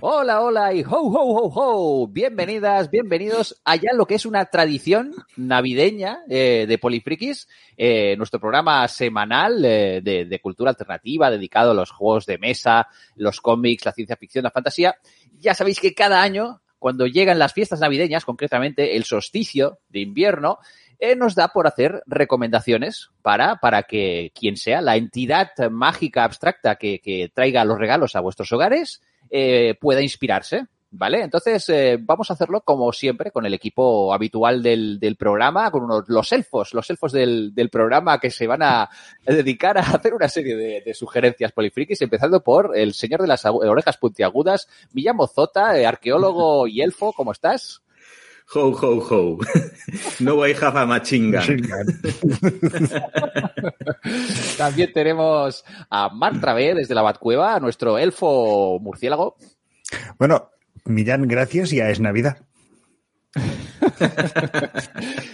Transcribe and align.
Hola, 0.00 0.42
hola 0.42 0.72
y 0.72 0.84
ho, 0.84 0.90
ho, 0.90 1.10
ho, 1.10 1.52
ho. 1.52 2.06
Bienvenidas, 2.06 2.88
bienvenidos 2.88 3.60
allá 3.64 3.90
lo 3.94 4.06
que 4.06 4.14
es 4.14 4.26
una 4.26 4.44
tradición 4.44 5.12
navideña 5.36 6.20
eh, 6.28 6.66
de 6.68 6.78
Polifrikis, 6.78 7.48
eh, 7.76 8.16
nuestro 8.16 8.38
programa 8.38 8.86
semanal 8.86 9.64
eh, 9.64 10.00
de, 10.00 10.24
de 10.24 10.40
cultura 10.40 10.70
alternativa 10.70 11.32
dedicado 11.32 11.72
a 11.72 11.74
los 11.74 11.90
juegos 11.90 12.26
de 12.26 12.38
mesa, 12.38 12.86
los 13.16 13.40
cómics, 13.40 13.86
la 13.86 13.92
ciencia 13.92 14.16
ficción, 14.16 14.44
la 14.44 14.52
fantasía. 14.52 14.94
Ya 15.36 15.52
sabéis 15.54 15.80
que 15.80 15.94
cada 15.94 16.22
año, 16.22 16.60
cuando 16.78 17.08
llegan 17.08 17.40
las 17.40 17.52
fiestas 17.52 17.80
navideñas, 17.80 18.24
concretamente 18.24 18.96
el 18.96 19.02
solsticio 19.02 19.80
de 19.88 19.98
invierno, 19.98 20.58
nos 21.16 21.34
da 21.34 21.48
por 21.48 21.66
hacer 21.66 22.02
recomendaciones 22.06 23.10
para, 23.22 23.56
para 23.56 23.82
que 23.82 24.30
quien 24.32 24.56
sea 24.56 24.80
la 24.80 24.96
entidad 24.96 25.48
mágica 25.70 26.22
abstracta 26.22 26.76
que, 26.76 27.00
que 27.00 27.30
traiga 27.34 27.64
los 27.64 27.78
regalos 27.78 28.14
a 28.14 28.20
vuestros 28.20 28.52
hogares 28.52 29.00
eh, 29.30 29.74
pueda 29.80 30.02
inspirarse. 30.02 30.66
¿Vale? 30.90 31.20
Entonces, 31.20 31.68
eh, 31.68 31.98
vamos 32.00 32.30
a 32.30 32.32
hacerlo 32.32 32.62
como 32.62 32.90
siempre 32.94 33.30
con 33.30 33.44
el 33.44 33.52
equipo 33.52 34.14
habitual 34.14 34.62
del, 34.62 34.98
del 34.98 35.16
programa, 35.16 35.70
con 35.70 35.84
unos, 35.84 36.08
los 36.08 36.32
elfos, 36.32 36.72
los 36.72 36.88
elfos 36.88 37.12
del, 37.12 37.54
del, 37.54 37.68
programa 37.68 38.18
que 38.18 38.30
se 38.30 38.46
van 38.46 38.62
a 38.62 38.88
dedicar 39.26 39.76
a 39.76 39.82
hacer 39.82 40.14
una 40.14 40.30
serie 40.30 40.56
de, 40.56 40.80
de 40.80 40.94
sugerencias 40.94 41.52
polifrikis, 41.52 42.00
empezando 42.00 42.42
por 42.42 42.74
el 42.74 42.94
señor 42.94 43.20
de 43.20 43.28
las 43.28 43.44
orejas 43.44 43.98
puntiagudas, 43.98 44.66
Millamo 44.94 45.26
Zota, 45.26 45.78
eh, 45.78 45.84
arqueólogo 45.84 46.66
y 46.66 46.80
elfo, 46.80 47.12
¿cómo 47.12 47.32
estás? 47.32 47.82
Ho, 48.54 48.72
ho, 48.72 49.00
ho. 49.00 49.38
No 50.20 50.46
I 50.46 50.54
have 50.54 50.76
a 50.76 50.86
machine 50.86 51.30
gun. 51.30 51.68
También 54.56 54.92
tenemos 54.92 55.64
a 55.90 56.08
Marc 56.08 56.40
Travé 56.40 56.74
desde 56.74 56.94
la 56.94 57.02
Batcueva, 57.02 57.60
nuestro 57.60 57.98
elfo 57.98 58.78
murciélago. 58.80 59.36
Bueno, 60.18 60.50
Millán, 60.86 61.28
gracias, 61.28 61.70
ya 61.70 61.90
es 61.90 62.00
Navidad. 62.00 62.38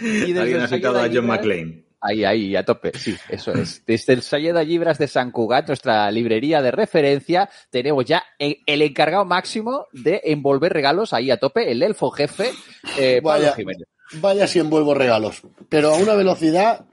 y 0.01 0.33
desde 0.33 0.41
Alguien 0.41 0.61
ha 0.63 0.69
citado 0.69 0.99
a 0.99 1.09
John 1.13 1.27
McClane. 1.27 1.84
Ahí, 2.07 2.23
ahí, 2.25 2.55
a 2.55 2.65
tope, 2.65 2.93
sí, 2.99 3.17
eso 3.31 3.53
es. 3.55 3.83
Desde 3.87 4.13
el 4.13 4.21
Sayeda 4.21 4.63
Libras 4.63 4.99
de 4.99 5.09
San 5.09 5.31
Cugat, 5.31 5.69
nuestra 5.69 6.11
librería 6.11 6.61
de 6.61 6.71
referencia, 6.71 7.49
tenemos 7.71 8.05
ya 8.05 8.23
el, 8.39 8.59
encargado 8.83 9.25
máximo 9.25 9.87
de 9.93 10.21
envolver 10.25 10.71
regalos 10.73 11.15
ahí 11.15 11.31
a 11.31 11.39
tope, 11.39 11.71
el 11.73 11.83
elfo 11.83 12.11
jefe, 12.11 12.51
eh, 12.99 13.23
Pablo 13.23 13.45
Vaya. 13.45 13.55
Jiménez. 13.57 13.89
Vaya 14.21 14.47
si 14.47 14.59
envuelvo 14.59 14.93
regalos, 14.93 15.41
pero 15.71 15.95
a 15.95 15.97
una 15.97 16.13
velocidad 16.15 16.85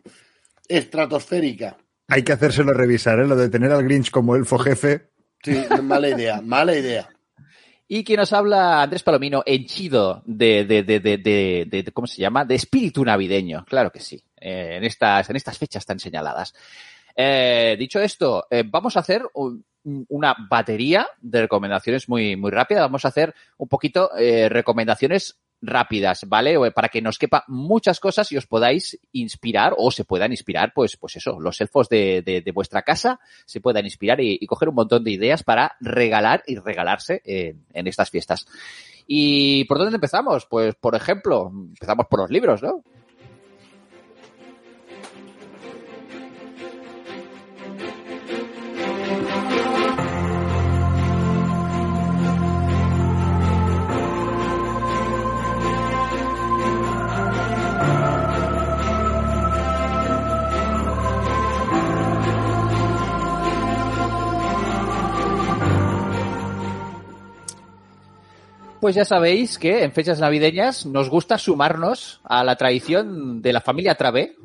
estratosférica. 0.69 1.77
Hay 2.07 2.23
que 2.23 2.31
hacérselo 2.33 2.73
revisar, 2.73 3.19
¿eh? 3.19 3.27
Lo 3.27 3.35
de 3.35 3.49
tener 3.49 3.71
al 3.71 3.83
Grinch 3.83 4.11
como 4.11 4.35
elfo 4.35 4.57
jefe. 4.59 5.09
Sí, 5.43 5.61
mala 5.83 6.09
idea, 6.09 6.41
mala 6.41 6.75
idea. 6.75 7.09
Y 7.87 8.03
quien 8.05 8.19
nos 8.19 8.31
habla, 8.31 8.81
Andrés 8.81 9.03
Palomino, 9.03 9.43
henchido 9.45 10.23
de, 10.25 10.63
de, 10.65 10.83
de, 10.83 10.99
de, 11.01 11.17
de, 11.17 11.65
de- 11.69 11.83
de- 11.83 11.91
¿cómo 11.91 12.07
se 12.07 12.21
llama? 12.21 12.45
De 12.45 12.55
espíritu 12.55 13.03
navideño, 13.03 13.65
claro 13.65 13.91
que 13.91 13.99
sí, 13.99 14.23
eh, 14.41 14.75
en, 14.77 14.83
estas, 14.83 15.29
en 15.29 15.35
estas 15.37 15.57
fechas 15.57 15.85
tan 15.85 15.99
señaladas. 15.99 16.53
Eh, 17.15 17.75
dicho 17.77 17.99
esto, 18.01 18.47
eh, 18.49 18.63
vamos 18.65 18.97
a 18.97 19.01
hacer 19.01 19.23
un- 19.35 19.63
una 20.09 20.35
batería 20.49 21.07
de 21.19 21.41
recomendaciones 21.41 22.07
muy, 22.07 22.35
muy 22.35 22.51
rápida. 22.51 22.81
Vamos 22.81 23.03
a 23.05 23.07
hacer 23.07 23.33
un 23.57 23.67
poquito 23.67 24.11
eh, 24.17 24.47
recomendaciones 24.47 25.39
rápidas, 25.63 26.25
¿vale? 26.27 26.55
O, 26.57 26.71
Para 26.71 26.89
que 26.89 27.01
nos 27.01 27.17
quepa 27.17 27.43
muchas 27.47 27.99
cosas 27.99 28.31
y 28.31 28.37
os 28.37 28.47
podáis 28.47 28.99
inspirar 29.11 29.73
o 29.77 29.91
se 29.91 30.05
puedan 30.05 30.31
inspirar, 30.31 30.71
pues, 30.73 30.97
pues 30.97 31.15
eso, 31.17 31.39
los 31.39 31.59
elfos 31.61 31.89
de, 31.89 32.21
de, 32.23 32.41
de 32.41 32.51
vuestra 32.51 32.83
casa 32.83 33.19
se 33.45 33.59
puedan 33.59 33.85
inspirar 33.85 34.19
y, 34.21 34.37
y 34.39 34.45
coger 34.47 34.69
un 34.69 34.75
montón 34.75 35.03
de 35.03 35.11
ideas 35.11 35.43
para 35.43 35.75
regalar 35.79 36.43
y 36.47 36.57
regalarse 36.57 37.21
en 37.25 37.87
estas 37.87 38.09
fiestas. 38.09 38.45
¿Y 39.07 39.65
por 39.65 39.77
dónde 39.77 39.95
empezamos? 39.95 40.45
Pues, 40.45 40.75
por 40.75 40.95
ejemplo, 40.95 41.51
empezamos 41.53 42.05
por 42.07 42.21
los 42.21 42.29
libros, 42.31 42.63
¿no? 42.63 42.83
Pues 68.81 68.95
ya 68.95 69.05
sabéis 69.05 69.59
que 69.59 69.83
en 69.83 69.91
fechas 69.91 70.19
navideñas 70.19 70.87
nos 70.87 71.07
gusta 71.07 71.37
sumarnos 71.37 72.19
a 72.23 72.43
la 72.43 72.55
tradición 72.55 73.39
de 73.39 73.53
la 73.53 73.61
familia 73.61 73.93
Travé 73.93 74.35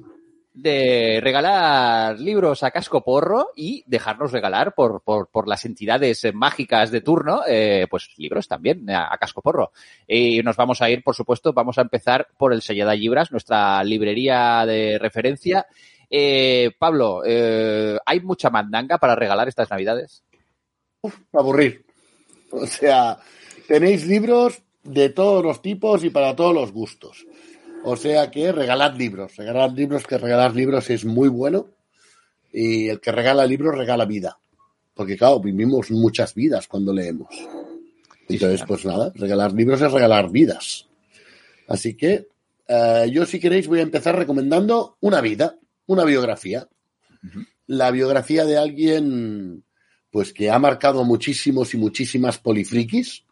de 0.53 1.21
regalar 1.23 2.21
libros 2.21 2.63
a 2.63 2.71
casco 2.71 3.03
porro 3.03 3.49
y 3.57 3.83
dejarnos 3.87 4.33
regalar 4.33 4.75
por, 4.75 5.03
por, 5.03 5.29
por 5.29 5.49
las 5.49 5.65
entidades 5.65 6.23
mágicas 6.35 6.91
de 6.91 7.01
turno, 7.01 7.45
eh, 7.49 7.87
pues 7.89 8.11
libros 8.19 8.47
también 8.47 8.91
a, 8.91 9.11
a 9.11 9.17
casco 9.17 9.41
porro. 9.41 9.73
Y 10.07 10.43
nos 10.43 10.57
vamos 10.57 10.83
a 10.83 10.91
ir, 10.91 11.03
por 11.03 11.15
supuesto, 11.15 11.55
vamos 11.55 11.79
a 11.79 11.83
empezar 11.83 12.29
por 12.37 12.53
el 12.53 12.61
Sellada 12.61 12.95
Libras, 12.95 13.33
nuestra 13.33 13.83
librería 13.85 14.67
de 14.67 14.99
referencia. 14.99 15.67
Eh, 16.11 16.73
Pablo, 16.79 17.23
eh, 17.25 17.97
¿hay 18.05 18.21
mucha 18.21 18.51
mandanga 18.51 18.99
para 18.99 19.17
regalar 19.17 19.49
estas 19.49 19.71
navidades? 19.71 20.23
Aburrir. 21.33 21.87
O 22.51 22.67
sea, 22.67 23.19
tenéis 23.67 24.07
libros 24.07 24.63
de 24.83 25.09
todos 25.11 25.45
los 25.45 25.63
tipos 25.63 26.05
y 26.05 26.11
para 26.11 26.37
todos 26.37 26.55
los 26.55 26.73
gustos. 26.73 27.27
O 27.85 27.97
sea 27.97 28.31
que 28.31 28.53
regalad 28.53 28.97
libros, 28.97 29.37
regalad 29.37 29.71
libros, 29.73 30.07
que 30.07 30.19
regalar 30.19 30.55
libros 30.55 30.91
es 30.91 31.05
muy 31.05 31.29
bueno. 31.29 31.69
Y 32.53 32.89
el 32.89 33.01
que 33.01 33.13
regala 33.13 33.47
libros 33.47 33.77
regala 33.77 34.07
vida. 34.07 34.39
Porque 34.95 35.17
claro, 35.17 35.41
vivimos 35.41 35.91
muchas 35.91 36.35
vidas 36.35 36.67
cuando 36.69 36.93
leemos. 36.93 37.29
Entonces, 38.29 38.63
pues 38.67 38.85
nada, 38.85 39.13
regalar 39.15 39.53
libros 39.53 39.81
es 39.83 39.93
regalar 39.93 40.31
vidas. 40.31 40.87
Así 41.69 41.95
que 41.95 42.29
eh, 42.67 43.11
yo 43.13 43.27
si 43.27 43.39
queréis 43.39 43.69
voy 43.69 43.81
a 43.81 43.83
empezar 43.83 44.17
recomendando 44.17 44.97
una 45.01 45.21
vida, 45.21 45.57
una 45.87 46.05
biografía. 46.05 46.69
La 47.67 47.91
biografía 47.91 48.45
de 48.45 48.57
alguien 48.57 49.65
pues 50.11 50.33
que 50.33 50.51
ha 50.51 50.59
marcado 50.59 51.05
muchísimos 51.05 51.75
y 51.75 51.77
muchísimas 51.77 52.39
polifrikis, 52.39 53.26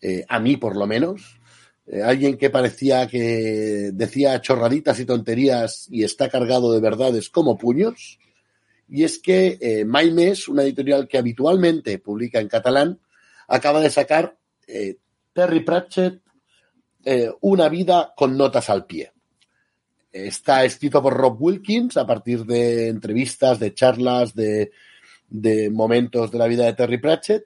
eh, 0.00 0.24
a 0.28 0.38
mí 0.38 0.56
por 0.56 0.76
lo 0.76 0.86
menos. 0.86 1.40
Eh, 1.88 2.02
alguien 2.02 2.36
que 2.36 2.50
parecía 2.50 3.06
que 3.06 3.90
decía 3.92 4.40
chorraditas 4.40 4.98
y 4.98 5.04
tonterías 5.04 5.86
y 5.88 6.02
está 6.02 6.28
cargado 6.28 6.72
de 6.72 6.80
verdades 6.80 7.30
como 7.30 7.56
puños. 7.56 8.18
Y 8.88 9.04
es 9.04 9.18
que 9.18 9.58
eh, 9.60 9.84
Maimes, 9.84 10.48
una 10.48 10.62
editorial 10.62 11.06
que 11.08 11.18
habitualmente 11.18 11.98
publica 11.98 12.40
en 12.40 12.48
catalán, 12.48 13.00
acaba 13.48 13.80
de 13.80 13.90
sacar 13.90 14.36
eh, 14.66 14.96
Terry 15.32 15.60
Pratchett, 15.60 16.22
Una 17.40 17.68
vida 17.68 18.12
con 18.16 18.36
notas 18.36 18.68
al 18.68 18.84
pie. 18.84 19.12
Está 20.10 20.64
escrito 20.64 21.00
por 21.00 21.14
Rob 21.14 21.40
Wilkins 21.40 21.96
a 21.96 22.04
partir 22.04 22.44
de 22.44 22.88
entrevistas, 22.88 23.60
de 23.60 23.74
charlas, 23.74 24.34
de 24.34 24.70
momentos 25.70 26.32
de 26.32 26.38
la 26.38 26.48
vida 26.48 26.64
de 26.64 26.72
Terry 26.72 26.98
Pratchett 26.98 27.44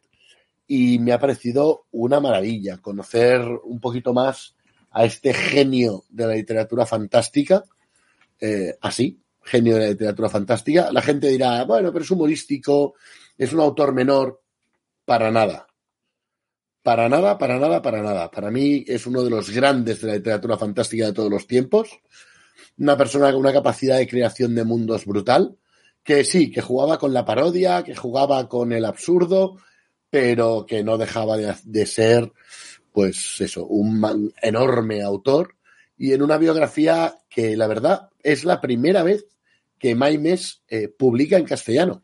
y 0.73 1.01
me 1.01 1.13
ha 1.13 1.19
parecido 1.19 1.87
una 1.91 2.21
maravilla 2.21 2.79
conocer 2.79 3.41
un 3.65 3.81
poquito 3.81 4.15
más 4.15 4.55
a 4.93 5.05
este 5.05 5.35
genio 5.35 6.05
de 6.09 6.29
la 6.29 6.35
literatura 6.35 6.87
fantástica, 6.87 7.65
eh, 8.41 8.77
así, 8.81 9.21
genio 9.43 9.75
de 9.75 9.81
la 9.81 9.89
literatura 9.89 10.29
fantástica. 10.29 10.93
La 10.93 11.03
gente 11.03 11.27
dirá, 11.27 11.65
bueno, 11.65 11.93
pero 11.93 12.05
es 12.05 12.11
humorístico, 12.13 12.95
es 13.37 13.53
un 13.53 13.59
autor 13.59 13.93
menor, 13.93 14.43
para 15.05 15.33
nada. 15.33 15.67
Para 16.85 17.09
nada, 17.09 17.37
para 17.37 17.59
nada, 17.59 17.83
para 17.83 18.01
nada. 18.01 18.31
Para 18.31 18.53
mí 18.53 18.85
es 18.87 19.09
uno 19.09 19.25
de 19.25 19.31
los 19.31 19.51
grandes 19.51 20.01
de 20.01 20.07
la 20.07 20.15
literatura 20.15 20.57
fantástica 20.57 21.07
de 21.07 21.13
todos 21.13 21.33
los 21.33 21.49
tiempos. 21.49 21.99
Una 22.79 22.97
persona 22.97 23.33
con 23.33 23.41
una 23.41 23.53
capacidad 23.53 23.99
de 23.99 24.07
creación 24.07 24.55
de 24.55 24.63
mundos 24.63 25.05
brutal, 25.05 25.57
que 26.05 26.23
sí, 26.23 26.53
que 26.53 26.61
jugaba 26.61 26.97
con 26.97 27.13
la 27.13 27.25
parodia, 27.25 27.83
que 27.83 27.97
jugaba 27.97 28.49
con 28.49 28.73
el 28.73 28.85
absurdo, 28.85 29.57
pero 30.11 30.67
que 30.67 30.83
no 30.83 30.99
dejaba 30.99 31.37
de, 31.37 31.55
de 31.65 31.87
ser, 31.87 32.33
pues 32.93 33.41
eso, 33.41 33.65
un 33.67 33.99
man- 34.01 34.33
enorme 34.43 35.03
autor. 35.03 35.55
Y 35.97 36.13
en 36.13 36.23
una 36.23 36.37
biografía 36.39 37.15
que, 37.29 37.57
la 37.57 37.67
verdad, 37.67 38.09
es 38.23 38.45
la 38.45 38.61
primera 38.61 39.03
vez 39.03 39.27
que 39.79 39.95
Maimes 39.95 40.63
eh, 40.69 40.89
publica 40.89 41.37
en 41.37 41.45
castellano. 41.45 42.03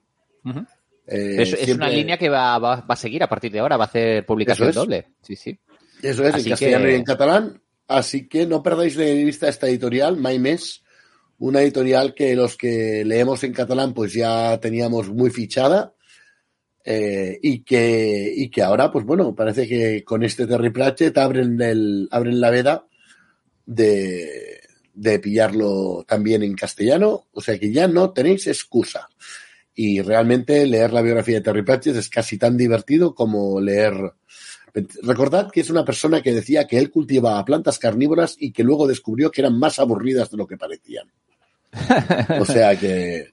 Eh, 1.08 1.36
es, 1.42 1.68
una 1.74 1.88
línea 1.88 2.16
que 2.18 2.28
va, 2.28 2.58
va- 2.58 2.80
va 2.80 2.94
a 2.94 2.96
seguir 2.96 3.22
a 3.22 3.28
partir 3.28 3.52
de 3.52 3.58
ahora, 3.60 3.76
va 3.76 3.84
a 3.84 3.88
hacer 3.88 4.24
publicación 4.26 4.68
es. 4.68 4.74
doble. 4.74 5.06
Sí, 5.22 5.36
sí. 5.36 5.58
Eso 6.02 6.24
es, 6.26 6.34
Así 6.34 6.44
en 6.44 6.50
castellano 6.50 6.84
que- 6.84 6.92
y 6.92 6.94
en 6.94 7.04
catalán. 7.04 7.62
Así 7.88 8.28
que 8.28 8.46
no 8.46 8.62
perdáis 8.62 8.96
de 8.96 9.14
vista 9.24 9.48
esta 9.48 9.68
editorial, 9.68 10.16
Maimes, 10.16 10.82
una 11.38 11.62
editorial 11.62 12.14
que 12.14 12.34
los 12.34 12.56
que 12.56 13.04
leemos 13.04 13.44
en 13.44 13.52
catalán 13.52 13.94
pues 13.94 14.12
ya 14.12 14.58
teníamos 14.58 15.08
muy 15.10 15.30
fichada 15.30 15.94
eh, 16.88 17.38
y, 17.42 17.62
que, 17.64 18.32
y 18.36 18.48
que 18.48 18.62
ahora, 18.62 18.92
pues 18.92 19.04
bueno, 19.04 19.34
parece 19.34 19.66
que 19.66 20.04
con 20.04 20.22
este 20.22 20.46
Terry 20.46 20.70
Pratchett 20.70 21.18
abren, 21.18 21.60
el, 21.60 22.08
abren 22.12 22.40
la 22.40 22.50
veda 22.50 22.86
de, 23.66 24.60
de 24.94 25.18
pillarlo 25.18 26.04
también 26.06 26.44
en 26.44 26.54
castellano, 26.54 27.26
o 27.32 27.40
sea 27.40 27.58
que 27.58 27.72
ya 27.72 27.88
no 27.88 28.12
tenéis 28.12 28.46
excusa. 28.46 29.08
Y 29.74 30.00
realmente 30.00 30.64
leer 30.64 30.92
la 30.92 31.02
biografía 31.02 31.34
de 31.34 31.40
Terry 31.42 31.62
Pratchett 31.62 31.96
es 31.96 32.08
casi 32.08 32.38
tan 32.38 32.56
divertido 32.56 33.14
como 33.14 33.60
leer 33.60 34.14
Recordad 35.02 35.50
que 35.50 35.60
es 35.60 35.70
una 35.70 35.84
persona 35.86 36.20
que 36.20 36.34
decía 36.34 36.66
que 36.66 36.76
él 36.78 36.90
cultivaba 36.90 37.42
plantas 37.46 37.78
carnívoras 37.78 38.36
y 38.38 38.52
que 38.52 38.62
luego 38.62 38.86
descubrió 38.86 39.30
que 39.30 39.40
eran 39.40 39.58
más 39.58 39.78
aburridas 39.78 40.30
de 40.30 40.36
lo 40.36 40.46
que 40.46 40.56
parecían. 40.58 41.10
O 42.40 42.44
sea 42.44 42.78
que 42.78 43.32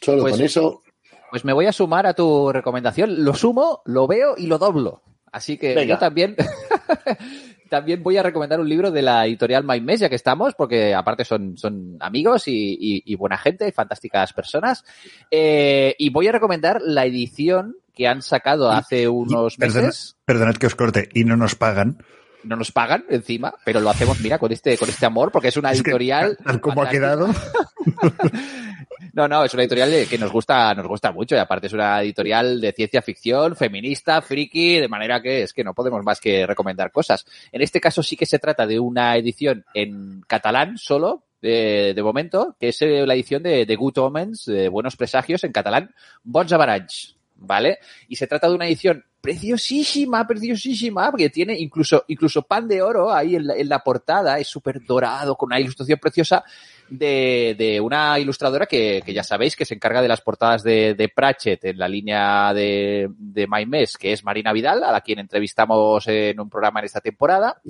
solo 0.00 0.22
Pues- 0.22 0.32
con 0.34 0.42
eso, 0.44 0.82
Pues 1.30 1.44
me 1.44 1.52
voy 1.52 1.66
a 1.66 1.72
sumar 1.72 2.06
a 2.06 2.14
tu 2.14 2.52
recomendación. 2.52 3.24
Lo 3.24 3.34
sumo, 3.34 3.82
lo 3.84 4.06
veo 4.06 4.34
y 4.36 4.46
lo 4.46 4.58
doblo. 4.58 5.02
Así 5.32 5.58
que 5.58 5.74
Venga. 5.74 5.94
yo 5.94 5.98
también, 5.98 6.34
también 7.68 8.02
voy 8.02 8.16
a 8.16 8.22
recomendar 8.22 8.60
un 8.60 8.68
libro 8.68 8.90
de 8.90 9.02
la 9.02 9.26
editorial 9.26 9.64
My 9.64 9.96
ya 9.96 10.08
que 10.08 10.14
estamos, 10.14 10.54
porque 10.54 10.94
aparte 10.94 11.24
son, 11.24 11.58
son 11.58 11.96
amigos 12.00 12.48
y, 12.48 12.52
y- 12.80 13.02
y 13.04 13.14
buena 13.16 13.36
gente, 13.36 13.68
y 13.68 13.72
fantásticas 13.72 14.32
personas. 14.32 14.84
Eh, 15.30 15.94
y 15.98 16.10
voy 16.10 16.28
a 16.28 16.32
recomendar 16.32 16.80
la 16.82 17.04
edición 17.04 17.76
que 17.94 18.06
han 18.08 18.22
sacado 18.22 18.70
hace 18.70 19.08
unos 19.08 19.58
Perdona- 19.58 19.82
meses. 19.86 20.16
Perdonad 20.24 20.54
que 20.56 20.66
os 20.68 20.74
corte, 20.74 21.08
y 21.12 21.24
no 21.24 21.36
nos 21.36 21.54
pagan. 21.54 22.02
No 22.44 22.54
nos 22.56 22.70
pagan 22.70 23.04
encima, 23.10 23.54
pero 23.64 23.80
lo 23.80 23.90
hacemos, 23.90 24.20
mira, 24.20 24.38
con 24.38 24.52
este, 24.52 24.78
con 24.78 24.88
este 24.88 25.04
amor, 25.04 25.32
porque 25.32 25.48
es 25.48 25.56
una 25.56 25.72
Es 25.72 25.82
que, 25.82 25.90
editorial. 25.90 26.38
tal 26.44 26.60
como 26.60 26.82
ha 26.82 26.88
quedado. 26.88 27.28
No, 29.12 29.28
no, 29.28 29.44
es 29.44 29.52
una 29.54 29.62
editorial 29.62 30.06
que 30.08 30.18
nos 30.18 30.32
gusta, 30.32 30.74
nos 30.74 30.86
gusta 30.86 31.12
mucho 31.12 31.34
y 31.34 31.38
aparte 31.38 31.66
es 31.66 31.72
una 31.72 32.02
editorial 32.02 32.60
de 32.60 32.72
ciencia 32.72 33.02
ficción, 33.02 33.56
feminista, 33.56 34.22
friki, 34.22 34.80
de 34.80 34.88
manera 34.88 35.20
que 35.20 35.42
es 35.42 35.52
que 35.52 35.64
no 35.64 35.74
podemos 35.74 36.02
más 36.04 36.20
que 36.20 36.46
recomendar 36.46 36.90
cosas. 36.90 37.26
En 37.52 37.62
este 37.62 37.80
caso 37.80 38.02
sí 38.02 38.16
que 38.16 38.26
se 38.26 38.38
trata 38.38 38.66
de 38.66 38.80
una 38.80 39.16
edición 39.16 39.64
en 39.74 40.22
catalán 40.26 40.78
solo, 40.78 41.24
de, 41.40 41.92
de 41.94 42.02
momento, 42.02 42.56
que 42.58 42.68
es 42.68 42.82
eh, 42.82 43.06
la 43.06 43.14
edición 43.14 43.42
de, 43.42 43.66
de 43.66 43.76
Good 43.76 43.98
Omens, 43.98 44.46
de 44.46 44.68
Buenos 44.68 44.96
Presagios 44.96 45.44
en 45.44 45.52
catalán, 45.52 45.94
Bons 46.24 46.52
Avaranys, 46.52 47.16
¿vale? 47.36 47.78
Y 48.08 48.16
se 48.16 48.26
trata 48.26 48.48
de 48.48 48.54
una 48.54 48.66
edición 48.66 49.04
preciosísima, 49.20 50.26
preciosísima, 50.26 51.10
porque 51.10 51.30
tiene 51.30 51.58
incluso, 51.58 52.04
incluso 52.08 52.42
pan 52.42 52.68
de 52.68 52.80
oro 52.80 53.12
ahí 53.12 53.34
en 53.36 53.46
la, 53.48 53.56
en 53.56 53.68
la 53.68 53.80
portada, 53.80 54.38
es 54.38 54.46
súper 54.46 54.84
dorado, 54.84 55.36
con 55.36 55.48
una 55.48 55.60
ilustración 55.60 55.98
preciosa 55.98 56.44
de, 56.88 57.54
de 57.58 57.80
una 57.80 58.18
ilustradora 58.18 58.66
que, 58.66 59.02
que 59.04 59.12
ya 59.12 59.22
sabéis 59.22 59.56
que 59.56 59.64
se 59.64 59.74
encarga 59.74 60.02
de 60.02 60.08
las 60.08 60.20
portadas 60.20 60.62
de, 60.62 60.94
de 60.94 61.08
Pratchett 61.08 61.64
en 61.64 61.78
la 61.78 61.88
línea 61.88 62.52
de, 62.54 63.08
de 63.18 63.46
My 63.46 63.66
Mes, 63.66 63.96
que 63.96 64.12
es 64.12 64.24
Marina 64.24 64.52
Vidal, 64.52 64.84
a 64.84 64.92
la 64.92 65.00
quien 65.00 65.18
entrevistamos 65.18 66.06
en 66.08 66.38
un 66.40 66.50
programa 66.50 66.80
en 66.80 66.86
esta 66.86 67.00
temporada, 67.00 67.60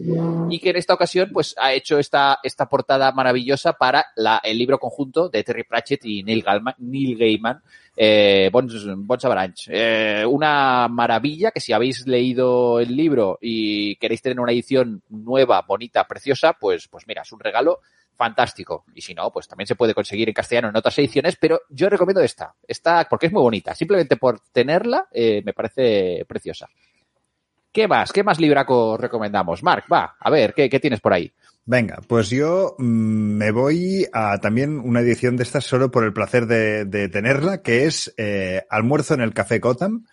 y 0.51 0.59
que 0.59 0.71
en 0.71 0.77
esta 0.77 0.95
ocasión 0.95 1.31
pues 1.33 1.55
ha 1.59 1.73
hecho 1.73 1.99
esta, 1.99 2.39
esta 2.43 2.69
portada 2.69 3.13
maravillosa 3.13 3.73
para 3.75 4.07
la, 4.17 4.41
el 4.43 4.59
libro 4.59 4.79
conjunto 4.79 5.29
de 5.29 5.45
Terry 5.45 5.65
Pratchett 5.65 6.05
y 6.05 6.23
Neil, 6.23 6.43
Gaiman, 6.43 6.75
Neil 6.79 7.17
Gaiman, 7.17 7.63
eh, 7.97 8.51
Bons 8.53 9.25
Avalanche. 9.25 9.71
Eh, 9.73 10.27
una 10.27 10.87
maravilla 10.89 11.51
que 11.51 11.61
si 11.61 11.73
habéis 11.73 12.07
leído 12.07 12.79
el 12.79 12.95
libro 12.95 13.39
y 13.41 13.97
queréis 13.97 14.21
tener 14.21 14.39
una 14.39 14.53
edición 14.53 15.03
nueva, 15.09 15.63
bonita, 15.67 16.07
preciosa, 16.07 16.53
pues, 16.53 16.89
pues 16.89 17.07
mira, 17.07 17.23
es 17.23 17.33
un 17.33 17.41
regalo 17.41 17.81
fantástico. 18.17 18.85
Y 18.95 19.01
si 19.01 19.15
no, 19.15 19.31
pues 19.31 19.47
también 19.47 19.67
se 19.67 19.77
puede 19.77 19.95
conseguir 19.95 20.29
en 20.29 20.35
castellano 20.35 20.69
en 20.69 20.77
otras 20.77 20.99
ediciones, 20.99 21.37
pero 21.37 21.63
yo 21.69 21.89
recomiendo 21.89 22.21
esta, 22.21 22.55
esta 22.67 23.07
porque 23.09 23.27
es 23.27 23.33
muy 23.33 23.43
bonita. 23.43 23.75
Simplemente 23.75 24.17
por 24.17 24.41
tenerla, 24.53 25.07
eh, 25.13 25.43
me 25.45 25.53
parece 25.53 26.25
preciosa. 26.27 26.69
¿Qué 27.77 27.87
más? 27.87 28.11
¿Qué 28.11 28.25
más 28.25 28.41
libraco 28.41 28.97
recomendamos? 28.97 29.63
Marc, 29.63 29.85
va, 29.93 30.17
a 30.19 30.31
ver, 30.31 30.55
¿qué, 30.55 30.81
tienes 30.81 31.01
por 31.01 31.13
ahí? 31.13 31.31
Venga, 31.67 31.99
pues 32.09 32.31
yo 32.31 32.75
mm, 32.79 32.85
me 33.37 33.51
voy 33.51 34.07
a 34.15 34.39
también 34.39 34.79
una 34.79 35.01
edición 35.01 35.37
de 35.37 35.43
estas 35.43 35.65
solo 35.65 35.91
por 35.91 36.05
el 36.05 36.15
placer 36.15 36.47
de, 36.47 37.09
tenerla, 37.11 37.61
que 37.61 37.85
es 37.85 38.15
eh, 38.17 38.63
Almuerzo 38.71 39.13
en 39.13 39.21
el 39.21 39.35
Café 39.35 39.59
Gotham. 39.59 40.07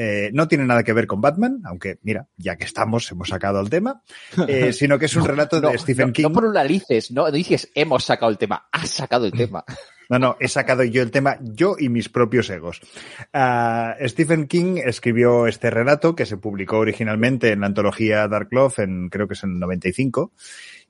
Eh, 0.00 0.30
no 0.32 0.46
tiene 0.46 0.64
nada 0.64 0.84
que 0.84 0.92
ver 0.92 1.08
con 1.08 1.20
Batman, 1.20 1.60
aunque 1.64 1.98
mira, 2.02 2.28
ya 2.36 2.54
que 2.54 2.62
estamos, 2.62 3.10
hemos 3.10 3.28
sacado 3.28 3.60
el 3.60 3.68
tema, 3.68 4.04
eh, 4.46 4.72
sino 4.72 4.96
que 4.96 5.06
es 5.06 5.16
un 5.16 5.24
relato 5.24 5.60
No, 5.60 5.70
de 5.70 5.78
Stephen 5.78 6.06
no, 6.06 6.12
King. 6.12 6.22
No 6.22 6.32
pluralices, 6.32 7.10
no 7.10 7.28
dices 7.32 7.68
hemos 7.74 8.04
sacado 8.04 8.30
el 8.30 8.38
tema, 8.38 8.68
has 8.70 8.90
sacado 8.90 9.26
el 9.26 9.32
tema. 9.32 9.64
No, 10.10 10.18
no, 10.18 10.38
he 10.40 10.48
sacado 10.48 10.84
yo 10.84 11.02
el 11.02 11.10
tema, 11.10 11.36
yo 11.42 11.76
y 11.78 11.90
mis 11.90 12.08
propios 12.08 12.48
egos. 12.48 12.80
Ah, 13.34 13.94
Stephen 14.06 14.46
King 14.46 14.80
escribió 14.82 15.46
este 15.46 15.68
relato 15.68 16.16
que 16.16 16.24
se 16.24 16.38
publicó 16.38 16.78
originalmente 16.78 17.52
en 17.52 17.60
la 17.60 17.66
antología 17.66 18.26
Dark 18.26 18.48
Love, 18.50 18.78
en, 18.78 19.10
creo 19.10 19.28
que 19.28 19.34
es 19.34 19.44
en 19.44 19.50
el 19.50 19.58
95. 19.58 20.32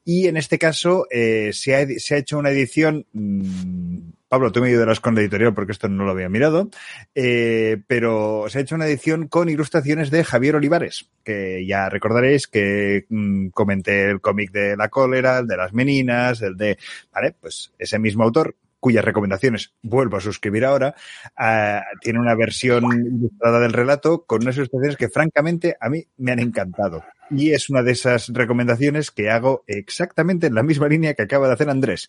Y 0.05 0.29
en 0.29 0.37
este 0.37 0.57
caso 0.57 1.09
eh, 1.11 1.51
se, 1.53 1.75
ha, 1.75 1.85
se, 1.99 2.15
ha, 2.15 2.19
hecho 2.19 2.39
una 2.39 2.51
edición. 2.51 3.07
Mmm, 3.13 4.11
Pablo, 4.29 4.53
tú 4.53 4.61
me 4.61 4.69
ayudarás 4.69 5.01
con 5.01 5.15
la 5.15 5.23
editorial 5.23 5.55
porque 5.55 5.73
esto 5.73 5.89
no 5.89 6.05
lo 6.05 6.11
había 6.11 6.29
mirado. 6.29 6.71
Eh, 7.15 7.79
pero 7.87 8.45
se 8.49 8.59
ha 8.59 8.61
hecho 8.61 8.75
una 8.75 8.87
edición 8.87 9.27
con 9.29 9.49
ilustraciones 9.49 10.11
de 10.11 10.25
Javier 10.25 10.57
Olivares, 10.57 11.11
que 11.25 11.65
ya 11.67 11.89
recordaréis 11.89 12.47
que 12.47 13.07
mmm, 13.09 13.49
comenté 13.49 14.11
el 14.11 14.21
cómic 14.21 14.53
de 14.53 14.77
la 14.77 14.89
cólera, 14.89 15.39
el 15.39 15.47
de 15.47 15.57
las 15.57 15.73
meninas, 15.73 16.43
el 16.43 16.57
de. 16.57 16.79
Vale, 17.13 17.35
pues 17.41 17.73
ese 17.79 17.99
mismo 17.99 18.25
autor 18.25 18.57
cuyas 18.81 19.05
recomendaciones 19.05 19.75
vuelvo 19.83 20.19
a 20.19 20.21
suscribir 20.21 20.65
ahora, 20.65 20.95
uh, 21.37 21.99
tiene 22.01 22.21
una 22.21 22.37
versión 22.37 22.85
ilustrada 22.85 23.59
del 23.59 23.73
relato 23.73 24.25
con 24.25 24.43
unas 24.43 24.57
ilustraciones 24.57 24.97
que 24.97 25.09
francamente 25.09 25.77
a 25.81 25.89
mí 25.89 26.05
me 26.19 26.33
han 26.33 26.39
encantado. 26.39 27.03
Y 27.31 27.53
es 27.53 27.69
una 27.71 27.83
de 27.83 27.93
esas 27.93 28.29
recomendaciones 28.29 29.11
que 29.11 29.31
hago 29.31 29.65
exactamente 29.67 30.47
en 30.47 30.55
la 30.55 30.63
misma 30.63 30.89
línea 30.89 31.15
que 31.15 31.23
acaba 31.23 31.49
de 31.49 31.55
hacer 31.55 31.69
Andrés, 31.69 32.09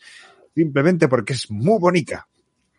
simplemente 0.59 1.07
porque 1.07 1.33
es 1.33 1.49
muy 1.49 1.79
bonita. 1.79 2.27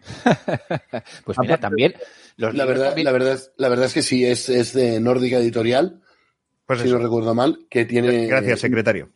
pues 1.24 1.38
mira, 1.38 1.58
también... 1.58 1.94
Los 2.36 2.54
la, 2.54 2.66
verdad, 2.66 2.88
también... 2.88 3.06
la, 3.06 3.12
verdad, 3.12 3.32
es, 3.34 3.52
la 3.56 3.68
verdad 3.68 3.86
es 3.86 3.94
que 3.94 4.02
sí, 4.02 4.24
es, 4.24 4.50
es 4.50 4.74
de 4.74 5.00
Nórdica 5.00 5.38
Editorial, 5.38 6.02
pues 6.66 6.80
si 6.80 6.88
eso. 6.88 6.98
no 6.98 7.02
recuerdo 7.02 7.34
mal, 7.34 7.66
que 7.70 7.86
tiene... 7.86 8.26
Gracias, 8.26 8.60
secretario. 8.60 9.08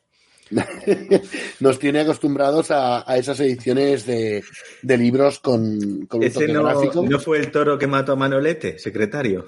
nos 1.60 1.78
tiene 1.78 2.00
acostumbrados 2.00 2.70
a, 2.70 3.10
a 3.10 3.16
esas 3.16 3.40
ediciones 3.40 4.04
de, 4.06 4.44
de, 4.82 4.98
libros 4.98 5.40
con, 5.40 6.06
con 6.06 6.20
un 6.20 6.26
Ese 6.26 6.40
toque 6.40 6.52
no, 6.52 6.64
gráfico. 6.64 7.02
¿No 7.06 7.18
fue 7.18 7.38
el 7.38 7.50
toro 7.50 7.78
que 7.78 7.86
mató 7.86 8.12
a 8.12 8.16
Manolete, 8.16 8.78
secretario? 8.78 9.46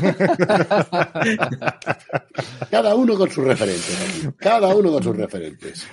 Cada 2.70 2.94
uno 2.94 3.16
con 3.16 3.30
sus 3.30 3.44
referentes. 3.44 4.28
Cada 4.38 4.74
uno 4.74 4.92
con 4.92 5.02
sus 5.02 5.16
referentes. 5.16 5.86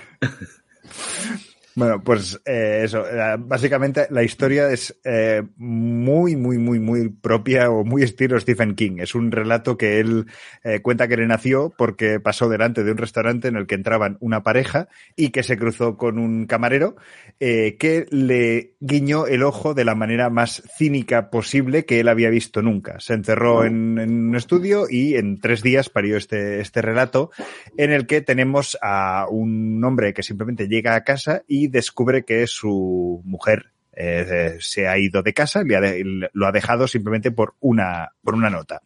Bueno, 1.74 2.02
pues 2.02 2.40
eh, 2.44 2.82
eso, 2.84 3.04
básicamente 3.38 4.06
la 4.10 4.22
historia 4.22 4.70
es 4.70 4.98
eh, 5.04 5.42
muy, 5.56 6.36
muy, 6.36 6.58
muy, 6.58 6.78
muy 6.78 7.08
propia 7.08 7.70
o 7.70 7.84
muy 7.84 8.02
estilo 8.02 8.38
Stephen 8.38 8.74
King. 8.74 8.98
Es 8.98 9.14
un 9.14 9.32
relato 9.32 9.76
que 9.76 10.00
él 10.00 10.26
eh, 10.64 10.80
cuenta 10.80 11.08
que 11.08 11.16
le 11.16 11.26
nació 11.26 11.72
porque 11.76 12.20
pasó 12.20 12.48
delante 12.48 12.84
de 12.84 12.92
un 12.92 12.98
restaurante 12.98 13.48
en 13.48 13.56
el 13.56 13.66
que 13.66 13.74
entraban 13.74 14.18
una 14.20 14.42
pareja 14.42 14.88
y 15.16 15.30
que 15.30 15.42
se 15.42 15.56
cruzó 15.56 15.96
con 15.96 16.18
un 16.18 16.46
camarero 16.46 16.96
eh, 17.40 17.76
que 17.78 18.06
le 18.10 18.74
guiñó 18.80 19.26
el 19.26 19.42
ojo 19.42 19.74
de 19.74 19.84
la 19.84 19.94
manera 19.94 20.30
más 20.30 20.62
cínica 20.76 21.30
posible 21.30 21.84
que 21.84 22.00
él 22.00 22.08
había 22.08 22.30
visto 22.30 22.62
nunca. 22.62 23.00
Se 23.00 23.14
encerró 23.14 23.64
en, 23.64 23.98
en 23.98 24.28
un 24.28 24.36
estudio 24.36 24.86
y 24.90 25.14
en 25.14 25.40
tres 25.40 25.62
días 25.62 25.88
parió 25.88 26.16
este, 26.16 26.60
este 26.60 26.82
relato 26.82 27.30
en 27.76 27.92
el 27.92 28.06
que 28.06 28.20
tenemos 28.20 28.76
a 28.82 29.26
un 29.30 29.82
hombre 29.84 30.12
que 30.12 30.22
simplemente 30.22 30.68
llega 30.68 30.94
a 30.94 31.04
casa 31.04 31.42
y 31.46 31.61
descubre 31.68 32.24
que 32.24 32.46
su 32.46 33.22
mujer 33.24 33.72
eh, 33.94 34.56
se 34.58 34.88
ha 34.88 34.98
ido 34.98 35.22
de 35.22 35.34
casa, 35.34 35.62
le 35.62 35.76
ha 35.76 35.80
de, 35.80 36.30
lo 36.32 36.46
ha 36.46 36.52
dejado 36.52 36.88
simplemente 36.88 37.30
por 37.30 37.54
una, 37.60 38.12
por 38.22 38.34
una 38.34 38.48
nota. 38.48 38.80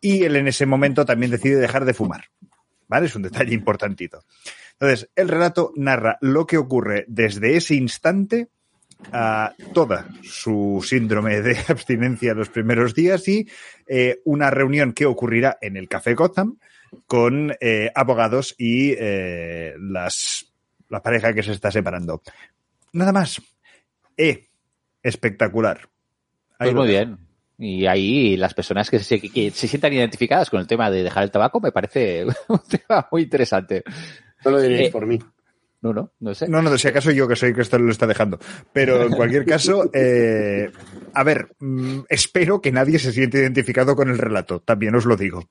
Y 0.00 0.24
él 0.24 0.36
en 0.36 0.48
ese 0.48 0.66
momento 0.66 1.04
también 1.04 1.30
decide 1.30 1.56
dejar 1.56 1.84
de 1.84 1.94
fumar. 1.94 2.24
¿Vale? 2.88 3.06
Es 3.06 3.16
un 3.16 3.22
detalle 3.22 3.54
importantito. 3.54 4.24
Entonces, 4.72 5.08
el 5.14 5.28
relato 5.28 5.72
narra 5.76 6.18
lo 6.20 6.46
que 6.46 6.58
ocurre 6.58 7.04
desde 7.08 7.56
ese 7.56 7.76
instante 7.76 8.48
a 9.12 9.54
toda 9.72 10.08
su 10.22 10.84
síndrome 10.86 11.40
de 11.40 11.56
abstinencia 11.68 12.34
los 12.34 12.50
primeros 12.50 12.94
días 12.94 13.26
y 13.28 13.48
eh, 13.86 14.20
una 14.24 14.50
reunión 14.50 14.92
que 14.92 15.06
ocurrirá 15.06 15.56
en 15.60 15.76
el 15.76 15.88
Café 15.88 16.14
Gotham 16.14 16.58
con 17.06 17.54
eh, 17.60 17.90
abogados 17.94 18.54
y 18.58 18.94
las, 19.78 20.51
la 20.92 21.02
pareja 21.02 21.32
que 21.32 21.42
se 21.42 21.52
está 21.52 21.70
separando. 21.70 22.22
Nada 22.92 23.12
más. 23.12 23.40
Eh, 24.14 24.48
espectacular. 25.02 25.88
Ahí 26.58 26.70
Pues 26.70 26.74
muy 26.74 26.88
bien. 26.88 27.18
Y 27.58 27.86
ahí 27.86 28.36
las 28.36 28.52
personas 28.52 28.90
que 28.90 28.98
se, 28.98 29.18
que 29.18 29.50
se 29.50 29.68
sientan 29.68 29.94
identificadas 29.94 30.50
con 30.50 30.60
el 30.60 30.66
tema 30.66 30.90
de 30.90 31.02
dejar 31.02 31.22
el 31.22 31.30
tabaco 31.30 31.60
me 31.60 31.72
parece 31.72 32.26
un 32.48 32.60
tema 32.68 33.08
muy 33.10 33.22
interesante. 33.22 33.82
No 34.44 34.50
lo 34.50 34.60
diréis 34.60 34.88
Eh, 34.88 34.92
por 34.92 35.06
mí. 35.06 35.18
No, 35.82 35.92
no, 35.92 36.12
no 36.20 36.34
sé. 36.34 36.48
No, 36.48 36.62
no, 36.62 36.78
si 36.78 36.88
acaso 36.88 37.10
yo 37.10 37.26
que 37.26 37.34
soy 37.34 37.52
que 37.52 37.60
esto 37.62 37.76
lo 37.78 37.90
está 37.90 38.06
dejando. 38.06 38.38
Pero 38.72 39.02
en 39.02 39.12
cualquier 39.12 39.44
caso, 39.44 39.90
eh, 39.92 40.70
a 41.12 41.24
ver, 41.24 41.48
mm, 41.58 42.02
espero 42.08 42.60
que 42.60 42.70
nadie 42.70 43.00
se 43.00 43.12
siente 43.12 43.38
identificado 43.38 43.96
con 43.96 44.08
el 44.08 44.16
relato, 44.18 44.60
también 44.60 44.94
os 44.94 45.04
lo 45.04 45.16
digo. 45.16 45.48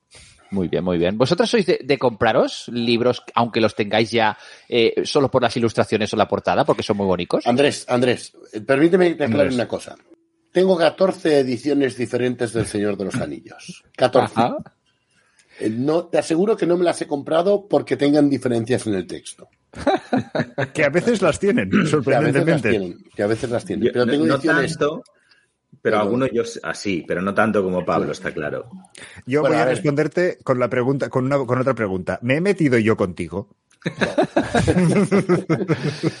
Muy 0.50 0.68
bien, 0.68 0.84
muy 0.84 0.98
bien. 0.98 1.16
¿Vosotros 1.16 1.48
sois 1.48 1.64
de, 1.64 1.80
de 1.82 1.98
compraros 1.98 2.68
libros, 2.72 3.22
aunque 3.34 3.60
los 3.60 3.74
tengáis 3.74 4.10
ya 4.10 4.36
eh, 4.68 5.02
solo 5.04 5.30
por 5.30 5.42
las 5.42 5.56
ilustraciones 5.56 6.12
o 6.12 6.16
la 6.16 6.28
portada, 6.28 6.64
porque 6.64 6.82
son 6.82 6.98
muy 6.98 7.06
bonitos? 7.06 7.46
Andrés, 7.46 7.86
Andrés, 7.88 8.32
eh, 8.52 8.60
permíteme 8.60 9.16
Andrés. 9.18 9.54
una 9.54 9.68
cosa. 9.68 9.96
Tengo 10.50 10.76
14 10.76 11.38
ediciones 11.40 11.96
diferentes 11.96 12.52
del 12.52 12.66
Señor 12.66 12.98
de 12.98 13.04
los 13.06 13.14
Anillos. 13.16 13.82
14. 13.96 14.32
Ajá. 14.34 14.56
Eh, 15.60 15.70
No, 15.70 16.06
te 16.06 16.18
aseguro 16.18 16.56
que 16.56 16.66
no 16.66 16.76
me 16.76 16.84
las 16.84 17.00
he 17.00 17.06
comprado 17.06 17.66
porque 17.66 17.96
tengan 17.96 18.28
diferencias 18.28 18.86
en 18.86 18.94
el 18.94 19.06
texto. 19.06 19.48
Que 20.74 20.84
a 20.84 20.90
veces 20.90 21.22
las 21.22 21.38
tienen, 21.38 21.70
Que 21.70 21.76
a 21.76 21.80
veces 21.80 21.92
las 21.94 22.04
sorprendentemente. 22.04 22.70
tienen. 22.70 22.98
Que 23.16 23.22
a 23.22 23.26
veces 23.26 23.50
las 23.50 23.64
tienen. 23.64 23.86
Yo- 23.86 23.92
Pero 23.92 24.06
no, 24.06 24.12
tengo 24.12 24.26
no 24.26 24.34
ediciones. 24.34 24.78
tanto, 24.78 25.02
pero 25.70 25.80
Pero- 25.82 26.00
algunos 26.00 26.28
yo 26.32 26.42
así, 26.62 27.04
pero 27.08 27.22
no 27.22 27.34
tanto 27.34 27.62
como 27.62 27.84
Pablo, 27.84 28.12
está 28.12 28.32
claro. 28.32 28.68
Yo 29.26 29.40
Bueno, 29.40 29.54
voy 29.56 29.60
a 29.60 29.64
a 29.64 29.68
responderte 29.70 30.38
con 30.44 30.58
la 30.58 30.68
pregunta, 30.68 31.08
con, 31.08 31.24
una, 31.24 31.38
con 31.38 31.58
otra 31.58 31.74
pregunta. 31.74 32.18
¿Me 32.22 32.36
he 32.36 32.40
metido 32.40 32.78
yo 32.78 32.96
contigo? 32.96 33.48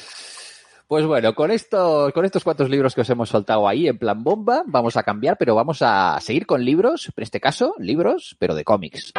Pues 0.88 1.06
bueno, 1.06 1.34
con 1.34 1.50
estos, 1.50 2.12
con 2.12 2.26
estos 2.26 2.44
cuantos 2.44 2.68
libros 2.68 2.94
que 2.94 3.00
os 3.00 3.08
hemos 3.08 3.30
soltado 3.30 3.66
ahí 3.66 3.88
en 3.88 3.96
plan 3.96 4.22
bomba, 4.22 4.62
vamos 4.66 4.94
a 4.98 5.02
cambiar, 5.02 5.38
pero 5.38 5.54
vamos 5.54 5.78
a 5.80 6.18
seguir 6.20 6.44
con 6.44 6.62
libros, 6.62 7.10
en 7.16 7.22
este 7.22 7.40
caso, 7.40 7.74
libros, 7.78 8.36
pero 8.38 8.54
de 8.54 8.62
cómics. 8.62 9.14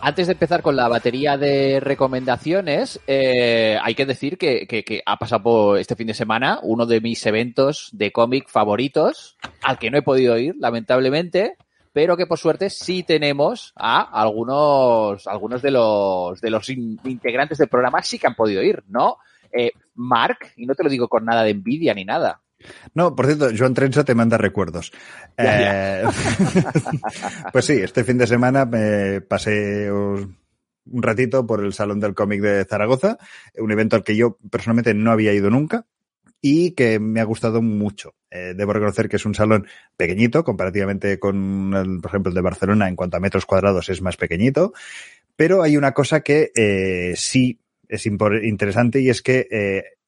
Antes 0.00 0.28
de 0.28 0.34
empezar 0.34 0.62
con 0.62 0.76
la 0.76 0.86
batería 0.88 1.36
de 1.36 1.80
recomendaciones, 1.80 3.00
eh, 3.08 3.76
hay 3.82 3.94
que 3.94 4.06
decir 4.06 4.38
que, 4.38 4.66
que- 4.66 4.84
que 4.84 5.02
ha 5.04 5.16
pasado 5.16 5.42
por 5.42 5.78
este 5.78 5.96
fin 5.96 6.06
de 6.06 6.14
semana 6.14 6.60
uno 6.62 6.86
de 6.86 7.00
mis 7.00 7.24
eventos 7.26 7.88
de 7.92 8.12
cómic 8.12 8.48
favoritos, 8.48 9.36
al 9.62 9.78
que 9.78 9.90
no 9.90 9.98
he 9.98 10.02
podido 10.02 10.38
ir, 10.38 10.54
lamentablemente, 10.58 11.56
pero 11.92 12.16
que 12.16 12.26
por 12.26 12.38
suerte 12.38 12.70
sí 12.70 13.02
tenemos 13.02 13.72
a 13.74 14.00
algunos, 14.22 15.26
algunos 15.26 15.62
de 15.62 15.72
los, 15.72 16.40
de 16.40 16.50
los 16.50 16.68
in- 16.70 17.00
integrantes 17.04 17.58
del 17.58 17.68
programa 17.68 18.00
sí 18.02 18.18
que 18.20 18.28
han 18.28 18.36
podido 18.36 18.62
ir, 18.62 18.84
¿no? 18.88 19.16
Eh, 19.52 19.72
Mark, 19.96 20.38
y 20.56 20.64
no 20.66 20.74
te 20.76 20.84
lo 20.84 20.90
digo 20.90 21.08
con 21.08 21.24
nada 21.24 21.42
de 21.42 21.50
envidia 21.50 21.92
ni 21.92 22.04
nada. 22.04 22.40
No, 22.94 23.14
por 23.14 23.26
cierto, 23.26 23.50
Joan 23.56 23.74
Trenza 23.74 24.04
te 24.04 24.14
manda 24.14 24.38
recuerdos. 24.38 24.92
Eh, 25.36 26.04
pues 27.52 27.64
sí, 27.64 27.74
este 27.74 28.04
fin 28.04 28.18
de 28.18 28.26
semana 28.26 28.64
me 28.64 29.20
pasé 29.20 29.90
un 29.92 30.36
ratito 31.02 31.46
por 31.46 31.64
el 31.64 31.72
Salón 31.72 32.00
del 32.00 32.14
Cómic 32.14 32.40
de 32.40 32.64
Zaragoza, 32.64 33.18
un 33.56 33.70
evento 33.70 33.96
al 33.96 34.04
que 34.04 34.16
yo 34.16 34.38
personalmente 34.50 34.94
no 34.94 35.12
había 35.12 35.32
ido 35.32 35.50
nunca 35.50 35.86
y 36.40 36.72
que 36.72 36.98
me 36.98 37.20
ha 37.20 37.24
gustado 37.24 37.62
mucho. 37.62 38.14
Eh, 38.30 38.54
debo 38.56 38.72
reconocer 38.72 39.08
que 39.08 39.16
es 39.16 39.26
un 39.26 39.34
salón 39.34 39.66
pequeñito, 39.96 40.44
comparativamente 40.44 41.18
con, 41.18 41.74
el, 41.74 42.00
por 42.00 42.10
ejemplo, 42.10 42.30
el 42.30 42.34
de 42.34 42.42
Barcelona, 42.42 42.88
en 42.88 42.96
cuanto 42.96 43.16
a 43.16 43.20
metros 43.20 43.46
cuadrados 43.46 43.88
es 43.88 44.02
más 44.02 44.16
pequeñito, 44.16 44.72
pero 45.36 45.62
hay 45.62 45.76
una 45.76 45.92
cosa 45.92 46.20
que 46.20 46.52
eh, 46.54 47.14
sí 47.16 47.60
es 47.88 48.06
interesante 48.06 49.00
y 49.00 49.08
es 49.08 49.22
que 49.22 49.46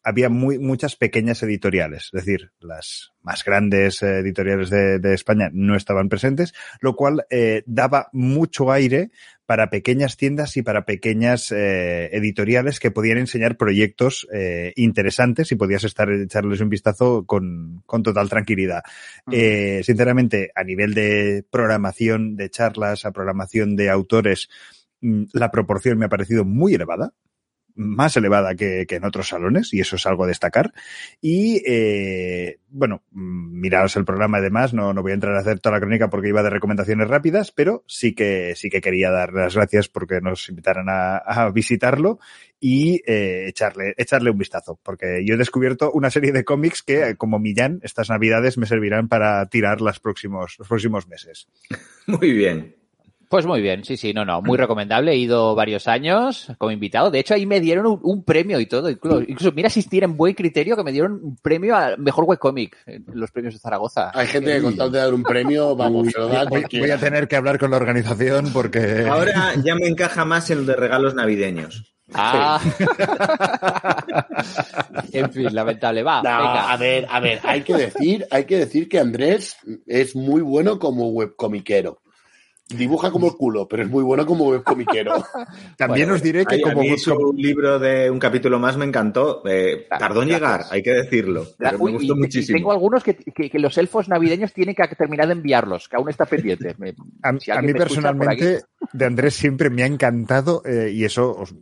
había 0.02 0.28
muy, 0.28 0.58
muchas 0.58 0.96
pequeñas 0.96 1.42
editoriales, 1.42 2.10
es 2.12 2.24
decir, 2.24 2.52
las 2.60 3.12
más 3.22 3.44
grandes 3.44 4.02
eh, 4.02 4.18
editoriales 4.18 4.70
de, 4.70 4.98
de 4.98 5.14
España 5.14 5.50
no 5.52 5.76
estaban 5.76 6.08
presentes, 6.08 6.54
lo 6.80 6.96
cual 6.96 7.26
eh, 7.30 7.62
daba 7.66 8.08
mucho 8.12 8.72
aire 8.72 9.10
para 9.50 9.68
pequeñas 9.68 10.16
tiendas 10.16 10.56
y 10.56 10.62
para 10.62 10.84
pequeñas 10.84 11.50
eh, 11.50 12.08
editoriales 12.12 12.78
que 12.78 12.92
podían 12.92 13.18
enseñar 13.18 13.56
proyectos 13.56 14.28
eh, 14.32 14.72
interesantes 14.76 15.50
y 15.50 15.56
podías 15.56 15.82
estar 15.82 16.08
echarles 16.08 16.60
un 16.60 16.68
vistazo 16.68 17.24
con, 17.26 17.82
con 17.84 18.04
total 18.04 18.28
tranquilidad. 18.28 18.84
Eh, 19.28 19.80
sinceramente, 19.82 20.52
a 20.54 20.62
nivel 20.62 20.94
de 20.94 21.44
programación 21.50 22.36
de 22.36 22.48
charlas, 22.48 23.04
a 23.04 23.10
programación 23.10 23.74
de 23.74 23.90
autores, 23.90 24.48
mm, 25.00 25.24
la 25.32 25.50
proporción 25.50 25.98
me 25.98 26.06
ha 26.06 26.10
parecido 26.10 26.44
muy 26.44 26.74
elevada 26.74 27.12
más 27.80 28.16
elevada 28.16 28.54
que, 28.54 28.86
que 28.86 28.96
en 28.96 29.04
otros 29.04 29.28
salones, 29.28 29.72
y 29.72 29.80
eso 29.80 29.96
es 29.96 30.06
algo 30.06 30.24
a 30.24 30.28
destacar. 30.28 30.72
Y, 31.20 31.62
eh, 31.66 32.58
bueno, 32.68 33.02
miraos 33.10 33.96
el 33.96 34.04
programa 34.04 34.38
además, 34.38 34.74
no, 34.74 34.92
no 34.92 35.02
voy 35.02 35.12
a 35.12 35.14
entrar 35.14 35.34
a 35.34 35.40
hacer 35.40 35.60
toda 35.60 35.76
la 35.76 35.80
crónica 35.80 36.10
porque 36.10 36.28
iba 36.28 36.42
de 36.42 36.50
recomendaciones 36.50 37.08
rápidas, 37.08 37.50
pero 37.52 37.82
sí 37.86 38.14
que, 38.14 38.54
sí 38.54 38.68
que 38.70 38.80
quería 38.80 39.10
dar 39.10 39.32
las 39.32 39.54
gracias 39.54 39.88
porque 39.88 40.20
nos 40.20 40.48
invitaran 40.48 40.86
a, 40.88 41.50
visitarlo 41.52 42.20
y 42.60 43.02
eh, 43.06 43.46
echarle, 43.48 43.94
echarle 43.96 44.30
un 44.30 44.38
vistazo, 44.38 44.78
porque 44.82 45.24
yo 45.24 45.34
he 45.34 45.38
descubierto 45.38 45.90
una 45.92 46.10
serie 46.10 46.32
de 46.32 46.44
cómics 46.44 46.82
que, 46.82 47.16
como 47.16 47.38
Millán, 47.38 47.80
estas 47.82 48.10
navidades 48.10 48.58
me 48.58 48.66
servirán 48.66 49.08
para 49.08 49.44
tirar 49.46 49.80
las 49.80 49.98
próximos, 50.00 50.56
los 50.58 50.68
próximos 50.68 51.08
meses. 51.08 51.48
Muy 52.06 52.32
bien. 52.32 52.79
Pues 53.30 53.46
muy 53.46 53.60
bien, 53.60 53.84
sí, 53.84 53.96
sí, 53.96 54.12
no, 54.12 54.24
no, 54.24 54.42
muy 54.42 54.58
recomendable. 54.58 55.12
He 55.12 55.16
ido 55.16 55.54
varios 55.54 55.86
años 55.86 56.48
como 56.58 56.72
invitado. 56.72 57.12
De 57.12 57.20
hecho, 57.20 57.34
ahí 57.34 57.46
me 57.46 57.60
dieron 57.60 57.86
un, 57.86 58.00
un 58.02 58.24
premio 58.24 58.58
y 58.58 58.66
todo. 58.66 58.90
Incluso, 58.90 59.20
incluso, 59.20 59.52
mira 59.52 59.70
si 59.70 59.84
tienen 59.84 60.16
buen 60.16 60.34
criterio 60.34 60.74
que 60.74 60.82
me 60.82 60.90
dieron 60.90 61.20
un 61.22 61.36
premio 61.36 61.76
al 61.76 61.96
mejor 61.98 62.24
webcomic 62.24 62.76
en 62.86 63.04
los 63.14 63.30
premios 63.30 63.54
de 63.54 63.60
Zaragoza. 63.60 64.10
Hay 64.14 64.26
gente 64.26 64.56
que 64.56 64.62
con 64.62 64.76
tal 64.76 64.90
de 64.90 64.98
dar 64.98 65.14
un 65.14 65.22
premio, 65.22 65.76
vamos, 65.76 66.08
se 66.08 66.18
lo 66.18 66.26
da 66.26 66.40
a 66.40 66.44
Voy, 66.46 66.64
a 66.90 66.98
tener 66.98 67.28
que 67.28 67.36
hablar 67.36 67.60
con 67.60 67.70
la 67.70 67.76
organización 67.76 68.52
porque... 68.52 69.06
Ahora 69.08 69.54
ya 69.62 69.76
me 69.76 69.86
encaja 69.86 70.24
más 70.24 70.50
el 70.50 70.66
de 70.66 70.74
regalos 70.74 71.14
navideños. 71.14 71.94
Ah. 72.12 72.60
en 75.12 75.30
fin, 75.30 75.54
lamentable. 75.54 76.02
Va, 76.02 76.20
No, 76.20 76.30
venga. 76.30 76.72
a 76.72 76.76
ver, 76.76 77.06
a 77.08 77.20
ver, 77.20 77.38
hay 77.44 77.62
que 77.62 77.76
decir, 77.76 78.26
hay 78.32 78.44
que 78.44 78.58
decir 78.58 78.88
que 78.88 78.98
Andrés 78.98 79.56
es 79.86 80.16
muy 80.16 80.42
bueno 80.42 80.80
como 80.80 81.10
webcomiquero. 81.10 82.00
Dibuja 82.76 83.10
como 83.10 83.26
el 83.26 83.34
culo, 83.34 83.66
pero 83.68 83.82
es 83.82 83.88
muy 83.90 84.02
bueno 84.04 84.24
como 84.24 84.48
webcomiquero. 84.48 85.12
También 85.76 86.06
Bueno, 86.08 86.14
os 86.14 86.22
diré 86.22 86.46
que 86.46 86.54
Ay, 86.56 86.60
a 86.60 86.64
como 86.70 86.80
mí 86.82 86.90
webcom- 86.90 86.98
su 86.98 87.32
libro 87.36 87.78
de 87.78 88.10
un 88.10 88.18
capítulo 88.18 88.58
más 88.58 88.76
me 88.76 88.84
encantó. 88.84 89.42
Eh, 89.46 89.86
Claro, 89.88 90.00
tardó 90.06 90.22
en 90.22 90.28
gracias. 90.28 90.48
llegar, 90.50 90.66
hay 90.70 90.82
que 90.82 90.90
decirlo. 90.92 91.46
Pero 91.58 91.78
Uy, 91.80 91.92
me 91.92 91.98
gustó 91.98 92.14
y- 92.14 92.16
y 92.16 92.20
muchísimo. 92.20 92.56
Tengo 92.58 92.72
algunos 92.72 93.02
que, 93.02 93.14
que- 93.16 93.50
que 93.50 93.58
los 93.58 93.76
elfos 93.78 94.08
navideños 94.08 94.52
tienen 94.52 94.74
que 94.74 94.86
terminar 94.96 95.26
de 95.26 95.32
enviarlos, 95.32 95.88
que 95.88 95.96
aún 95.96 96.08
está 96.08 96.26
pendiente. 96.26 96.74
Me- 96.78 96.94
A, 97.22 97.36
si 97.38 97.50
a 97.50 97.54
alguien 97.54 97.72
mí 97.74 97.78
personalmente, 97.78 98.62
de 98.92 99.04
Andrés 99.04 99.34
siempre 99.34 99.68
me 99.70 99.82
ha 99.82 99.86
encantado, 99.86 100.62
eh, 100.64 100.90
y 100.92 101.04
eso, 101.04 101.30
os- 101.36 101.54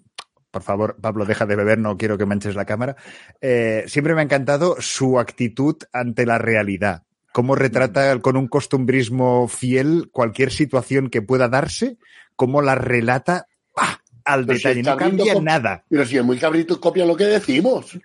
por 0.50 0.62
favor, 0.62 0.96
Pablo, 1.00 1.24
deja 1.26 1.44
de 1.46 1.56
beber, 1.56 1.78
no 1.78 1.96
quiero 1.96 2.16
que 2.18 2.24
manches 2.26 2.54
la 2.54 2.64
cámara. 2.64 2.96
Eh, 3.40 3.84
siempre 3.86 4.14
me 4.14 4.20
ha 4.20 4.24
encantado 4.24 4.76
su 4.80 5.18
actitud 5.18 5.76
ante 5.92 6.24
la 6.26 6.38
realidad. 6.38 7.02
Cómo 7.38 7.54
retrata 7.54 8.18
con 8.18 8.36
un 8.36 8.48
costumbrismo 8.48 9.46
fiel 9.46 10.08
cualquier 10.10 10.50
situación 10.50 11.08
que 11.08 11.22
pueda 11.22 11.46
darse, 11.48 11.96
cómo 12.34 12.62
la 12.62 12.74
relata 12.74 13.46
¡pah! 13.72 14.00
al 14.24 14.44
Pero 14.44 14.58
detalle, 14.58 14.82
no 14.82 14.96
cambia 14.96 15.40
nada. 15.40 15.84
Pero 15.88 16.04
si 16.04 16.16
es 16.16 16.24
muy 16.24 16.36
cabrito, 16.36 16.80
copia 16.80 17.06
lo 17.06 17.16
que 17.16 17.26
decimos. 17.26 17.96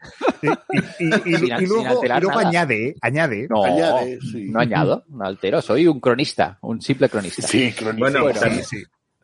Y, 0.43 0.47
y- 0.49 0.51
y- 0.99 1.07
y- 1.07 1.37
Sin- 1.37 1.51
y 1.51 1.57
sin 1.57 1.67
luego, 1.67 2.37
añade, 2.37 2.89
¿eh? 2.89 2.95
añade. 3.01 3.47
No, 3.49 3.63
Añade, 3.65 4.19
sí. 4.21 4.45
no 4.51 4.59
añado, 4.59 5.03
no 5.09 5.25
altero. 5.25 5.63
Soy 5.63 5.87
un 5.87 5.99
cronista, 5.99 6.59
un 6.61 6.79
simple 6.79 7.09
cronista. 7.09 7.41
Sí, 7.47 7.71
cronista. 7.71 7.97
Bueno, 7.97 8.21
Bueno, 8.25 8.39
también- 8.39 8.63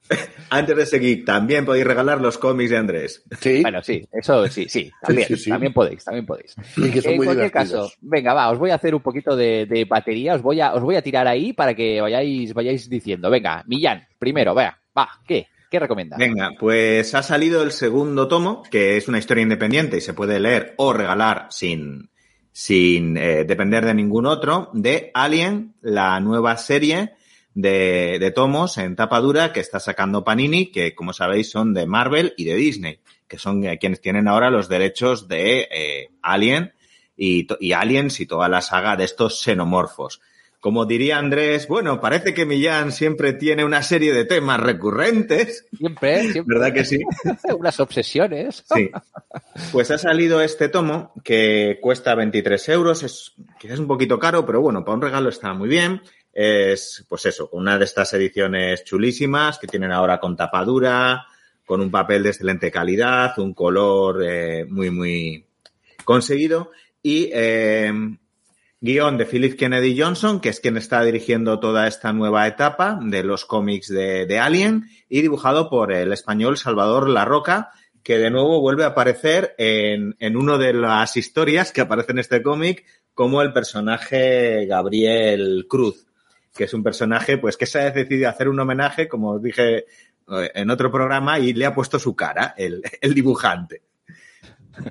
antes 0.50 0.76
de 0.76 0.86
seguir, 0.86 1.26
también 1.26 1.66
podéis 1.66 1.86
regalar 1.86 2.20
los 2.22 2.38
cómics 2.38 2.70
de 2.72 2.78
Andrés. 2.78 3.24
Sí, 3.40 3.62
Bueno, 3.62 3.82
sí, 3.84 4.08
eso 4.12 4.48
sí, 4.48 4.68
sí, 4.68 4.92
también, 5.02 5.28
sí, 5.28 5.38
sí. 5.38 5.50
también 5.50 5.74
podéis, 5.74 6.04
también 6.04 6.26
podéis. 6.26 6.56
y 6.78 6.90
que 6.90 7.02
son 7.02 7.12
en 7.12 7.18
muy 7.18 7.26
cualquier 7.28 7.52
divertidos. 7.52 7.92
caso, 7.92 7.98
venga, 8.02 8.34
va, 8.34 8.50
os 8.52 8.58
voy 8.60 8.72
a 8.72 8.76
hacer 8.76 8.96
un 8.96 9.02
poquito 9.02 9.36
de, 9.36 9.66
de 9.66 9.86
batería, 9.86 10.36
os 10.36 10.42
voy 10.42 10.60
a, 10.62 10.74
os 10.74 10.82
voy 10.82 10.96
a 10.96 11.02
tirar 11.02 11.28
ahí 11.28 11.54
para 11.54 11.74
que 11.74 12.02
vayáis, 12.02 12.54
vayáis 12.54 12.90
diciendo. 12.90 13.30
Venga, 13.30 13.64
Millán, 13.68 14.08
primero, 14.18 14.56
vea, 14.56 14.78
va, 14.98 15.10
¿qué? 15.28 15.48
¿qué 15.70 15.80
recomienda? 15.80 16.18
Venga, 16.18 16.52
pues 16.60 17.14
ha 17.14 17.22
salido 17.22 17.62
el 17.62 17.72
segundo 17.72 18.28
tomo, 18.28 18.64
que 18.72 18.98
es 18.98 19.08
una 19.08 19.20
historia 19.20 19.44
independiente 19.44 19.98
y 19.98 20.02
se 20.02 20.16
puede 20.16 20.40
leer 20.40 20.74
o 20.78 20.94
regalar 20.94 21.46
sin, 21.52 22.10
sin 22.52 23.16
eh, 23.18 23.44
depender 23.44 23.86
de 23.86 23.94
ningún 23.94 24.26
otro, 24.26 24.72
de 24.74 25.12
Alien, 25.14 25.76
la 25.82 26.20
nueva 26.20 26.58
serie 26.58 27.12
de, 27.54 28.18
de 28.20 28.32
tomos 28.32 28.78
en 28.78 28.96
tapa 28.96 29.20
dura 29.20 29.54
que 29.54 29.60
está 29.60 29.80
sacando 29.80 30.24
Panini, 30.24 30.72
que 30.72 30.96
como 30.96 31.14
sabéis 31.14 31.50
son 31.50 31.74
de 31.74 31.86
Marvel 31.86 32.34
y 32.38 32.46
de 32.46 32.56
Disney, 32.56 33.00
que 33.28 33.38
son 33.38 33.64
eh, 33.66 33.78
quienes 33.80 34.02
tienen 34.02 34.28
ahora 34.28 34.50
los 34.50 34.70
derechos 34.70 35.28
de 35.28 35.68
eh, 35.72 36.10
Alien 36.22 36.74
y, 37.18 37.48
y 37.60 37.74
Aliens 37.74 38.20
y 38.20 38.26
toda 38.26 38.50
la 38.50 38.62
saga 38.62 38.96
de 38.96 39.04
estos 39.04 39.42
xenomorfos. 39.42 40.22
Como 40.60 40.86
diría 40.86 41.18
Andrés, 41.18 41.70
bueno, 41.70 42.02
parece 42.02 42.34
que 42.34 42.46
Millán 42.46 42.92
siempre 42.92 43.32
tiene 43.32 43.64
una 43.64 43.82
serie 43.82 44.14
de 44.14 44.26
temas 44.26 44.60
recurrentes, 44.60 45.66
Siempre, 45.78 46.22
siempre. 46.34 46.60
¿verdad 46.60 46.74
que 46.74 46.84
sí? 46.84 47.00
Unas 47.58 47.80
obsesiones. 47.80 48.66
Sí. 48.76 48.92
Pues 49.72 49.90
ha 49.92 49.98
salido 49.98 50.42
este 50.42 50.70
tomo 50.70 51.14
que 51.24 51.80
cuesta 51.82 52.16
23 52.16 52.70
euros. 52.70 53.04
Es 53.04 53.34
quizás 53.60 53.80
un 53.80 53.88
poquito 53.88 54.20
caro, 54.20 54.46
pero 54.46 54.62
bueno, 54.62 54.84
para 54.84 54.96
un 54.96 55.02
regalo 55.02 55.30
está 55.30 55.54
muy 55.54 55.70
bien. 55.70 56.02
Es, 56.34 57.06
pues 57.10 57.26
eso, 57.26 57.50
una 57.54 57.78
de 57.78 57.86
estas 57.86 58.14
ediciones 58.14 58.84
chulísimas 58.84 59.58
que 59.60 59.68
tienen 59.68 59.92
ahora 59.92 60.20
con 60.20 60.36
tapadura, 60.36 61.26
con 61.66 61.82
un 61.82 61.92
papel 61.92 62.24
de 62.24 62.30
excelente 62.30 62.72
calidad, 62.72 63.38
un 63.40 63.54
color 63.54 64.24
eh, 64.24 64.66
muy, 64.66 64.90
muy 64.90 65.46
conseguido. 66.04 66.72
Y 67.04 67.30
eh, 67.34 67.92
guion 68.82 69.18
de 69.18 69.26
Philip 69.26 69.58
Kennedy 69.58 70.00
Johnson, 70.00 70.40
que 70.40 70.50
es 70.50 70.60
quien 70.60 70.78
está 70.78 71.04
dirigiendo 71.04 71.60
toda 71.60 71.88
esta 71.88 72.14
nueva 72.14 72.48
etapa 72.48 73.00
de 73.02 73.24
los 73.24 73.46
cómics 73.46 73.90
de, 73.90 74.26
de 74.26 74.40
Alien, 74.40 74.90
y 75.10 75.22
dibujado 75.22 75.70
por 75.70 75.92
el 75.92 76.14
español 76.14 76.58
Salvador 76.58 77.10
La 77.10 77.26
Roca, 77.26 77.72
que 78.04 78.18
de 78.18 78.32
nuevo 78.32 78.62
vuelve 78.62 78.84
a 78.84 78.88
aparecer 78.88 79.54
en, 79.58 80.16
en 80.20 80.38
una 80.38 80.58
de 80.58 80.74
las 80.74 81.18
historias 81.18 81.72
que 81.72 81.82
aparece 81.82 82.14
en 82.14 82.20
este 82.20 82.42
cómic 82.42 82.86
como 83.14 83.42
el 83.42 83.52
personaje 83.52 84.66
Gabriel 84.66 85.68
Cruz, 85.70 86.08
que 86.60 86.66
es 86.66 86.74
un 86.74 86.84
personaje 86.84 87.38
pues 87.38 87.56
que 87.56 87.66
se 87.66 87.80
ha 87.80 87.90
decidido 87.92 88.28
hacer 88.28 88.50
un 88.50 88.60
homenaje, 88.60 89.08
como 89.08 89.30
os 89.32 89.42
dije 89.42 89.78
eh, 89.78 90.52
en 90.54 90.70
otro 90.70 90.92
programa, 90.92 91.40
y 91.40 91.54
le 91.54 91.66
ha 91.66 91.74
puesto 91.74 91.98
su 92.00 92.18
cara, 92.18 92.54
el, 92.58 92.84
el 93.02 93.14
dibujante. 93.14 93.84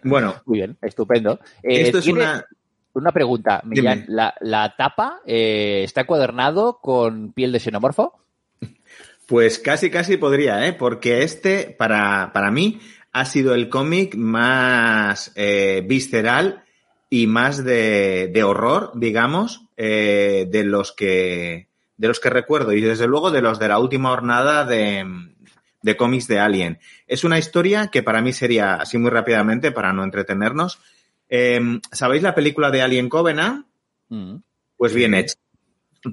Bueno, 0.02 0.36
Muy 0.46 0.60
bien, 0.60 0.78
estupendo. 0.80 1.38
Eh, 1.62 1.82
esto 1.82 1.98
es 1.98 2.04
¿tiene- 2.04 2.20
una... 2.22 2.46
Una 2.94 3.12
pregunta, 3.12 3.60
Millán. 3.64 4.06
¿La, 4.08 4.34
la 4.40 4.74
tapa 4.76 5.20
eh, 5.26 5.82
está 5.84 6.00
encuadernado 6.00 6.78
con 6.80 7.32
piel 7.34 7.52
de 7.52 7.60
xenomorfo? 7.60 8.18
Pues 9.26 9.58
casi, 9.58 9.90
casi 9.90 10.16
podría, 10.16 10.66
¿eh? 10.66 10.72
Porque 10.72 11.22
este, 11.22 11.76
para, 11.78 12.32
para 12.32 12.50
mí, 12.50 12.80
ha 13.12 13.26
sido 13.26 13.54
el 13.54 13.68
cómic 13.68 14.14
más 14.16 15.32
eh, 15.36 15.84
visceral 15.86 16.64
y 17.10 17.26
más 17.26 17.64
de, 17.64 18.30
de 18.32 18.42
horror, 18.42 18.92
digamos, 18.94 19.64
eh, 19.76 20.46
de 20.50 20.64
los 20.64 20.92
que 20.92 21.68
de 21.96 22.06
los 22.06 22.20
que 22.20 22.30
recuerdo 22.30 22.72
y 22.72 22.80
desde 22.80 23.08
luego 23.08 23.30
de 23.30 23.42
los 23.42 23.58
de 23.58 23.68
la 23.68 23.80
última 23.80 24.10
jornada 24.10 24.64
de, 24.64 25.04
de 25.82 25.96
cómics 25.96 26.28
de 26.28 26.38
Alien. 26.38 26.78
Es 27.08 27.24
una 27.24 27.38
historia 27.38 27.88
que 27.88 28.04
para 28.04 28.22
mí 28.22 28.32
sería, 28.32 28.74
así 28.74 28.98
muy 28.98 29.10
rápidamente, 29.10 29.72
para 29.72 29.92
no 29.92 30.04
entretenernos, 30.04 30.78
eh, 31.28 31.60
¿sabéis 31.90 32.22
la 32.22 32.34
película 32.34 32.70
de 32.70 32.82
Alien 32.82 33.08
Covenant? 33.08 33.66
Mm. 34.08 34.36
Pues 34.76 34.94
bien 34.94 35.14
hecho. 35.14 35.34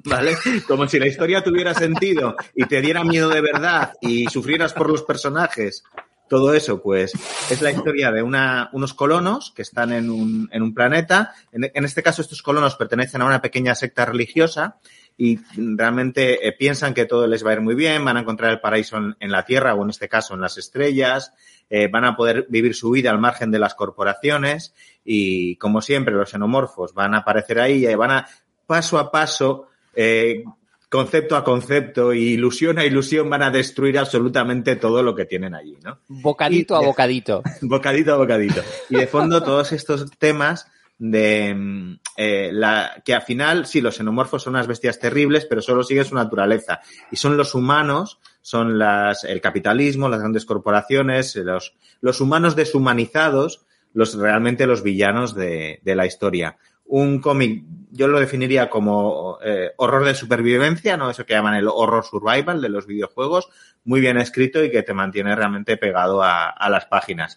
¿Vale? 0.04 0.36
Como 0.66 0.88
si 0.88 0.98
la 0.98 1.06
historia 1.06 1.44
tuviera 1.44 1.72
sentido 1.72 2.36
y 2.54 2.64
te 2.66 2.80
diera 2.80 3.04
miedo 3.04 3.28
de 3.28 3.40
verdad 3.40 3.92
y 4.00 4.26
sufrieras 4.26 4.72
por 4.72 4.90
los 4.90 5.02
personajes. 5.02 5.84
Todo 6.28 6.54
eso, 6.54 6.82
pues, 6.82 7.12
es 7.50 7.62
la 7.62 7.70
historia 7.70 8.10
de 8.10 8.22
unos 8.22 8.94
colonos 8.94 9.52
que 9.54 9.62
están 9.62 9.92
en 9.92 10.10
un, 10.10 10.48
en 10.52 10.62
un 10.62 10.74
planeta. 10.74 11.34
En, 11.52 11.84
este 11.84 12.02
caso, 12.02 12.22
estos 12.22 12.42
colonos 12.42 12.74
pertenecen 12.76 13.22
a 13.22 13.26
una 13.26 13.40
pequeña 13.40 13.74
secta 13.74 14.04
religiosa 14.04 14.78
y 15.16 15.38
realmente 15.56 16.46
eh, 16.46 16.52
piensan 16.52 16.94
que 16.94 17.06
todo 17.06 17.26
les 17.26 17.46
va 17.46 17.50
a 17.50 17.54
ir 17.54 17.60
muy 17.60 17.74
bien, 17.74 18.04
van 18.04 18.16
a 18.16 18.20
encontrar 18.20 18.50
el 18.50 18.60
paraíso 18.60 18.96
en, 18.96 19.16
en 19.20 19.30
la 19.30 19.44
Tierra 19.44 19.74
o 19.74 19.82
en 19.82 19.90
este 19.90 20.08
caso 20.08 20.34
en 20.34 20.40
las 20.40 20.58
estrellas, 20.58 21.32
eh, 21.68 21.88
van 21.88 22.04
a 22.04 22.16
poder 22.16 22.46
vivir 22.48 22.74
su 22.74 22.90
vida 22.90 23.10
al 23.10 23.18
margen 23.18 23.50
de 23.50 23.58
las 23.58 23.74
corporaciones 23.74 24.72
y, 25.04 25.56
como 25.56 25.80
siempre, 25.80 26.14
los 26.14 26.30
xenomorfos 26.30 26.94
van 26.94 27.14
a 27.14 27.18
aparecer 27.18 27.60
ahí 27.60 27.86
y 27.86 27.94
van 27.94 28.10
a, 28.12 28.28
paso 28.66 28.98
a 28.98 29.10
paso, 29.10 29.68
eh, 29.94 30.44
concepto 30.88 31.36
a 31.36 31.44
concepto 31.44 32.12
y 32.14 32.28
ilusión 32.34 32.78
a 32.78 32.84
ilusión 32.84 33.28
van 33.28 33.42
a 33.42 33.50
destruir 33.50 33.98
absolutamente 33.98 34.76
todo 34.76 35.02
lo 35.02 35.14
que 35.14 35.24
tienen 35.24 35.54
allí, 35.54 35.76
¿no? 35.84 35.98
Bocadito 36.08 36.74
Y- 36.80 36.84
a 36.84 36.86
bocadito. 36.86 37.42
bocadito 37.62 38.14
a 38.14 38.16
bocadito. 38.18 38.62
Y 38.90 38.96
de 38.96 39.06
fondo 39.06 39.42
todos 39.42 39.72
estos 39.72 40.10
temas 40.18 40.70
de 40.98 41.54
mm, 41.54 41.98
eh, 42.16 42.50
la 42.52 43.02
que 43.04 43.14
al 43.14 43.22
final 43.22 43.66
sí 43.66 43.80
los 43.82 43.96
xenomorfos 43.96 44.42
son 44.42 44.54
unas 44.54 44.66
bestias 44.66 44.98
terribles 44.98 45.44
pero 45.44 45.60
solo 45.60 45.82
siguen 45.82 46.06
su 46.06 46.14
naturaleza 46.14 46.80
y 47.10 47.16
son 47.16 47.36
los 47.36 47.54
humanos 47.54 48.18
son 48.40 48.78
las 48.78 49.22
el 49.24 49.42
capitalismo 49.42 50.08
las 50.08 50.20
grandes 50.20 50.46
corporaciones 50.46 51.36
los 51.36 51.74
los 52.00 52.22
humanos 52.22 52.56
deshumanizados 52.56 53.66
los 53.92 54.14
realmente 54.14 54.66
los 54.66 54.82
villanos 54.82 55.34
de, 55.34 55.80
de 55.82 55.94
la 55.96 56.06
historia 56.06 56.56
un 56.88 57.20
cómic 57.20 57.64
yo 57.90 58.08
lo 58.08 58.20
definiría 58.20 58.68
como 58.68 59.38
eh, 59.42 59.72
horror 59.76 60.04
de 60.04 60.14
supervivencia 60.14 60.96
no 60.96 61.10
eso 61.10 61.24
que 61.24 61.34
llaman 61.34 61.54
el 61.54 61.68
horror 61.68 62.04
survival 62.04 62.60
de 62.60 62.68
los 62.68 62.86
videojuegos 62.86 63.48
muy 63.84 64.00
bien 64.00 64.18
escrito 64.18 64.62
y 64.62 64.70
que 64.70 64.82
te 64.82 64.94
mantiene 64.94 65.34
realmente 65.34 65.76
pegado 65.76 66.22
a, 66.22 66.48
a 66.48 66.70
las 66.70 66.86
páginas 66.86 67.36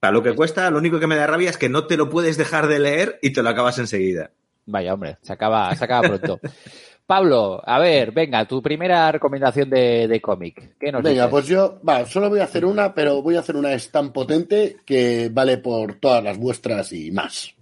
para 0.00 0.12
lo 0.12 0.22
que 0.22 0.34
cuesta, 0.34 0.70
lo 0.70 0.78
único 0.78 1.00
que 1.00 1.06
me 1.06 1.16
da 1.16 1.26
rabia 1.26 1.50
es 1.50 1.58
que 1.58 1.68
no 1.68 1.86
te 1.86 1.96
lo 1.96 2.10
puedes 2.10 2.36
dejar 2.36 2.68
de 2.68 2.78
leer 2.78 3.18
y 3.22 3.32
te 3.32 3.42
lo 3.42 3.48
acabas 3.48 3.78
enseguida. 3.78 4.30
Vaya, 4.66 4.94
hombre, 4.94 5.16
se 5.22 5.32
acaba, 5.32 5.74
se 5.74 5.84
acaba 5.84 6.06
pronto. 6.08 6.38
Pablo, 7.06 7.62
a 7.64 7.78
ver, 7.78 8.12
venga, 8.12 8.44
tu 8.46 8.60
primera 8.60 9.10
recomendación 9.12 9.70
de, 9.70 10.06
de 10.08 10.20
cómic. 10.20 10.76
¿Qué 10.78 10.92
nos 10.92 11.02
Venga, 11.02 11.22
dices? 11.22 11.30
pues 11.30 11.46
yo, 11.46 11.80
va, 11.88 12.04
solo 12.04 12.28
voy 12.28 12.40
a 12.40 12.44
hacer 12.44 12.64
una, 12.64 12.94
pero 12.94 13.22
voy 13.22 13.36
a 13.36 13.40
hacer 13.40 13.56
una 13.56 13.72
es 13.72 13.90
tan 13.90 14.12
potente 14.12 14.76
que 14.84 15.28
vale 15.32 15.58
por 15.58 15.94
todas 15.94 16.22
las 16.22 16.36
vuestras 16.36 16.92
y 16.92 17.10
más. 17.12 17.55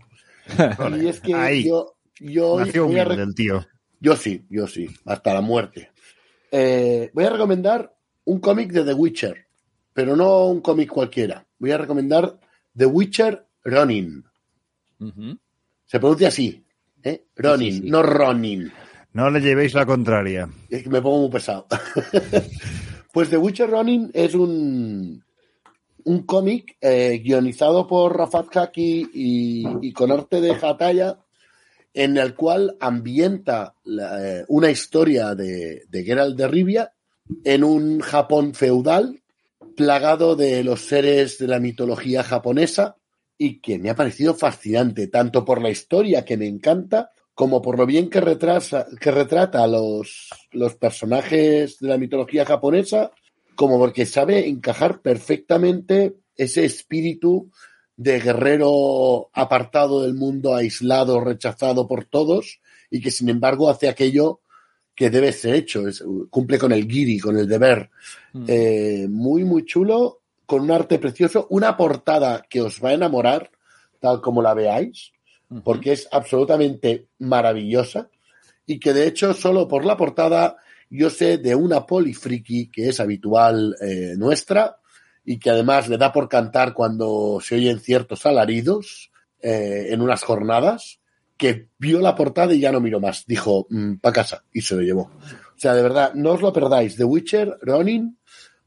Y 1.01 1.07
es 1.09 1.21
que 1.21 1.35
Ahí. 1.35 1.65
yo, 1.67 1.95
yo, 2.21 2.59
Nació 2.61 2.87
voy 2.87 2.99
a 2.99 3.03
el 3.03 3.35
tío. 3.35 3.65
yo 4.01 4.17
sí, 4.17 4.45
yo 4.49 4.67
sí, 4.67 4.89
hasta 5.05 5.35
la 5.35 5.41
muerte. 5.41 5.91
Eh, 6.51 7.11
voy 7.15 7.25
a 7.25 7.31
recomendar 7.31 7.95
un 8.25 8.41
cómic 8.41 8.71
de 8.73 8.85
The 8.85 8.95
Witcher, 8.95 9.47
pero 9.93 10.15
no 10.17 10.47
un 10.47 10.61
cómic 10.61 10.89
cualquiera. 10.91 11.47
Voy 11.59 11.71
a 11.73 11.79
recomendar 11.79 12.39
The 12.77 12.87
Witcher 12.87 13.47
Ronin. 13.65 14.25
Ujú. 15.01 15.39
Se 15.87 15.99
pronuncia 16.01 16.29
así, 16.29 16.65
¿eh? 17.03 17.25
Ronin, 17.37 17.73
Sí, 17.73 17.79
sí, 17.79 17.85
sí. 17.85 17.91
no 17.91 18.03
Ronin. 18.03 18.73
No 19.13 19.31
le 19.31 19.41
llevéis 19.41 19.75
la 19.75 19.87
contraria. 19.87 20.49
Es 20.69 20.83
que 20.83 20.89
me 20.91 21.01
pongo 21.01 21.21
muy 21.21 21.31
pesado. 21.31 21.67
pues 23.13 23.31
The 23.31 23.37
Witcher 23.37 23.71
Ronin 23.71 24.11
es 24.13 24.35
un, 24.35 25.25
un 26.05 26.23
cómic 26.23 26.77
eh, 26.81 27.21
guionizado 27.25 27.87
por 27.87 28.17
Rafat 28.17 28.57
Haki 28.57 29.11
y, 29.13 29.93
con 29.93 30.13
arte 30.13 30.41
de 30.41 30.53
Hataya, 30.53 31.19
en 31.93 32.17
el 32.17 32.35
cual 32.35 32.77
ambienta 32.81 33.75
eh, 33.87 34.45
una 34.49 34.71
historia 34.71 35.35
de, 35.35 35.85
de 35.89 36.35
de 36.37 36.49
Rivia 36.49 36.93
en 37.45 37.65
un 37.65 38.01
Japón 38.01 38.55
feudal, 38.55 39.23
plagado 39.77 40.37
de 40.37 40.63
los 40.63 40.83
seres 40.83 41.39
de 41.39 41.49
la 41.49 41.59
mitología 41.59 42.23
japonesa, 42.23 42.97
y 43.37 43.61
que 43.61 43.79
me 43.79 43.91
ha 43.91 43.97
parecido 43.97 44.35
fascinante, 44.35 45.09
tanto 45.09 45.45
por 45.45 45.61
la 45.61 45.71
historia 45.71 46.25
que 46.25 46.37
me 46.37 46.47
encanta, 46.47 47.11
como 47.35 47.61
por 47.61 47.79
lo 47.79 47.87
bien 47.87 48.09
que, 48.09 48.21
retrasa, 48.21 48.87
que 49.01 49.11
retrata 49.11 49.65
a 49.65 49.67
los, 49.67 50.29
los 50.53 50.77
personajes 50.77 51.79
de 51.81 51.89
la 51.89 51.99
mitología 51.99 52.45
japonesa, 52.45 53.11
como 53.55 53.79
porque 53.79 54.07
sabe 54.07 54.49
encajar 54.49 55.01
perfectamente 55.01 56.17
ese 56.37 56.65
espíritu 56.65 57.51
de 57.97 58.21
guerrero 58.21 59.31
apartado 59.33 60.03
del 60.03 60.15
mundo, 60.15 60.55
aislado, 60.55 61.21
rechazado 61.21 61.87
por 61.87 62.05
todos, 62.05 62.61
y 62.91 63.01
que 63.01 63.11
sin 63.11 63.29
embargo 63.29 63.71
hace 63.71 63.89
aquello 63.89 64.41
que 64.95 65.11
debe 65.11 65.33
ser 65.33 65.55
hecho, 65.55 65.89
es- 65.89 66.05
cumple 66.31 66.59
con 66.59 66.73
el 66.73 66.89
giri, 66.91 67.19
con 67.19 67.37
el 67.37 67.49
deber. 67.49 67.91
Mm. 68.33 68.45
Eh, 68.49 69.07
muy, 69.09 69.45
muy 69.45 69.65
chulo, 69.65 70.21
con 70.47 70.63
un 70.63 70.71
arte 70.71 70.99
precioso, 70.99 71.47
una 71.51 71.77
portada 71.77 72.45
que 72.49 72.61
os 72.61 72.83
va 72.85 72.91
a 72.91 72.95
enamorar, 72.95 73.51
tal 74.01 74.21
como 74.21 74.43
la 74.43 74.55
veáis, 74.55 75.13
porque 75.63 75.93
es 75.93 76.09
absolutamente 76.11 77.07
maravillosa 77.19 78.09
y 78.67 78.81
que 78.81 78.93
de 78.93 79.07
hecho 79.07 79.35
solo 79.35 79.69
por 79.69 79.85
la 79.85 79.97
portada 79.97 80.57
yo 80.97 81.11
sé 81.11 81.39
de 81.39 81.55
una 81.55 81.87
polifriki 81.87 82.71
que 82.71 82.89
es 82.89 83.01
habitual 83.01 83.75
eh, 83.81 84.15
nuestra 84.17 84.77
y 85.25 85.39
que 85.39 85.51
además 85.51 85.89
le 85.89 85.99
da 85.99 86.13
por 86.13 86.29
cantar 86.29 86.75
cuando 86.75 87.39
se 87.43 87.57
oyen 87.57 87.81
ciertos 87.81 88.27
alaridos 88.27 89.11
eh, 89.41 89.89
en 89.91 90.01
unas 90.01 90.23
jornadas, 90.23 91.01
que 91.37 91.69
vio 91.79 92.01
la 92.01 92.15
portada 92.15 92.55
y 92.55 92.61
ya 92.61 92.73
no 92.73 92.81
miró 92.81 93.01
más. 93.01 93.27
Dijo, 93.27 93.67
para 94.01 94.13
casa 94.13 94.45
y 94.53 94.61
se 94.61 94.77
lo 94.77 94.83
llevó. 94.83 95.03
O 95.03 95.59
sea, 95.59 95.75
de 95.75 95.83
verdad, 95.83 96.15
no 96.15 96.33
os 96.33 96.43
lo 96.43 96.53
perdáis. 96.53 96.97
The 96.97 97.05
Witcher, 97.05 97.59
Ronin, 97.63 98.19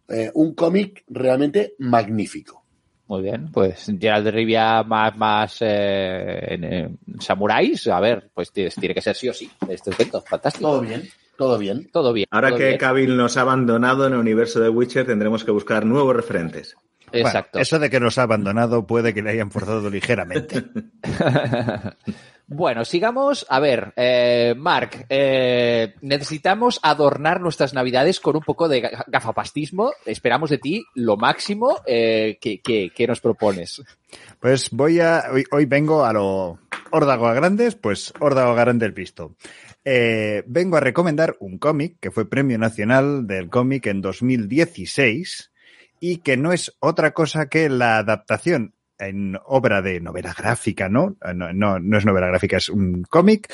eh, 0.09 0.31
un 0.33 0.53
cómic 0.53 1.03
realmente 1.07 1.75
magnífico. 1.79 2.65
Muy 3.07 3.21
bien, 3.21 3.49
pues 3.53 3.89
Gerald 3.99 4.25
de 4.25 4.31
Rivia 4.31 4.83
más, 4.83 5.15
más 5.15 5.57
eh, 5.61 6.53
en, 6.53 6.63
en 6.65 6.99
samuráis, 7.21 7.87
a 7.87 8.01
ver, 8.01 8.29
pues 8.33 8.51
tiene, 8.51 8.69
tiene 8.71 8.93
que 8.93 9.01
ser 9.01 9.15
sí 9.15 9.29
o 9.29 9.33
sí, 9.33 9.49
este 9.69 9.91
evento, 9.91 10.21
fantástico. 10.21 10.69
Todo 10.69 10.81
bien, 10.81 11.07
todo 11.37 11.57
bien. 11.57 11.89
Todo 11.91 12.13
bien. 12.13 12.27
Ahora 12.31 12.49
todo 12.49 12.57
que 12.59 12.65
bien. 12.67 12.77
Cavill 12.77 13.15
nos 13.17 13.37
ha 13.37 13.41
abandonado 13.41 14.07
en 14.07 14.13
el 14.13 14.19
universo 14.19 14.59
de 14.59 14.69
Witcher, 14.69 15.05
tendremos 15.05 15.43
que 15.43 15.51
buscar 15.51 15.85
nuevos 15.85 16.15
referentes. 16.15 16.75
Exacto. 17.11 17.51
Bueno, 17.53 17.61
eso 17.61 17.79
de 17.79 17.89
que 17.89 17.99
nos 18.01 18.17
ha 18.17 18.23
abandonado 18.23 18.85
puede 18.85 19.13
que 19.13 19.21
le 19.21 19.29
hayan 19.29 19.49
forzado 19.51 19.89
ligeramente. 19.89 20.65
Bueno, 22.49 22.85
sigamos. 22.85 23.45
A 23.49 23.59
ver, 23.59 23.91
eh, 23.97 24.53
Marc, 24.57 25.05
eh, 25.09 25.95
necesitamos 25.99 26.79
adornar 26.81 27.41
nuestras 27.41 27.73
navidades 27.73 28.21
con 28.21 28.37
un 28.37 28.41
poco 28.41 28.69
de 28.69 28.83
ga- 28.83 29.03
gafapastismo. 29.07 29.91
Esperamos 30.05 30.49
de 30.49 30.57
ti 30.57 30.85
lo 30.95 31.17
máximo. 31.17 31.81
Eh, 31.85 32.37
que, 32.39 32.61
que- 32.61 32.91
que 32.95 33.05
nos 33.05 33.19
propones? 33.19 33.83
Pues 34.39 34.69
voy 34.71 35.01
a. 35.01 35.25
Hoy, 35.33 35.43
hoy 35.51 35.65
vengo 35.65 36.05
a 36.05 36.13
lo. 36.13 36.57
Órdago 36.91 37.27
a 37.27 37.33
grandes, 37.33 37.75
pues 37.75 38.13
Órdago 38.21 38.51
a 38.51 38.55
grandes 38.55 38.93
visto. 38.93 39.35
Eh, 39.89 40.43
vengo 40.47 40.75
a 40.75 40.81
recomendar 40.81 41.37
un 41.39 41.59
cómic 41.59 41.95
que 42.01 42.11
fue 42.11 42.29
Premio 42.29 42.57
Nacional 42.57 43.25
del 43.25 43.49
Cómic 43.49 43.85
en 43.87 44.01
2016 44.01 45.53
y 46.01 46.17
que 46.17 46.35
no 46.35 46.51
es 46.51 46.75
otra 46.81 47.11
cosa 47.11 47.47
que 47.47 47.69
la 47.69 47.99
adaptación 47.99 48.73
en 48.99 49.39
obra 49.45 49.81
de 49.81 50.01
novela 50.01 50.35
gráfica, 50.37 50.89
¿no? 50.89 51.15
No, 51.33 51.53
no, 51.53 51.79
no 51.79 51.97
es 51.97 52.05
novela 52.05 52.27
gráfica, 52.27 52.57
es 52.57 52.67
un 52.67 53.03
cómic 53.03 53.49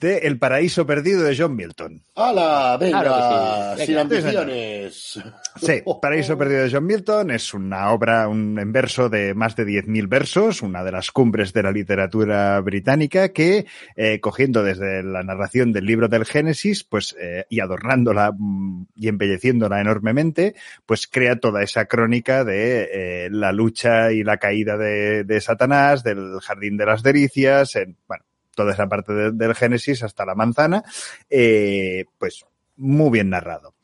de 0.00 0.18
El 0.18 0.38
Paraíso 0.38 0.86
Perdido 0.86 1.22
de 1.22 1.36
John 1.36 1.54
Milton. 1.54 2.02
¡Hala! 2.16 2.76
Venga, 2.80 3.02
Claro 3.02 3.76
sí, 3.76 3.86
sin 3.86 3.94
venga. 3.96 4.00
ambiciones. 4.00 5.20
Sí, 5.60 5.82
Paraíso 6.00 6.38
Perdido 6.38 6.62
de 6.62 6.70
John 6.70 6.86
Milton 6.86 7.30
es 7.30 7.52
una 7.54 7.90
obra, 7.92 8.26
un 8.28 8.58
en 8.58 8.72
verso 8.72 9.08
de 9.08 9.34
más 9.34 9.54
de 9.56 9.64
10.000 9.64 10.08
versos, 10.08 10.62
una 10.62 10.82
de 10.82 10.92
las 10.92 11.10
cumbres 11.10 11.52
de 11.52 11.62
la 11.62 11.70
literatura 11.70 12.58
británica 12.60 13.28
que, 13.32 13.66
eh, 13.96 14.20
cogiendo 14.20 14.62
desde 14.62 15.02
la 15.02 15.22
narración 15.22 15.72
del 15.72 15.84
libro 15.84 16.08
del 16.08 16.24
Génesis, 16.24 16.82
pues, 16.84 17.14
eh, 17.20 17.44
y 17.50 17.60
adornándola 17.60 18.32
mm, 18.36 18.86
y 18.96 19.08
embelleciéndola 19.08 19.80
enormemente, 19.80 20.54
pues 20.86 21.06
crea 21.06 21.38
toda 21.38 21.62
esa 21.62 21.84
crónica 21.84 22.44
de 22.44 22.88
eh, 22.92 23.28
la 23.30 23.52
lucha 23.52 24.12
y 24.12 24.24
la 24.24 24.38
caída 24.38 24.78
de, 24.78 25.24
de 25.24 25.40
Satanás, 25.40 26.02
del 26.02 26.40
jardín 26.40 26.76
de 26.78 26.86
las 26.86 27.02
delicias, 27.02 27.76
en, 27.76 27.96
bueno, 28.08 28.24
toda 28.54 28.72
esa 28.72 28.88
parte 28.88 29.12
de- 29.12 29.32
del 29.32 29.54
Génesis 29.54 30.02
hasta 30.02 30.24
la 30.24 30.34
manzana, 30.34 30.82
eh, 31.28 32.04
pues 32.18 32.44
muy 32.76 33.10
bien 33.10 33.30
narrado. 33.30 33.74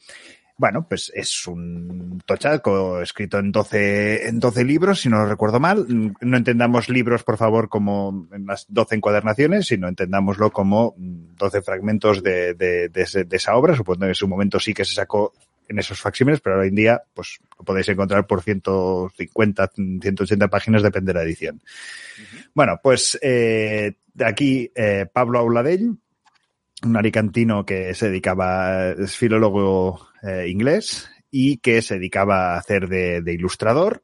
Bueno, 0.59 0.87
pues 0.88 1.12
es 1.14 1.46
un 1.46 2.22
tochaco 2.24 3.02
escrito 3.02 3.38
en 3.38 3.52
12, 3.52 4.26
en 4.26 4.40
12 4.40 4.64
libros, 4.64 5.02
si 5.02 5.11
no 5.11 5.18
lo 5.18 5.26
recuerdo 5.26 5.61
mal. 5.61 5.85
No 6.22 6.37
entendamos 6.38 6.88
libros, 6.88 7.24
por 7.24 7.37
favor, 7.37 7.68
como 7.68 8.26
en 8.33 8.46
las 8.46 8.64
12 8.70 8.94
encuadernaciones, 8.94 9.66
sino 9.66 9.87
entendámoslo 9.87 10.50
como 10.50 10.94
mm, 10.96 11.35
12 11.37 11.61
fragmentos 11.61 12.22
de, 12.22 12.55
de, 12.55 12.88
de 12.88 13.26
esa 13.37 13.55
obra. 13.55 13.76
Supongo 13.76 14.00
que 14.00 14.07
en 14.07 14.14
su 14.14 14.29
momento 14.29 14.59
sí 14.59 14.72
que 14.72 14.87
se 14.87 14.94
sacó 14.94 15.35
en 15.68 15.79
esos 15.79 16.00
facsímiles, 16.00 16.40
pero 16.40 16.61
hoy 16.61 16.68
en 16.68 16.74
día 16.74 17.02
pues 17.14 17.38
lo 17.59 17.64
podéis 17.64 17.88
encontrar 17.88 18.26
por 18.26 18.42
150, 18.42 19.70
180 20.00 20.48
páginas, 20.48 20.83
depende 20.83 21.12
de 21.12 21.18
la 21.18 21.24
edición. 21.24 21.62
Bueno, 22.55 22.79
pues 22.83 23.18
eh, 23.22 23.94
de 24.14 24.24
aquí 24.24 24.70
eh, 24.74 25.07
Pablo 25.12 25.38
Auladell, 25.38 25.96
un 26.83 26.96
alicantino 26.96 27.64
que 27.64 27.94
se 27.94 28.09
dedicaba, 28.09 28.90
es 28.90 29.16
filólogo 29.16 30.09
eh, 30.22 30.46
inglés 30.48 31.09
y 31.31 31.59
que 31.59 31.83
se 31.83 31.94
dedicaba 31.94 32.55
a 32.55 32.59
hacer 32.59 32.88
de, 32.88 33.22
de 33.22 33.33
ilustrador. 33.33 34.02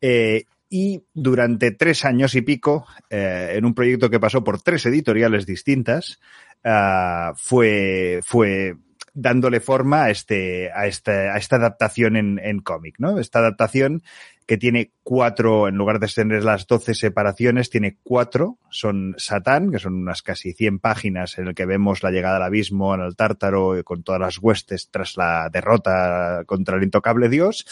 Eh, 0.00 0.44
y 0.72 1.02
durante 1.12 1.72
tres 1.72 2.04
años 2.04 2.36
y 2.36 2.42
pico, 2.42 2.86
eh, 3.10 3.54
en 3.54 3.64
un 3.64 3.74
proyecto 3.74 4.08
que 4.08 4.20
pasó 4.20 4.44
por 4.44 4.62
tres 4.62 4.86
editoriales 4.86 5.44
distintas, 5.44 6.20
ah, 6.62 7.32
fue, 7.36 8.20
fue 8.22 8.76
dándole 9.14 9.60
forma 9.60 10.04
a 10.04 10.10
este, 10.10 10.70
a 10.72 10.86
esta, 10.86 11.34
a 11.34 11.36
esta 11.38 11.56
adaptación 11.56 12.16
en, 12.16 12.38
en 12.38 12.60
cómic, 12.60 12.96
¿no? 12.98 13.18
Esta 13.18 13.40
adaptación 13.40 14.02
que 14.50 14.58
tiene 14.58 14.90
cuatro, 15.04 15.68
en 15.68 15.76
lugar 15.76 16.00
de 16.00 16.08
tener 16.08 16.42
las 16.42 16.66
doce 16.66 16.92
separaciones, 16.92 17.70
tiene 17.70 17.98
cuatro. 18.02 18.58
Son 18.68 19.14
Satán, 19.16 19.70
que 19.70 19.78
son 19.78 19.94
unas 19.94 20.22
casi 20.22 20.54
100 20.54 20.80
páginas 20.80 21.38
en 21.38 21.46
el 21.46 21.54
que 21.54 21.66
vemos 21.66 22.02
la 22.02 22.10
llegada 22.10 22.38
al 22.38 22.42
abismo, 22.42 22.92
en 22.92 23.00
el 23.00 23.14
tártaro, 23.14 23.80
con 23.84 24.02
todas 24.02 24.20
las 24.20 24.38
huestes 24.38 24.88
tras 24.90 25.16
la 25.16 25.48
derrota 25.52 26.42
contra 26.46 26.76
el 26.76 26.82
intocable 26.82 27.28
Dios. 27.28 27.64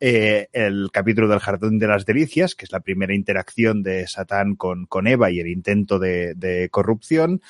Eh, 0.00 0.48
el 0.52 0.88
capítulo 0.92 1.28
del 1.28 1.38
Jardín 1.38 1.78
de 1.78 1.86
las 1.86 2.04
Delicias, 2.04 2.56
que 2.56 2.64
es 2.64 2.72
la 2.72 2.80
primera 2.80 3.14
interacción 3.14 3.84
de 3.84 4.08
Satán 4.08 4.56
con, 4.56 4.86
con 4.86 5.06
Eva 5.06 5.30
y 5.30 5.38
el 5.38 5.46
intento 5.46 6.00
de, 6.00 6.34
de 6.34 6.68
corrupción 6.68 7.42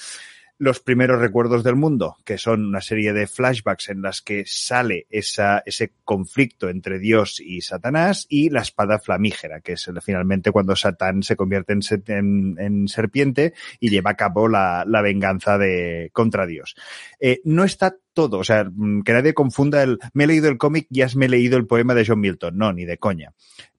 los 0.58 0.80
primeros 0.80 1.20
recuerdos 1.20 1.64
del 1.64 1.74
mundo, 1.76 2.16
que 2.24 2.38
son 2.38 2.64
una 2.66 2.80
serie 2.80 3.12
de 3.12 3.26
flashbacks 3.26 3.88
en 3.88 4.02
las 4.02 4.22
que 4.22 4.44
sale 4.46 5.06
esa, 5.10 5.62
ese 5.66 5.92
conflicto 6.04 6.68
entre 6.68 6.98
Dios 6.98 7.40
y 7.40 7.60
Satanás, 7.60 8.26
y 8.28 8.50
la 8.50 8.60
espada 8.62 8.98
flamígera, 8.98 9.60
que 9.60 9.72
es 9.72 9.90
finalmente 10.02 10.52
cuando 10.52 10.76
Satán 10.76 11.22
se 11.22 11.34
convierte 11.36 11.72
en, 11.72 11.82
se- 11.82 12.02
en- 12.06 12.56
en 12.58 12.88
serpiente 12.88 13.52
y 13.80 13.90
lleva 13.90 14.12
a 14.12 14.16
cabo 14.16 14.48
la, 14.48 14.84
la 14.86 15.02
venganza 15.02 15.58
de, 15.58 16.10
contra 16.12 16.46
Dios. 16.46 16.76
Eh, 17.18 17.40
no 17.44 17.64
está 17.64 17.96
todo, 18.12 18.38
o 18.38 18.44
sea, 18.44 18.64
mm, 18.64 19.02
que 19.02 19.12
nadie 19.12 19.34
confunda 19.34 19.82
el 19.82 19.98
me 20.12 20.24
he 20.24 20.26
leído 20.28 20.48
el 20.48 20.56
cómic, 20.58 20.86
ya 20.88 21.08
me 21.16 21.26
he 21.26 21.28
leído 21.28 21.56
el 21.56 21.66
poema 21.66 21.94
de 21.94 22.06
John 22.06 22.20
Milton. 22.20 22.56
No, 22.56 22.72
ni 22.72 22.84
de 22.84 22.96
coña. 22.98 23.32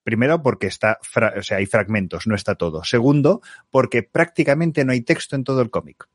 Primero, 0.04 0.44
porque 0.44 0.68
está, 0.68 1.00
o 1.38 1.42
sea, 1.42 1.58
hay 1.58 1.66
fragmentos, 1.66 2.28
no 2.28 2.36
está 2.36 2.56
todo. 2.56 2.84
Segundo, 2.84 3.42
porque 3.72 4.04
prácticamente 4.04 4.86
no 4.86 4.92
hay 4.92 5.02
texto 5.02 5.36
en 5.36 5.44
todo 5.44 5.62
el 5.62 5.70
cómic. 5.72 6.06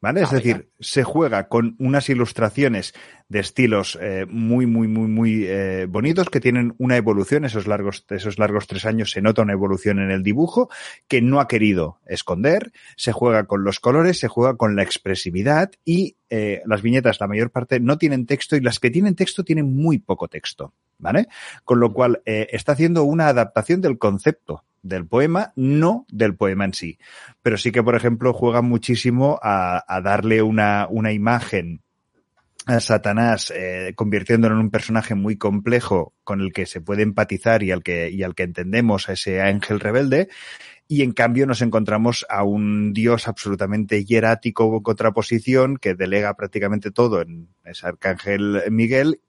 ¿Vale? 0.00 0.22
es 0.22 0.32
Ah, 0.32 0.36
decir, 0.36 0.70
se 0.80 1.04
juega 1.04 1.48
con 1.48 1.76
unas 1.78 2.08
ilustraciones 2.08 2.94
de 3.28 3.40
estilos 3.40 3.98
eh, 4.00 4.24
muy, 4.28 4.64
muy, 4.64 4.88
muy, 4.88 5.08
muy 5.08 5.44
eh, 5.46 5.86
bonitos 5.86 6.30
que 6.30 6.40
tienen 6.40 6.74
una 6.78 6.96
evolución. 6.96 7.44
Esos 7.44 7.66
largos, 7.66 8.06
esos 8.08 8.38
largos 8.38 8.66
tres 8.66 8.86
años 8.86 9.10
se 9.10 9.20
nota 9.20 9.42
una 9.42 9.52
evolución 9.52 9.98
en 9.98 10.10
el 10.10 10.22
dibujo 10.22 10.70
que 11.06 11.20
no 11.20 11.38
ha 11.38 11.48
querido 11.48 11.98
esconder. 12.06 12.72
Se 12.96 13.12
juega 13.12 13.44
con 13.44 13.62
los 13.62 13.78
colores, 13.78 14.18
se 14.18 14.28
juega 14.28 14.56
con 14.56 14.74
la 14.74 14.82
expresividad 14.82 15.70
y 15.84 16.16
eh, 16.30 16.62
las 16.64 16.80
viñetas, 16.80 17.20
la 17.20 17.28
mayor 17.28 17.50
parte, 17.50 17.78
no 17.78 17.98
tienen 17.98 18.24
texto 18.24 18.56
y 18.56 18.60
las 18.60 18.78
que 18.80 18.90
tienen 18.90 19.14
texto 19.16 19.44
tienen 19.44 19.76
muy 19.76 19.98
poco 19.98 20.28
texto. 20.28 20.72
¿Vale? 20.98 21.28
Con 21.64 21.80
lo 21.80 21.92
cual, 21.92 22.20
eh, 22.26 22.48
está 22.50 22.72
haciendo 22.72 23.04
una 23.04 23.28
adaptación 23.28 23.80
del 23.80 23.96
concepto 23.96 24.64
del 24.82 25.06
poema, 25.06 25.52
no 25.56 26.06
del 26.08 26.36
poema 26.36 26.64
en 26.64 26.74
sí. 26.74 26.98
Pero 27.42 27.58
sí 27.58 27.72
que, 27.72 27.82
por 27.82 27.94
ejemplo, 27.94 28.32
juega 28.32 28.62
muchísimo 28.62 29.38
a, 29.42 29.84
a 29.86 30.00
darle 30.00 30.42
una, 30.42 30.86
una 30.90 31.12
imagen 31.12 31.82
a 32.66 32.80
Satanás, 32.80 33.52
eh, 33.54 33.94
convirtiéndolo 33.96 34.54
en 34.54 34.60
un 34.60 34.70
personaje 34.70 35.14
muy 35.14 35.36
complejo 35.36 36.14
con 36.24 36.40
el 36.40 36.52
que 36.52 36.66
se 36.66 36.80
puede 36.80 37.02
empatizar 37.02 37.62
y 37.62 37.70
al 37.70 37.82
que, 37.82 38.10
y 38.10 38.22
al 38.22 38.34
que 38.34 38.42
entendemos 38.42 39.08
a 39.08 39.14
ese 39.14 39.40
ángel 39.40 39.80
rebelde. 39.80 40.28
Y 40.86 41.02
en 41.02 41.12
cambio 41.12 41.46
nos 41.46 41.62
encontramos 41.62 42.26
a 42.28 42.42
un 42.42 42.92
dios 42.92 43.28
absolutamente 43.28 44.04
hierático 44.04 44.70
con 44.70 44.82
contraposición 44.82 45.76
que 45.76 45.94
delega 45.94 46.34
prácticamente 46.34 46.90
todo 46.90 47.22
en 47.22 47.48
ese 47.64 47.86
arcángel 47.86 48.64
Miguel 48.70 49.20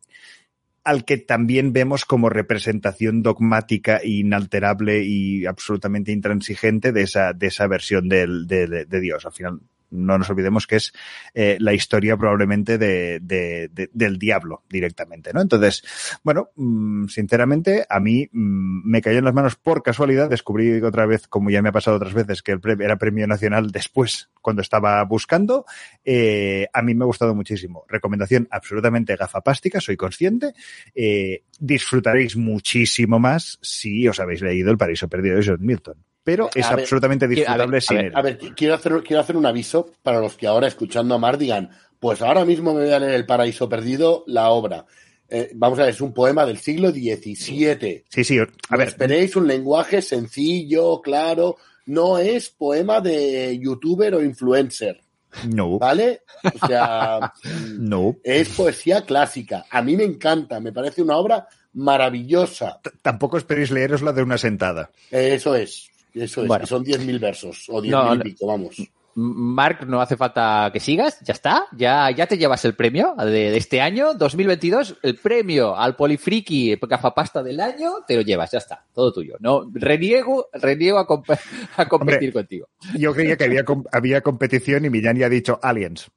al 0.84 1.06
que 1.06 1.18
también 1.18 1.74
vemos 1.74 2.06
como 2.06 2.30
representación 2.30 3.22
dogmática 3.22 3.98
e 3.98 4.10
inalterable 4.10 5.04
y 5.04 5.46
absolutamente 5.46 6.12
intransigente 6.12 6.92
de 6.92 7.04
esa, 7.04 7.34
de 7.34 7.48
esa 7.48 7.68
versión 7.68 8.10
de 8.10 8.86
Dios. 9.02 9.26
Al 9.26 9.34
final, 9.34 9.62
no 9.92 10.18
nos 10.18 10.30
olvidemos 10.30 10.68
que 10.68 10.78
es 10.78 10.94
eh, 11.34 11.58
la 11.60 11.74
historia 11.74 12.18
probablemente 12.18 12.78
de, 12.78 13.20
de, 13.22 13.70
de, 13.72 13.90
del 13.94 14.18
diablo 14.18 14.64
directamente, 14.70 15.32
¿no? 15.34 15.42
Entonces, 15.42 15.84
bueno, 16.24 16.50
mmm, 16.56 17.08
sinceramente, 17.08 17.86
a 17.90 18.00
mí 18.00 18.30
mmm, 18.32 18.90
me 18.90 19.02
cayó 19.02 19.20
en 19.20 19.26
las 19.26 19.34
manos 19.34 19.56
por 19.56 19.84
casualidad. 19.84 20.30
Descubrí 20.30 20.82
otra 20.82 21.06
vez, 21.06 21.28
como 21.28 21.50
ya 21.50 21.62
me 21.62 21.70
ha 21.70 21.74
pasado 21.74 21.98
otras 21.98 22.14
veces, 22.14 22.42
que 22.42 22.54
el 22.54 22.60
premio, 22.60 22.86
era 22.86 22.98
premio 22.98 23.28
nacional 23.28 23.72
después, 23.72 24.32
cuando 24.42 24.62
estaba 24.62 25.04
buscando. 25.04 25.66
Eh, 26.04 26.68
a 26.74 26.82
mí 26.82 26.96
me 26.96 27.04
ha 27.04 27.08
gustado 27.08 27.36
muchísimo. 27.36 27.86
Recomendación 27.88 28.48
absolutamente 28.50 29.16
gafapástica, 29.16 29.82
soy 29.82 29.98
consciente. 29.98 30.54
Eh, 30.96 31.44
disfrutaréis 31.60 32.36
muchísimo 32.36 33.20
más 33.20 33.60
si 33.62 34.08
os 34.08 34.20
habéis 34.20 34.42
leído 34.42 34.72
El 34.72 34.78
Paraíso 34.78 35.08
Perdido 35.08 35.38
de 35.38 35.46
John 35.46 35.60
Milton 35.62 36.11
pero 36.24 36.50
es 36.56 36.66
A 36.66 36.72
ver, 36.76 36.80
absolutamente 36.82 37.28
disfrutable 37.28 37.78
a 37.78 37.82
sin 37.82 37.98
ver, 37.98 38.06
él. 38.08 38.12
A 38.16 38.22
ver, 38.22 38.38
quiero 38.38 38.76
hacer, 38.76 39.02
quiero 39.04 39.22
hacer 39.22 39.38
un 39.38 39.46
aviso 39.46 39.90
para 40.04 40.20
los 40.20 40.36
que 40.36 40.48
ahora 40.48 40.68
escuchando 40.68 41.16
a 41.16 41.18
Mar 41.18 41.38
digan, 41.38 41.70
pues 42.00 42.22
ahora 42.22 42.46
mismo 42.46 42.74
me 42.74 42.82
voy 42.84 42.92
a 42.94 43.00
leer 43.00 43.14
El 43.14 43.26
Paraíso 43.26 43.68
Perdido, 43.70 44.24
la 44.28 44.50
obra. 44.50 44.86
Eh, 45.30 45.52
vamos 45.56 45.80
a 45.80 45.84
ver, 45.84 45.92
es 45.92 46.02
un 46.02 46.14
poema 46.14 46.46
del 46.46 46.58
siglo 46.58 46.92
XVII. 46.92 48.04
Sí, 48.10 48.24
sí, 48.24 48.38
a 48.70 48.78
ver. 48.78 48.90
esperéis 48.90 49.36
un 49.36 49.48
lenguaje 49.48 50.02
sencillo, 50.02 51.02
claro. 51.02 51.58
No 51.86 52.18
es 52.18 52.50
poema 52.50 53.00
de 53.02 53.58
youtuber 53.60 54.14
o 54.16 54.22
influencer. 54.24 55.02
No. 55.48 55.80
¿Vale? 55.80 56.22
O 56.62 56.68
sea, 56.68 57.34
No. 57.80 58.18
es 58.24 58.50
poesía 58.50 59.06
clásica. 59.06 59.66
A 59.70 59.82
mí 59.82 59.96
me 59.96 60.04
encanta, 60.04 60.60
me 60.60 60.74
parece 60.74 61.02
una 61.02 61.16
obra 61.18 61.48
maravillosa. 61.74 62.80
T- 62.84 62.92
Tampoco 63.02 63.38
esperéis 63.38 63.72
leeros 63.72 64.02
la 64.02 64.12
de 64.14 64.24
una 64.24 64.38
sentada. 64.38 64.92
Eso 65.10 65.56
es, 65.56 65.90
eso 66.14 66.42
es. 66.42 66.48
Bueno. 66.48 66.62
que 66.64 66.68
son 66.68 66.84
10.000 66.86 67.20
versos, 67.20 67.66
o 67.70 67.82
10.000 67.82 67.90
No, 67.90 68.14
y 68.14 68.18
no. 68.18 68.24
pico, 68.24 68.48
vamos. 68.48 68.76
Marc, 69.14 69.84
no 69.84 70.00
hace 70.00 70.16
falta 70.16 70.70
que 70.72 70.80
sigas, 70.80 71.20
ya 71.22 71.34
está, 71.34 71.66
ya, 71.76 72.10
ya 72.12 72.28
te 72.28 72.38
llevas 72.38 72.64
el 72.64 72.76
premio 72.76 73.14
de, 73.18 73.26
de 73.52 73.58
este 73.58 73.82
año, 73.82 74.14
2022, 74.14 75.00
el 75.04 75.18
premio 75.18 75.76
al 75.78 75.98
Polifriki 75.98 76.78
Gafapasta 76.82 77.44
del 77.44 77.60
año, 77.60 77.92
te 78.08 78.16
lo 78.16 78.22
llevas, 78.22 78.52
ya 78.52 78.60
está, 78.60 78.86
todo 78.94 79.12
tuyo. 79.12 79.36
No, 79.42 79.70
reniego, 79.74 80.48
reniego 80.54 80.98
a, 80.98 81.06
comp- 81.06 81.38
a 81.76 81.86
competir 81.90 82.30
Hombre. 82.30 82.32
contigo. 82.32 82.70
Yo 82.98 83.14
creía 83.14 83.36
que 83.36 83.44
había, 83.44 83.66
había 83.92 84.22
competición 84.22 84.86
y 84.86 84.90
Millán 84.90 85.18
ya 85.18 85.26
ha 85.26 85.30
dicho 85.30 85.60
Aliens. 85.62 86.10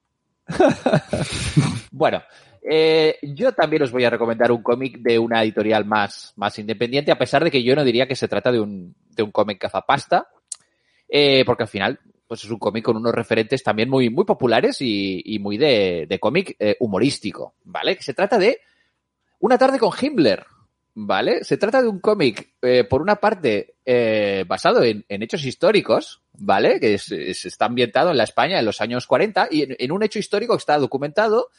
Bueno, 1.91 2.21
eh, 2.67 3.17
yo 3.21 3.51
también 3.53 3.83
os 3.83 3.91
voy 3.91 4.03
a 4.05 4.09
recomendar 4.09 4.51
un 4.51 4.63
cómic 4.63 4.97
de 4.99 5.19
una 5.19 5.43
editorial 5.43 5.85
más, 5.85 6.33
más 6.35 6.57
independiente, 6.59 7.11
a 7.11 7.17
pesar 7.17 7.43
de 7.43 7.51
que 7.51 7.63
yo 7.63 7.75
no 7.75 7.83
diría 7.83 8.07
que 8.07 8.15
se 8.15 8.27
trata 8.27 8.51
de 8.51 8.59
un, 8.59 8.95
de 9.11 9.23
un 9.23 9.31
cómic 9.31 9.61
gafapasta, 9.61 10.27
eh, 11.07 11.43
porque 11.45 11.63
al 11.63 11.69
final 11.69 11.99
pues 12.27 12.43
es 12.43 12.49
un 12.49 12.57
cómic 12.57 12.83
con 12.83 12.97
unos 12.97 13.13
referentes 13.13 13.61
también 13.61 13.87
muy, 13.87 14.09
muy 14.09 14.25
populares 14.25 14.77
y, 14.79 15.37
muy 15.39 15.57
de, 15.57 16.07
de 16.09 16.19
cómic 16.19 16.55
eh, 16.57 16.75
humorístico, 16.79 17.53
¿vale? 17.65 17.97
Se 18.01 18.15
trata 18.15 18.39
de 18.39 18.59
Una 19.39 19.59
tarde 19.59 19.77
con 19.77 19.91
Himmler, 20.01 20.43
¿vale? 20.95 21.43
Se 21.43 21.57
trata 21.57 21.83
de 21.83 21.87
un 21.87 21.99
cómic, 21.99 22.53
eh, 22.63 22.83
por 22.83 23.03
una 23.03 23.17
parte, 23.17 23.75
basado 24.47 24.81
en, 24.83 25.05
en 25.07 25.21
hechos 25.21 25.45
históricos, 25.45 26.23
¿vale? 26.33 26.79
Que 26.79 26.95
es- 26.95 27.11
es- 27.11 27.45
está 27.45 27.65
ambientado 27.65 28.09
en 28.09 28.17
la 28.17 28.23
España 28.23 28.57
en 28.57 28.65
los 28.65 28.81
años 28.81 29.05
40 29.05 29.47
y 29.51 29.67
en 29.77 29.91
un 29.91 30.01
hecho 30.01 30.17
histórico 30.17 30.53
que 30.55 30.59
está 30.61 30.79
documentado 30.79 31.49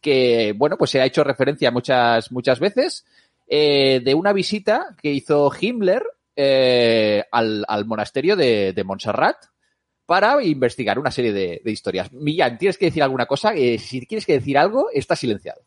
que, 0.00 0.54
bueno, 0.56 0.76
pues 0.76 0.90
se 0.90 1.00
ha 1.00 1.06
hecho 1.06 1.24
referencia 1.24 1.70
muchas, 1.70 2.30
muchas 2.32 2.60
veces, 2.60 3.04
eh, 3.48 4.00
de 4.04 4.14
una 4.14 4.32
visita 4.32 4.96
que 5.00 5.12
hizo 5.12 5.50
Himmler 5.58 6.02
eh, 6.34 7.24
al, 7.32 7.64
al 7.66 7.86
monasterio 7.86 8.36
de, 8.36 8.72
de 8.72 8.84
Montserrat 8.84 9.36
para 10.06 10.42
investigar 10.42 10.98
una 10.98 11.10
serie 11.10 11.32
de, 11.32 11.60
de 11.64 11.70
historias. 11.72 12.12
Millán, 12.12 12.58
¿tienes 12.58 12.78
que 12.78 12.86
decir 12.86 13.02
alguna 13.02 13.26
cosa? 13.26 13.54
Eh, 13.54 13.78
si 13.78 14.06
quieres 14.06 14.24
que 14.24 14.34
decir 14.34 14.56
algo, 14.56 14.88
está 14.92 15.16
silenciado. 15.16 15.62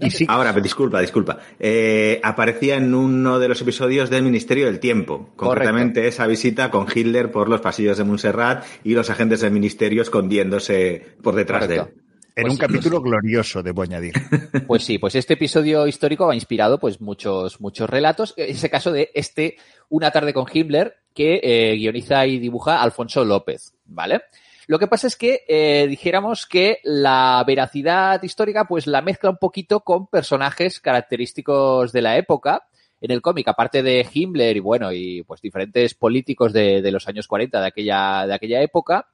Y 0.00 0.10
sí, 0.10 0.24
Ahora, 0.26 0.52
disculpa, 0.54 1.00
disculpa. 1.00 1.38
Eh, 1.60 2.18
aparecía 2.22 2.76
en 2.76 2.94
uno 2.94 3.38
de 3.38 3.48
los 3.48 3.60
episodios 3.60 4.08
del 4.08 4.22
Ministerio 4.22 4.66
del 4.66 4.80
Tiempo. 4.80 5.30
Concretamente 5.36 6.08
esa 6.08 6.26
visita 6.26 6.70
con 6.70 6.86
Hitler 6.92 7.30
por 7.30 7.50
los 7.50 7.60
pasillos 7.60 7.98
de 7.98 8.04
Montserrat 8.04 8.64
y 8.84 8.94
los 8.94 9.10
agentes 9.10 9.42
del 9.42 9.52
ministerio 9.52 10.00
escondiéndose 10.00 11.16
por 11.22 11.34
detrás 11.34 11.68
de 11.68 11.76
él. 11.76 12.01
En 12.34 12.42
pues 12.42 12.52
un 12.52 12.56
sí. 12.56 12.58
capítulo 12.60 13.00
glorioso, 13.00 13.62
debo 13.62 13.82
añadir. 13.82 14.14
Pues 14.66 14.84
sí, 14.84 14.98
pues 14.98 15.14
este 15.14 15.34
episodio 15.34 15.86
histórico 15.86 16.30
ha 16.30 16.34
inspirado 16.34 16.78
pues 16.78 17.00
muchos, 17.00 17.60
muchos 17.60 17.88
relatos. 17.88 18.34
En 18.36 18.50
ese 18.50 18.70
caso 18.70 18.92
de 18.92 19.10
este 19.14 19.56
Una 19.88 20.10
tarde 20.10 20.32
con 20.32 20.46
Himmler, 20.50 20.96
que 21.14 21.40
eh, 21.42 21.74
guioniza 21.74 22.26
y 22.26 22.38
dibuja 22.38 22.80
Alfonso 22.80 23.24
López, 23.24 23.74
¿vale? 23.84 24.22
Lo 24.66 24.78
que 24.78 24.86
pasa 24.86 25.06
es 25.08 25.16
que 25.16 25.44
eh, 25.48 25.86
dijéramos 25.88 26.46
que 26.46 26.78
la 26.84 27.42
veracidad 27.46 28.22
histórica 28.22 28.64
pues 28.64 28.86
la 28.86 29.02
mezcla 29.02 29.30
un 29.30 29.38
poquito 29.38 29.80
con 29.80 30.06
personajes 30.06 30.80
característicos 30.80 31.92
de 31.92 32.02
la 32.02 32.16
época. 32.16 32.66
En 33.00 33.10
el 33.10 33.20
cómic, 33.20 33.48
aparte 33.48 33.82
de 33.82 34.06
Himmler 34.10 34.56
y 34.56 34.60
bueno, 34.60 34.92
y 34.92 35.22
pues 35.24 35.40
diferentes 35.40 35.94
políticos 35.94 36.52
de, 36.52 36.80
de 36.80 36.92
los 36.92 37.08
años 37.08 37.26
40 37.26 37.60
de 37.60 37.66
aquella, 37.66 38.26
de 38.28 38.34
aquella 38.34 38.62
época, 38.62 39.08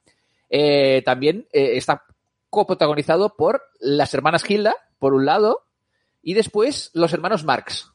eh, 0.50 1.02
también 1.04 1.46
eh, 1.52 1.72
está 1.76 2.04
coprotagonizado 2.50 3.37
por 3.37 3.62
las 3.80 4.12
hermanas 4.14 4.48
Hilda, 4.48 4.74
por 4.98 5.14
un 5.14 5.26
lado, 5.26 5.66
y 6.22 6.34
después 6.34 6.90
los 6.94 7.12
hermanos 7.12 7.44
Marx. 7.44 7.92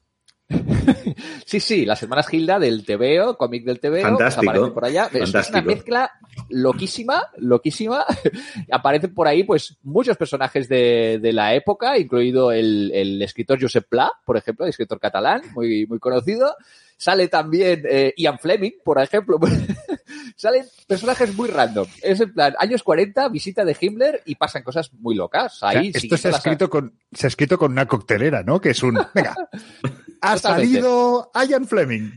sí, 1.45 1.59
sí, 1.59 1.85
las 1.85 2.03
hermanas 2.03 2.31
Hilda 2.31 2.59
del 2.59 2.85
TVO, 2.85 3.37
cómic 3.37 3.63
del 3.65 3.79
TVO, 3.79 3.91
pues 3.91 4.03
Fantástico. 4.03 4.49
aparecen 4.51 4.73
por 4.73 4.85
allá. 4.85 5.09
Es- 5.13 5.33
Es 5.33 5.49
una 5.49 5.61
mezcla 5.61 6.11
loquísima, 6.49 7.23
loquísima. 7.37 8.05
aparecen 8.71 9.13
por 9.13 9.27
ahí, 9.27 9.43
pues, 9.43 9.77
muchos 9.83 10.17
personajes 10.17 10.67
de, 10.69 11.19
de 11.21 11.33
la 11.33 11.53
época, 11.55 11.97
incluido 11.97 12.51
el, 12.51 12.91
el 12.93 13.21
escritor 13.21 13.59
Josep 13.61 13.87
Pla, 13.87 14.11
por 14.25 14.37
ejemplo, 14.37 14.65
el 14.65 14.69
escritor 14.69 14.99
catalán, 14.99 15.41
muy, 15.53 15.85
muy 15.87 15.99
conocido. 15.99 16.55
Sale 17.03 17.27
también 17.27 17.83
eh, 17.89 18.13
Ian 18.15 18.39
Fleming, 18.39 18.71
por 18.83 18.97
ejemplo. 19.01 19.37
Salen 20.37 20.65
personajes 20.87 21.35
muy 21.35 21.49
random. 21.49 21.85
Es 22.01 22.21
en 22.21 22.33
plan, 22.33 22.53
años 22.57 22.81
40, 22.81 23.27
visita 23.27 23.65
de 23.65 23.75
Himmler 23.79 24.21
y 24.25 24.35
pasan 24.35 24.63
cosas 24.63 24.91
muy 24.93 25.13
locas. 25.15 25.55
O 25.55 25.69
sea, 25.69 25.79
Ahí, 25.79 25.91
esto 25.93 26.15
se 26.15 26.29
ha, 26.29 26.31
las- 26.31 26.39
escrito 26.39 26.69
con, 26.69 26.97
se 27.11 27.27
ha 27.27 27.29
escrito 27.29 27.57
con 27.57 27.73
una 27.73 27.85
coctelera, 27.87 28.41
¿no? 28.41 28.61
Que 28.61 28.69
es 28.69 28.81
un... 28.83 28.97
Venga, 29.13 29.35
ha 30.21 30.35
Totalmente. 30.35 30.41
salido 30.41 31.31
Ian 31.47 31.67
Fleming. 31.67 32.09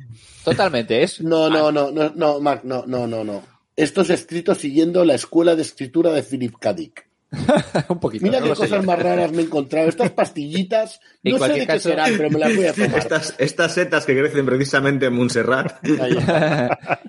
Totalmente, 0.44 1.02
es. 1.02 1.20
No, 1.20 1.50
no, 1.50 1.72
no, 1.72 1.90
no, 1.90 2.12
no, 2.14 2.38
Marc, 2.40 2.62
no, 2.62 2.84
no, 2.86 3.06
no, 3.08 3.24
no. 3.24 3.42
Esto 3.74 4.02
es 4.02 4.10
escrito 4.10 4.54
siguiendo 4.54 5.04
la 5.04 5.14
escuela 5.16 5.56
de 5.56 5.62
escritura 5.62 6.12
de 6.12 6.22
Philip 6.22 6.54
K. 6.60 6.72
Dick. 6.72 7.08
un 7.88 7.98
poquito. 7.98 8.24
Mira 8.24 8.40
qué 8.40 8.48
cosas 8.50 8.84
más 8.84 8.98
raras 9.02 9.32
me 9.32 9.42
he 9.42 9.44
encontrado. 9.46 9.88
Estas 9.88 10.10
pastillitas, 10.10 11.00
En 11.24 11.32
no 11.32 11.38
sé 11.38 11.52
de 11.52 11.58
qué 11.60 11.66
caso- 11.66 11.88
serán, 11.88 12.14
pero 12.16 12.30
me 12.30 12.38
las 12.38 12.54
voy 12.56 12.66
a 12.66 12.72
tomar. 12.72 12.98
Estas, 12.98 13.34
estas 13.38 13.74
setas 13.74 14.06
que 14.06 14.16
crecen 14.18 14.46
precisamente 14.46 15.06
en 15.06 15.12
Montserrat. 15.14 15.74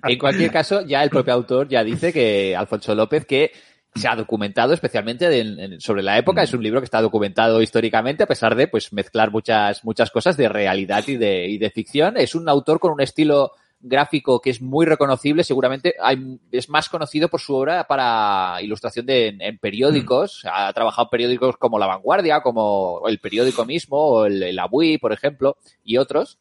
En 0.07 0.17
cualquier 0.17 0.51
caso, 0.51 0.81
ya 0.85 1.03
el 1.03 1.09
propio 1.09 1.33
autor 1.33 1.67
ya 1.67 1.83
dice 1.83 2.11
que 2.13 2.55
Alfonso 2.55 2.95
López 2.95 3.25
que 3.25 3.51
se 3.95 4.07
ha 4.07 4.15
documentado 4.15 4.73
especialmente 4.73 5.27
de- 5.29 5.39
en- 5.41 5.81
sobre 5.81 6.03
la 6.03 6.17
época. 6.17 6.43
Es 6.43 6.53
un 6.53 6.61
libro 6.63 6.79
que 6.81 6.85
está 6.85 7.01
documentado 7.01 7.61
históricamente 7.61 8.23
a 8.23 8.27
pesar 8.27 8.55
de 8.55 8.67
pues 8.67 8.93
mezclar 8.93 9.31
muchas, 9.31 9.83
muchas 9.83 10.11
cosas 10.11 10.37
de 10.37 10.49
realidad 10.49 11.03
y 11.07 11.17
de, 11.17 11.47
y 11.47 11.57
de 11.57 11.69
ficción. 11.71 12.15
Es 12.17 12.35
un 12.35 12.47
autor 12.47 12.79
con 12.79 12.91
un 12.91 13.01
estilo 13.01 13.51
gráfico 13.79 14.39
que 14.41 14.49
es 14.49 14.61
muy 14.61 14.85
reconocible. 14.85 15.43
Seguramente 15.43 15.93
hay- 16.01 16.39
es 16.51 16.69
más 16.69 16.89
conocido 16.89 17.29
por 17.29 17.39
su 17.41 17.55
obra 17.55 17.85
para 17.85 18.57
ilustración 18.61 19.05
de, 19.05 19.27
en, 19.27 19.41
en 19.41 19.57
periódicos. 19.59 20.43
Ha 20.51 20.71
trabajado 20.73 21.05
en 21.07 21.09
periódicos 21.11 21.57
como 21.57 21.79
La 21.79 21.87
Vanguardia, 21.87 22.41
como 22.41 23.01
el 23.07 23.19
periódico 23.19 23.65
mismo, 23.65 23.97
o 23.97 24.25
el, 24.25 24.41
el 24.43 24.59
Abui, 24.59 24.97
por 24.97 25.13
ejemplo, 25.13 25.57
y 25.83 25.97
otros. 25.97 26.39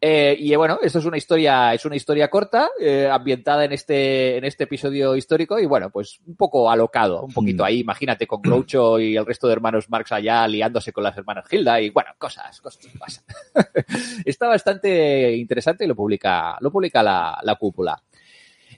Eh, 0.00 0.36
y 0.38 0.52
eh, 0.52 0.56
bueno, 0.56 0.78
esto 0.80 1.00
es 1.00 1.04
una 1.06 1.16
historia, 1.16 1.74
es 1.74 1.84
una 1.84 1.96
historia 1.96 2.30
corta, 2.30 2.70
eh, 2.80 3.08
ambientada 3.10 3.64
en 3.64 3.72
este, 3.72 4.36
en 4.36 4.44
este 4.44 4.64
episodio 4.64 5.16
histórico, 5.16 5.58
y 5.58 5.66
bueno, 5.66 5.90
pues 5.90 6.20
un 6.24 6.36
poco 6.36 6.70
alocado, 6.70 7.22
un 7.22 7.32
poquito 7.32 7.64
Mm. 7.64 7.66
ahí, 7.66 7.80
imagínate, 7.80 8.26
con 8.26 8.40
Groucho 8.40 9.00
y 9.00 9.16
el 9.16 9.26
resto 9.26 9.48
de 9.48 9.54
hermanos 9.54 9.90
Marx 9.90 10.12
allá 10.12 10.46
liándose 10.46 10.92
con 10.92 11.02
las 11.02 11.18
hermanas 11.18 11.46
Hilda, 11.50 11.80
y 11.80 11.90
bueno, 11.90 12.10
cosas, 12.16 12.60
cosas 12.60 12.86
que 12.86 12.96
pasan. 12.96 13.24
Está 14.24 14.46
bastante 14.46 15.34
interesante 15.34 15.84
y 15.84 15.88
lo 15.88 15.96
publica, 15.96 16.56
lo 16.60 16.70
publica 16.70 17.02
la, 17.02 17.36
la 17.42 17.56
cúpula. 17.56 18.00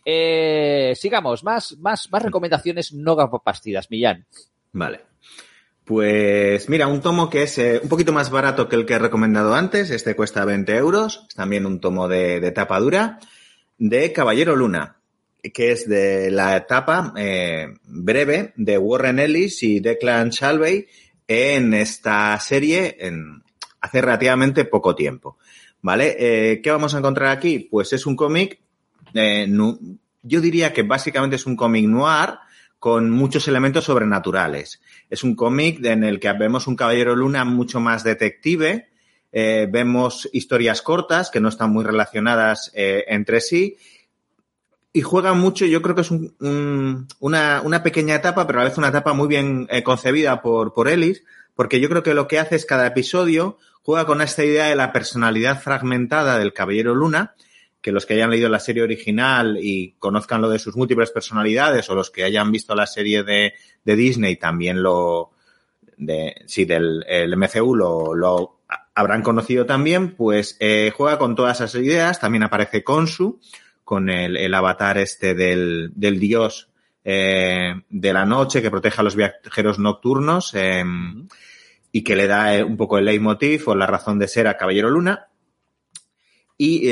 Eh, 0.02 0.94
sigamos, 0.96 1.44
más, 1.44 1.76
más, 1.78 2.10
más 2.10 2.22
recomendaciones 2.22 2.94
no 2.94 3.14
gafapastidas, 3.14 3.90
Millán. 3.90 4.26
Vale. 4.72 5.00
Pues 5.90 6.68
mira, 6.68 6.86
un 6.86 7.00
tomo 7.00 7.28
que 7.28 7.42
es 7.42 7.58
eh, 7.58 7.80
un 7.82 7.88
poquito 7.88 8.12
más 8.12 8.30
barato 8.30 8.68
que 8.68 8.76
el 8.76 8.86
que 8.86 8.92
he 8.92 8.98
recomendado 9.00 9.54
antes. 9.54 9.90
Este 9.90 10.14
cuesta 10.14 10.44
20 10.44 10.76
euros. 10.76 11.26
Es 11.28 11.34
también 11.34 11.66
un 11.66 11.80
tomo 11.80 12.06
de, 12.06 12.48
tapa 12.52 12.78
dura 12.78 13.18
de 13.76 14.12
Caballero 14.12 14.54
Luna, 14.54 14.98
que 15.52 15.72
es 15.72 15.88
de 15.88 16.30
la 16.30 16.56
etapa 16.56 17.12
eh, 17.16 17.74
breve 17.82 18.52
de 18.54 18.78
Warren 18.78 19.18
Ellis 19.18 19.64
y 19.64 19.80
Declan 19.80 20.30
Shalvey 20.30 20.86
en 21.26 21.74
esta 21.74 22.38
serie 22.38 22.96
en 23.00 23.42
hace 23.80 24.00
relativamente 24.00 24.66
poco 24.66 24.94
tiempo. 24.94 25.38
¿Vale? 25.82 26.14
Eh, 26.20 26.60
¿Qué 26.62 26.70
vamos 26.70 26.94
a 26.94 26.98
encontrar 26.98 27.36
aquí? 27.36 27.66
Pues 27.68 27.92
es 27.92 28.06
un 28.06 28.14
cómic, 28.14 28.60
yo 29.12 30.40
diría 30.40 30.72
que 30.72 30.84
básicamente 30.84 31.34
es 31.34 31.46
un 31.46 31.56
cómic 31.56 31.84
noir 31.86 32.38
con 32.78 33.10
muchos 33.10 33.48
elementos 33.48 33.86
sobrenaturales. 33.86 34.80
Es 35.10 35.22
un 35.24 35.34
cómic 35.34 35.84
en 35.84 36.04
el 36.04 36.20
que 36.20 36.32
vemos 36.32 36.66
un 36.66 36.76
Caballero 36.76 37.14
Luna 37.16 37.44
mucho 37.44 37.80
más 37.80 38.04
detective, 38.04 38.88
eh, 39.32 39.68
vemos 39.70 40.28
historias 40.32 40.80
cortas 40.82 41.30
que 41.30 41.40
no 41.40 41.48
están 41.48 41.70
muy 41.72 41.84
relacionadas 41.84 42.70
eh, 42.74 43.04
entre 43.08 43.40
sí 43.40 43.76
y 44.92 45.02
juega 45.02 45.34
mucho, 45.34 45.66
yo 45.66 45.82
creo 45.82 45.94
que 45.94 46.00
es 46.00 46.10
un- 46.10 46.34
un- 46.40 47.06
una, 47.20 47.60
una 47.64 47.82
pequeña 47.82 48.16
etapa, 48.16 48.46
pero 48.46 48.58
a 48.58 48.62
la 48.64 48.68
vez 48.70 48.78
una 48.78 48.88
etapa 48.88 49.12
muy 49.12 49.28
bien 49.28 49.68
eh, 49.70 49.82
concebida 49.84 50.42
por, 50.42 50.74
por 50.74 50.88
Ellis, 50.88 51.22
porque 51.54 51.80
yo 51.80 51.88
creo 51.88 52.02
que 52.02 52.14
lo 52.14 52.26
que 52.26 52.38
hace 52.40 52.56
es 52.56 52.66
cada 52.66 52.86
episodio 52.88 53.58
juega 53.82 54.04
con 54.06 54.20
esta 54.20 54.44
idea 54.44 54.66
de 54.66 54.74
la 54.76 54.92
personalidad 54.92 55.60
fragmentada 55.60 56.38
del 56.38 56.52
Caballero 56.52 56.94
Luna, 56.94 57.34
que 57.80 57.92
los 57.92 58.06
que 58.06 58.14
hayan 58.14 58.30
leído 58.30 58.48
la 58.48 58.60
serie 58.60 58.82
original 58.82 59.58
y 59.60 59.92
conozcan 59.98 60.42
lo 60.42 60.50
de 60.50 60.58
sus 60.58 60.76
múltiples 60.76 61.10
personalidades 61.10 61.88
o 61.88 61.94
los 61.94 62.10
que 62.10 62.24
hayan 62.24 62.52
visto 62.52 62.74
la 62.74 62.86
serie 62.86 63.22
de, 63.22 63.54
de 63.84 63.96
Disney 63.96 64.36
también 64.36 64.82
lo, 64.82 65.30
de, 65.96 66.42
sí, 66.46 66.64
del 66.64 67.04
el 67.08 67.36
MCU 67.36 67.74
lo, 67.74 68.14
lo 68.14 68.60
habrán 68.94 69.22
conocido 69.22 69.66
también, 69.66 70.14
pues 70.14 70.56
eh, 70.60 70.92
juega 70.94 71.18
con 71.18 71.34
todas 71.34 71.60
esas 71.60 71.82
ideas. 71.82 72.20
También 72.20 72.42
aparece 72.42 72.84
Konsu, 72.84 73.40
con 73.84 74.08
el, 74.08 74.36
el 74.36 74.54
avatar 74.54 74.98
este 74.98 75.34
del, 75.34 75.92
del 75.94 76.20
dios 76.20 76.70
eh, 77.02 77.74
de 77.88 78.12
la 78.12 78.26
noche 78.26 78.60
que 78.60 78.70
protege 78.70 79.00
a 79.00 79.04
los 79.04 79.16
viajeros 79.16 79.78
nocturnos 79.78 80.52
eh, 80.54 80.84
y 81.92 82.04
que 82.04 82.14
le 82.14 82.26
da 82.26 82.54
eh, 82.54 82.62
un 82.62 82.76
poco 82.76 82.98
el 82.98 83.06
leitmotiv 83.06 83.68
o 83.68 83.74
la 83.74 83.86
razón 83.86 84.18
de 84.18 84.28
ser 84.28 84.46
a 84.46 84.56
Caballero 84.56 84.90
Luna. 84.90 85.28
Y 86.58 86.90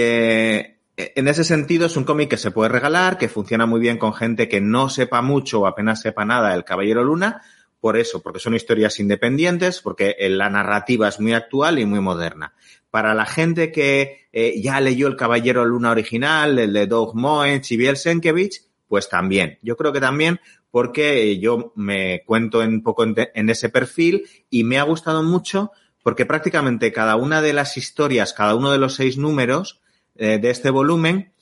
en 0.98 1.28
ese 1.28 1.44
sentido 1.44 1.86
es 1.86 1.96
un 1.96 2.02
cómic 2.02 2.30
que 2.30 2.36
se 2.36 2.50
puede 2.50 2.70
regalar, 2.70 3.18
que 3.18 3.28
funciona 3.28 3.66
muy 3.66 3.78
bien 3.78 3.98
con 3.98 4.14
gente 4.14 4.48
que 4.48 4.60
no 4.60 4.88
sepa 4.88 5.22
mucho 5.22 5.60
o 5.60 5.66
apenas 5.68 6.00
sepa 6.00 6.24
nada 6.24 6.50
del 6.50 6.64
Caballero 6.64 7.04
Luna, 7.04 7.40
por 7.78 7.96
eso, 7.96 8.20
porque 8.20 8.40
son 8.40 8.56
historias 8.56 8.98
independientes, 8.98 9.80
porque 9.80 10.16
eh, 10.18 10.28
la 10.28 10.50
narrativa 10.50 11.06
es 11.06 11.20
muy 11.20 11.34
actual 11.34 11.78
y 11.78 11.86
muy 11.86 12.00
moderna. 12.00 12.52
Para 12.90 13.14
la 13.14 13.26
gente 13.26 13.70
que 13.70 14.28
eh, 14.32 14.60
ya 14.60 14.80
leyó 14.80 15.06
El 15.06 15.14
Caballero 15.14 15.64
Luna 15.64 15.92
original, 15.92 16.58
el 16.58 16.72
de 16.72 16.88
Doug 16.88 17.14
Moench 17.14 17.70
y 17.70 17.76
Biel 17.76 17.96
Sienkiewicz, 17.96 18.66
pues 18.88 19.08
también. 19.08 19.58
Yo 19.62 19.76
creo 19.76 19.92
que 19.92 20.00
también 20.00 20.40
porque 20.72 21.38
yo 21.38 21.72
me 21.76 22.24
cuento 22.26 22.58
un 22.58 22.82
poco 22.82 23.04
en 23.04 23.50
ese 23.50 23.68
perfil 23.68 24.24
y 24.50 24.64
me 24.64 24.78
ha 24.78 24.82
gustado 24.82 25.22
mucho 25.22 25.70
porque 26.02 26.26
prácticamente 26.26 26.92
cada 26.92 27.14
una 27.16 27.40
de 27.40 27.52
las 27.52 27.76
historias, 27.76 28.32
cada 28.32 28.56
uno 28.56 28.72
de 28.72 28.78
los 28.78 28.94
seis 28.94 29.16
números 29.16 29.80
eh, 30.18 30.38
de 30.38 30.50
este 30.50 30.70
volumen 30.70 31.32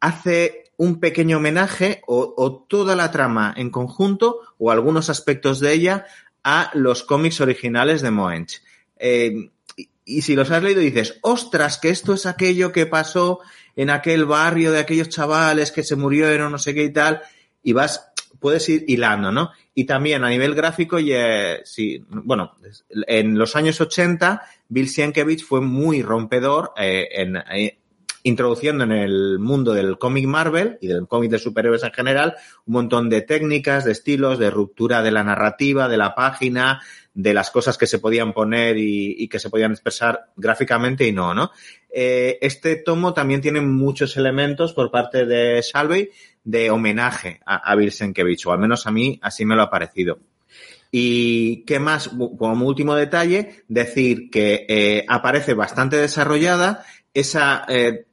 hace 0.00 0.64
un 0.76 0.98
pequeño 0.98 1.36
homenaje 1.36 2.02
o, 2.06 2.66
toda 2.68 2.96
la 2.96 3.12
trama 3.12 3.54
en 3.56 3.70
conjunto 3.70 4.40
o 4.58 4.72
algunos 4.72 5.08
aspectos 5.08 5.60
de 5.60 5.72
ella 5.72 6.06
a 6.42 6.70
los 6.74 7.04
cómics 7.04 7.40
originales 7.40 8.02
de 8.02 8.10
Moench. 8.10 8.60
Eh, 8.98 9.50
y, 10.04 10.22
si 10.22 10.34
los 10.34 10.50
has 10.50 10.62
leído 10.62 10.80
dices, 10.80 11.18
ostras, 11.22 11.78
que 11.78 11.90
esto 11.90 12.14
es 12.14 12.26
aquello 12.26 12.72
que 12.72 12.86
pasó 12.86 13.40
en 13.76 13.88
aquel 13.88 14.24
barrio 14.24 14.72
de 14.72 14.80
aquellos 14.80 15.08
chavales 15.08 15.70
que 15.70 15.84
se 15.84 15.96
murieron, 15.96 16.50
no 16.50 16.58
sé 16.58 16.74
qué 16.74 16.82
y 16.82 16.92
tal, 16.92 17.22
y 17.62 17.72
vas, 17.72 18.10
puedes 18.40 18.68
ir 18.68 18.84
hilando, 18.88 19.30
¿no? 19.30 19.52
Y 19.74 19.84
también 19.84 20.24
a 20.24 20.28
nivel 20.28 20.54
gráfico, 20.54 20.98
y, 20.98 21.12
eh, 21.12 21.60
sí, 21.64 22.04
bueno, 22.08 22.56
en 22.90 23.38
los 23.38 23.56
años 23.56 23.80
80, 23.80 24.42
Bill 24.68 24.88
Sienkiewicz 24.88 25.44
fue 25.44 25.60
muy 25.60 26.02
rompedor 26.02 26.72
en, 26.76 27.36
introduciendo 28.24 28.84
en 28.84 28.92
el 28.92 29.38
mundo 29.38 29.74
del 29.74 29.98
cómic 29.98 30.26
Marvel 30.26 30.78
y 30.80 30.88
del 30.88 31.06
cómic 31.06 31.30
de 31.30 31.38
superhéroes 31.38 31.84
en 31.84 31.92
general 31.92 32.34
un 32.64 32.74
montón 32.74 33.08
de 33.10 33.20
técnicas, 33.20 33.84
de 33.84 33.92
estilos, 33.92 34.38
de 34.38 34.50
ruptura 34.50 35.02
de 35.02 35.12
la 35.12 35.22
narrativa, 35.22 35.88
de 35.88 35.98
la 35.98 36.14
página, 36.14 36.80
de 37.12 37.34
las 37.34 37.50
cosas 37.50 37.76
que 37.78 37.86
se 37.86 37.98
podían 37.98 38.32
poner 38.32 38.78
y, 38.78 39.14
y 39.18 39.28
que 39.28 39.38
se 39.38 39.50
podían 39.50 39.72
expresar 39.72 40.30
gráficamente 40.36 41.06
y 41.06 41.12
no, 41.12 41.34
¿no? 41.34 41.50
Eh, 41.90 42.38
este 42.40 42.76
tomo 42.76 43.12
también 43.12 43.42
tiene 43.42 43.60
muchos 43.60 44.16
elementos 44.16 44.72
por 44.72 44.90
parte 44.90 45.26
de 45.26 45.62
Salvey 45.62 46.10
de 46.42 46.70
homenaje 46.70 47.40
a, 47.44 47.70
a 47.70 47.76
Bill 47.76 47.92
Sienkiewicz, 47.92 48.46
o 48.46 48.52
al 48.52 48.58
menos 48.58 48.86
a 48.86 48.90
mí 48.90 49.20
así 49.22 49.44
me 49.44 49.54
lo 49.54 49.62
ha 49.62 49.70
parecido. 49.70 50.18
Y 50.90 51.64
qué 51.64 51.78
más, 51.78 52.08
como 52.08 52.66
último 52.66 52.94
detalle, 52.94 53.64
decir 53.68 54.30
que 54.30 54.64
eh, 54.68 55.04
aparece 55.08 55.52
bastante 55.52 55.96
desarrollada 55.96 56.84
esa 57.12 57.64
eh, 57.68 58.06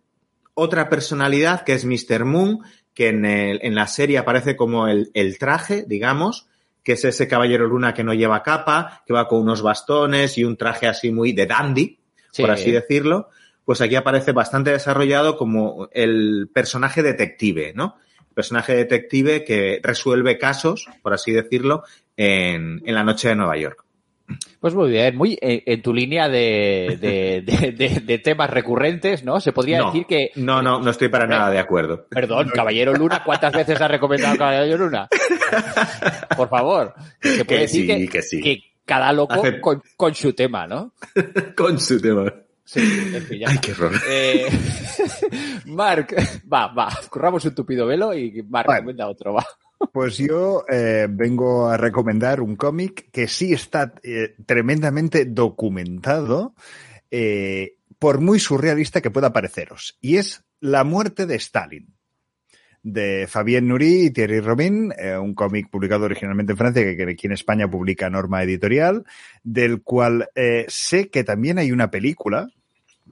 otra 0.54 0.90
personalidad 0.90 1.64
que 1.64 1.74
es 1.74 1.86
Mr. 1.86 2.26
Moon, 2.26 2.60
que 2.94 3.10
en, 3.10 3.26
el, 3.26 3.60
en 3.64 3.76
la 3.76 3.88
serie 3.88 4.18
aparece 4.18 4.56
como 4.56 4.88
el, 4.88 5.12
el, 5.14 5.38
traje, 5.38 5.86
digamos, 5.88 6.48
que 6.84 6.94
es 6.94 7.06
ese 7.06 7.28
caballero 7.28 7.68
luna 7.68 7.94
que 7.94 8.04
no 8.04 8.14
lleva 8.14 8.44
capa, 8.44 9.04
que 9.06 9.14
va 9.14 9.28
con 9.28 9.42
unos 9.42 9.62
bastones 9.62 10.38
y 10.38 10.44
un 10.44 10.58
traje 10.58 10.88
así 10.88 11.12
muy 11.12 11.32
de 11.32 11.46
dandy, 11.46 12.00
sí. 12.32 12.42
por 12.42 12.52
así 12.52 12.72
decirlo. 12.72 13.30
Pues 13.64 13.80
aquí 13.82 13.96
aparece 13.96 14.32
bastante 14.32 14.72
desarrollado 14.72 15.38
como 15.38 15.88
el 15.94 16.50
personaje 16.54 17.04
detective, 17.04 17.74
¿no? 17.76 17.96
personaje 18.34 18.76
detective 18.76 19.44
que 19.44 19.80
resuelve 19.84 20.38
casos, 20.38 20.88
por 21.02 21.14
así 21.14 21.32
decirlo, 21.32 21.84
en, 22.16 22.82
en 22.86 22.96
la 22.96 23.04
noche 23.04 23.30
de 23.30 23.36
Nueva 23.36 23.58
York. 23.58 23.84
Pues 24.60 24.74
muy 24.74 24.92
bien, 24.92 25.16
muy 25.16 25.38
en, 25.42 25.64
en 25.66 25.82
tu 25.82 25.94
línea 25.94 26.30
de, 26.30 26.98
de, 27.00 28.02
de, 28.02 28.18
temas 28.20 28.50
recurrentes, 28.50 29.24
¿no? 29.24 29.40
Se 29.40 29.52
podría 29.52 29.80
no, 29.80 29.86
decir 29.88 30.06
que... 30.06 30.32
No, 30.36 30.62
no, 30.62 30.80
no 30.80 30.92
estoy 30.92 31.10
para 31.10 31.28
nada 31.28 31.50
de 31.50 31.60
acuerdo. 31.60 32.06
Perdón, 32.10 32.50
Caballero 32.54 32.94
Luna, 32.94 33.24
¿cuántas 33.24 33.54
veces 33.54 33.80
has 33.80 33.92
recomendado 33.92 34.38
Caballero 34.38 34.78
Luna? 34.78 35.08
Por 36.36 36.50
favor. 36.50 36.94
Se 37.22 37.46
puede 37.46 37.46
que 37.46 37.60
decir 37.60 37.82
sí, 37.82 37.88
que, 37.88 38.08
que, 38.08 38.22
sí. 38.22 38.42
que 38.42 38.64
cada 38.86 39.14
loco 39.14 39.34
Hace... 39.34 39.62
con, 39.62 39.82
con, 39.96 40.14
su 40.14 40.34
tema, 40.34 40.68
¿no? 40.68 40.94
con 41.56 41.80
su 41.80 42.00
tema. 42.02 42.34
Sí, 42.64 42.80
en 42.80 43.22
fin, 43.24 43.40
ya 43.40 43.50
Ay, 43.50 43.58
qué 43.58 43.72
horror. 43.72 43.94
Eh, 44.08 44.46
Marc, 45.66 46.14
va, 46.52 46.68
va, 46.68 46.90
corramos 47.10 47.44
un 47.46 47.56
tupido 47.56 47.86
velo 47.86 48.14
y 48.14 48.42
bueno, 48.42 48.72
recomienda 48.72 49.08
otro, 49.08 49.34
va. 49.34 49.46
Pues 49.92 50.18
yo 50.18 50.64
eh, 50.70 51.08
vengo 51.10 51.68
a 51.68 51.78
recomendar 51.78 52.42
un 52.42 52.56
cómic 52.56 53.10
que 53.12 53.28
sí 53.28 53.54
está 53.54 53.94
eh, 54.04 54.36
tremendamente 54.46 55.26
documentado, 55.26 56.56
eh, 57.10 57.76
por 58.00 58.22
muy 58.22 58.40
surrealista 58.40 59.02
que 59.02 59.12
pueda 59.12 59.34
pareceros, 59.34 59.98
y 60.02 60.18
es 60.18 60.44
La 60.60 60.84
muerte 60.84 61.26
de 61.26 61.36
Stalin 61.36 61.94
de 62.84 63.28
Fabien 63.28 63.68
Nury 63.68 64.06
y 64.06 64.10
Thierry 64.10 64.40
Robin, 64.40 64.92
un 65.22 65.36
cómic 65.36 65.70
publicado 65.70 66.06
originalmente 66.06 66.54
en 66.54 66.58
Francia, 66.58 66.84
que, 66.84 67.04
aquí 67.04 67.28
en 67.28 67.34
España 67.34 67.70
publica 67.70 68.10
Norma 68.10 68.42
Editorial, 68.42 69.06
del 69.44 69.84
cual 69.84 70.30
sé 70.68 71.10
que 71.10 71.24
también 71.24 71.60
hay 71.60 71.72
una 71.72 71.92
película, 71.92 72.48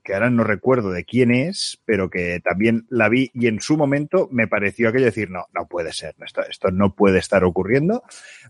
que 0.03 0.13
ahora 0.13 0.29
no 0.29 0.43
recuerdo 0.43 0.91
de 0.91 1.05
quién 1.05 1.31
es, 1.31 1.81
pero 1.85 2.09
que 2.09 2.39
también 2.39 2.85
la 2.89 3.09
vi 3.09 3.31
y 3.33 3.47
en 3.47 3.61
su 3.61 3.77
momento 3.77 4.27
me 4.31 4.47
pareció 4.47 4.89
aquello 4.89 5.05
de 5.05 5.11
decir, 5.11 5.29
no, 5.29 5.45
no 5.53 5.67
puede 5.67 5.93
ser, 5.93 6.15
esto, 6.49 6.71
no 6.71 6.95
puede 6.95 7.19
estar 7.19 7.43
ocurriendo. 7.43 8.03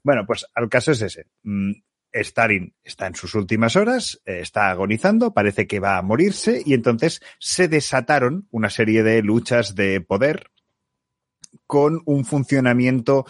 Bueno, 0.04 0.26
pues 0.26 0.46
al 0.56 0.70
caso 0.70 0.92
es 0.92 1.02
ese. 1.02 1.26
Mm, 1.44 1.72
Stalin 2.12 2.74
está 2.84 3.08
en 3.08 3.16
sus 3.16 3.36
últimas 3.36 3.76
horas, 3.76 4.22
eh, 4.26 4.40
está 4.42 4.70
agonizando, 4.70 5.34
parece 5.34 5.68
que 5.68 5.80
va 5.80 5.98
a 5.98 6.02
morirse 6.02 6.62
y 6.66 6.74
entonces 6.74 7.22
se 7.40 7.68
desataron 7.68 8.48
una 8.52 8.70
serie 8.70 9.04
de 9.04 9.22
luchas 9.22 9.76
de 9.76 10.02
poder 10.02 10.52
con 11.68 12.02
un 12.06 12.26
funcionamiento 12.26 13.26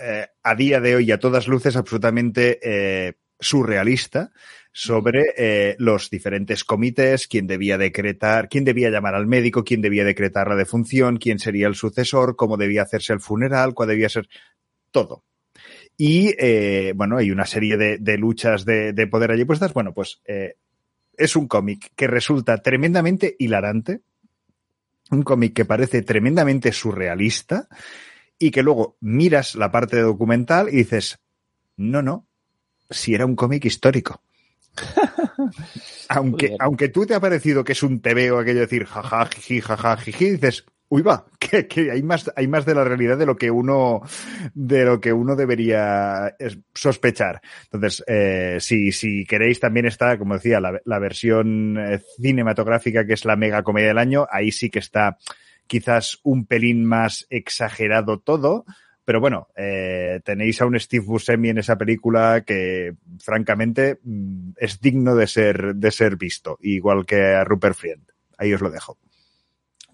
eh, 0.00 0.28
a 0.42 0.54
día 0.54 0.80
de 0.80 0.96
hoy 0.96 1.12
a 1.12 1.20
todas 1.20 1.48
luces 1.48 1.76
absolutamente 1.76 2.58
eh, 2.62 3.14
surrealista 3.38 4.32
sobre 4.78 5.32
eh, 5.38 5.74
los 5.78 6.10
diferentes 6.10 6.62
comités, 6.62 7.28
quién 7.28 7.46
debía 7.46 7.78
decretar, 7.78 8.50
quién 8.50 8.62
debía 8.62 8.90
llamar 8.90 9.14
al 9.14 9.26
médico, 9.26 9.64
quién 9.64 9.80
debía 9.80 10.04
decretar 10.04 10.48
la 10.48 10.54
defunción, 10.54 11.16
quién 11.16 11.38
sería 11.38 11.66
el 11.66 11.74
sucesor, 11.74 12.36
cómo 12.36 12.58
debía 12.58 12.82
hacerse 12.82 13.14
el 13.14 13.20
funeral, 13.20 13.72
cuál 13.72 13.88
debía 13.88 14.10
ser 14.10 14.28
todo. 14.90 15.24
Y 15.96 16.34
eh, 16.38 16.92
bueno, 16.94 17.16
hay 17.16 17.30
una 17.30 17.46
serie 17.46 17.78
de, 17.78 17.96
de 17.96 18.18
luchas 18.18 18.66
de, 18.66 18.92
de, 18.92 19.06
poder 19.06 19.30
allí 19.30 19.46
puestas. 19.46 19.72
Bueno, 19.72 19.94
pues 19.94 20.20
eh, 20.26 20.56
es 21.16 21.36
un 21.36 21.48
cómic 21.48 21.92
que 21.96 22.06
resulta 22.06 22.58
tremendamente 22.58 23.34
hilarante, 23.38 24.02
un 25.10 25.22
cómic 25.22 25.54
que 25.54 25.64
parece 25.64 26.02
tremendamente 26.02 26.70
surrealista 26.70 27.66
y 28.38 28.50
que 28.50 28.62
luego 28.62 28.98
miras 29.00 29.54
la 29.54 29.72
parte 29.72 30.00
documental 30.00 30.68
y 30.68 30.76
dices, 30.76 31.18
no, 31.78 32.02
no, 32.02 32.26
si 32.90 33.14
era 33.14 33.24
un 33.24 33.36
cómic 33.36 33.64
histórico. 33.64 34.20
aunque, 36.08 36.56
aunque 36.58 36.88
tú 36.88 37.06
te 37.06 37.14
ha 37.14 37.20
parecido 37.20 37.64
que 37.64 37.72
es 37.72 37.82
un 37.82 38.00
tebeo 38.00 38.38
aquello 38.38 38.60
de 38.60 38.66
decir 38.66 38.84
jaja, 38.86 39.26
jiji, 39.26 39.60
jaja, 39.60 39.96
jiji, 39.96 40.30
dices, 40.32 40.64
uy 40.88 41.02
va, 41.02 41.26
que, 41.38 41.66
que, 41.66 41.90
hay 41.90 42.02
más, 42.02 42.30
hay 42.36 42.48
más 42.48 42.64
de 42.64 42.74
la 42.74 42.84
realidad 42.84 43.18
de 43.18 43.26
lo 43.26 43.36
que 43.36 43.50
uno, 43.50 44.02
de 44.54 44.84
lo 44.84 45.00
que 45.00 45.12
uno 45.12 45.36
debería 45.36 46.34
sospechar. 46.74 47.40
Entonces, 47.64 48.04
eh, 48.06 48.58
si, 48.60 48.92
si 48.92 49.24
queréis 49.24 49.60
también 49.60 49.86
está, 49.86 50.18
como 50.18 50.34
decía, 50.34 50.60
la, 50.60 50.80
la 50.84 50.98
versión 50.98 51.78
eh, 51.78 52.00
cinematográfica 52.20 53.06
que 53.06 53.14
es 53.14 53.24
la 53.24 53.36
mega 53.36 53.62
comedia 53.62 53.88
del 53.88 53.98
año, 53.98 54.26
ahí 54.30 54.52
sí 54.52 54.70
que 54.70 54.78
está 54.78 55.18
quizás 55.66 56.20
un 56.22 56.46
pelín 56.46 56.84
más 56.84 57.26
exagerado 57.28 58.20
todo, 58.20 58.64
pero 59.06 59.20
bueno, 59.20 59.46
eh, 59.56 60.20
tenéis 60.24 60.60
a 60.60 60.66
un 60.66 60.78
Steve 60.80 61.04
Buscemi 61.06 61.50
en 61.50 61.58
esa 61.58 61.78
película 61.78 62.42
que, 62.44 62.94
francamente, 63.20 64.00
mm, 64.02 64.50
es 64.56 64.80
digno 64.80 65.14
de 65.14 65.28
ser, 65.28 65.76
de 65.76 65.92
ser 65.92 66.16
visto, 66.16 66.58
igual 66.60 67.06
que 67.06 67.22
a 67.22 67.44
Rupert 67.44 67.76
Friend. 67.76 68.02
Ahí 68.36 68.52
os 68.52 68.60
lo 68.60 68.68
dejo. 68.68 68.98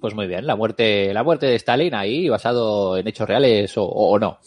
Pues 0.00 0.14
muy 0.14 0.26
bien, 0.26 0.46
la 0.46 0.56
muerte, 0.56 1.12
la 1.12 1.22
muerte 1.22 1.44
de 1.44 1.56
Stalin 1.56 1.94
ahí, 1.94 2.26
basado 2.30 2.96
en 2.96 3.06
hechos 3.06 3.28
reales 3.28 3.76
o, 3.76 3.84
o 3.84 4.18
no. 4.18 4.38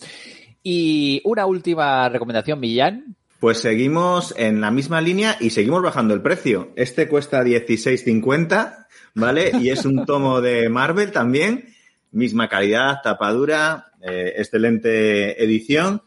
Y 0.63 1.21
una 1.25 1.45
última 1.45 2.09
recomendación, 2.09 2.59
Millán. 2.59 3.15
Pues 3.39 3.59
seguimos 3.59 4.33
en 4.35 4.61
la 4.61 4.71
misma 4.71 4.99
línea 4.99 5.37
y 5.39 5.51
seguimos 5.51 5.83
bajando 5.83 6.15
el 6.15 6.23
precio. 6.23 6.71
Este 6.75 7.07
cuesta 7.07 7.43
16.50, 7.43 8.87
¿vale? 9.13 9.51
Y 9.61 9.69
es 9.69 9.85
un 9.85 10.07
tomo 10.07 10.41
de 10.41 10.69
Marvel 10.69 11.11
también, 11.11 11.65
misma 12.11 12.49
calidad, 12.49 13.01
tapadura, 13.03 13.91
eh, 14.05 14.33
excelente 14.37 15.43
edición, 15.43 16.01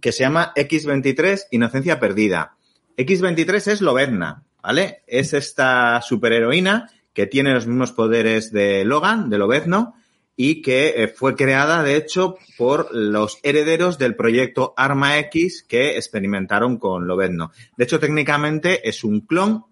que 0.00 0.12
se 0.12 0.24
llama 0.24 0.52
X23 0.54 1.46
Inocencia 1.50 1.98
Perdida. 1.98 2.56
X23 2.96 3.72
es 3.72 3.80
Lobezna, 3.80 4.44
¿vale? 4.62 5.02
Es 5.06 5.32
esta 5.32 6.00
superheroína 6.02 6.90
que 7.12 7.26
tiene 7.26 7.54
los 7.54 7.66
mismos 7.66 7.92
poderes 7.92 8.52
de 8.52 8.84
Logan, 8.84 9.30
de 9.30 9.38
Lobezno, 9.38 9.94
y 10.36 10.62
que 10.62 10.94
eh, 10.96 11.08
fue 11.08 11.34
creada, 11.34 11.82
de 11.82 11.96
hecho, 11.96 12.36
por 12.56 12.94
los 12.94 13.40
herederos 13.42 13.98
del 13.98 14.14
proyecto 14.14 14.72
Arma 14.76 15.18
X 15.18 15.64
que 15.68 15.96
experimentaron 15.96 16.78
con 16.78 17.08
Lobezno. 17.08 17.50
De 17.76 17.84
hecho, 17.84 17.98
técnicamente 17.98 18.88
es 18.88 19.02
un 19.02 19.22
clon, 19.22 19.64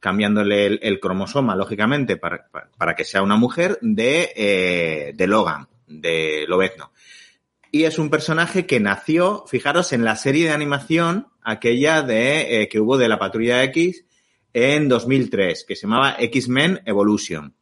cambiándole 0.00 0.66
el, 0.66 0.98
cromosoma, 0.98 1.54
lógicamente, 1.54 2.16
para, 2.16 2.48
para, 2.50 2.68
para, 2.76 2.96
que 2.96 3.04
sea 3.04 3.22
una 3.22 3.36
mujer, 3.36 3.78
de, 3.80 4.32
eh, 4.34 5.12
de 5.14 5.26
Logan, 5.28 5.68
de 5.86 6.46
Lobezno. 6.48 6.90
Y 7.70 7.84
es 7.84 7.98
un 7.98 8.10
personaje 8.10 8.66
que 8.66 8.80
nació, 8.80 9.44
fijaros, 9.46 9.92
en 9.92 10.04
la 10.04 10.16
serie 10.16 10.46
de 10.46 10.52
animación, 10.52 11.28
aquella 11.42 12.02
de 12.02 12.62
eh, 12.62 12.68
que 12.68 12.80
hubo 12.80 12.96
de 12.96 13.08
la 13.08 13.18
Patrulla 13.18 13.62
X 13.64 14.04
en 14.52 14.88
2003, 14.88 15.64
que 15.66 15.76
se 15.76 15.82
llamaba 15.82 16.16
X-Men 16.18 16.80
Evolution 16.86 17.54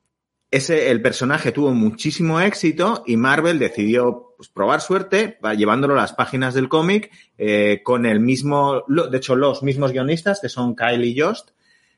ese, 0.50 0.90
el 0.90 1.02
personaje 1.02 1.52
tuvo 1.52 1.72
muchísimo 1.72 2.40
éxito 2.40 3.02
y 3.06 3.16
Marvel 3.16 3.58
decidió 3.58 4.34
pues, 4.36 4.48
probar 4.48 4.80
suerte 4.80 5.38
llevándolo 5.56 5.94
a 5.94 5.98
las 5.98 6.12
páginas 6.12 6.54
del 6.54 6.68
cómic 6.68 7.10
eh, 7.36 7.80
con 7.82 8.06
el 8.06 8.20
mismo, 8.20 8.84
de 8.86 9.16
hecho 9.16 9.34
los 9.34 9.62
mismos 9.62 9.92
guionistas 9.92 10.40
que 10.40 10.48
son 10.48 10.76
Kyle 10.76 11.04
y 11.04 11.18
Jost, 11.18 11.50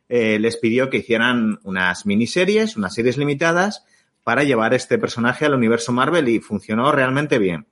eh, 0.08 0.38
les 0.38 0.56
pidió 0.56 0.88
que 0.88 0.98
hicieran 0.98 1.60
unas 1.64 2.06
miniseries, 2.06 2.76
unas 2.76 2.94
series 2.94 3.18
limitadas 3.18 3.84
para 4.24 4.44
llevar 4.44 4.72
este 4.72 4.98
personaje 4.98 5.44
al 5.44 5.54
universo 5.54 5.92
Marvel 5.92 6.28
y 6.28 6.40
funcionó 6.40 6.90
realmente 6.90 7.38
bien. 7.38 7.66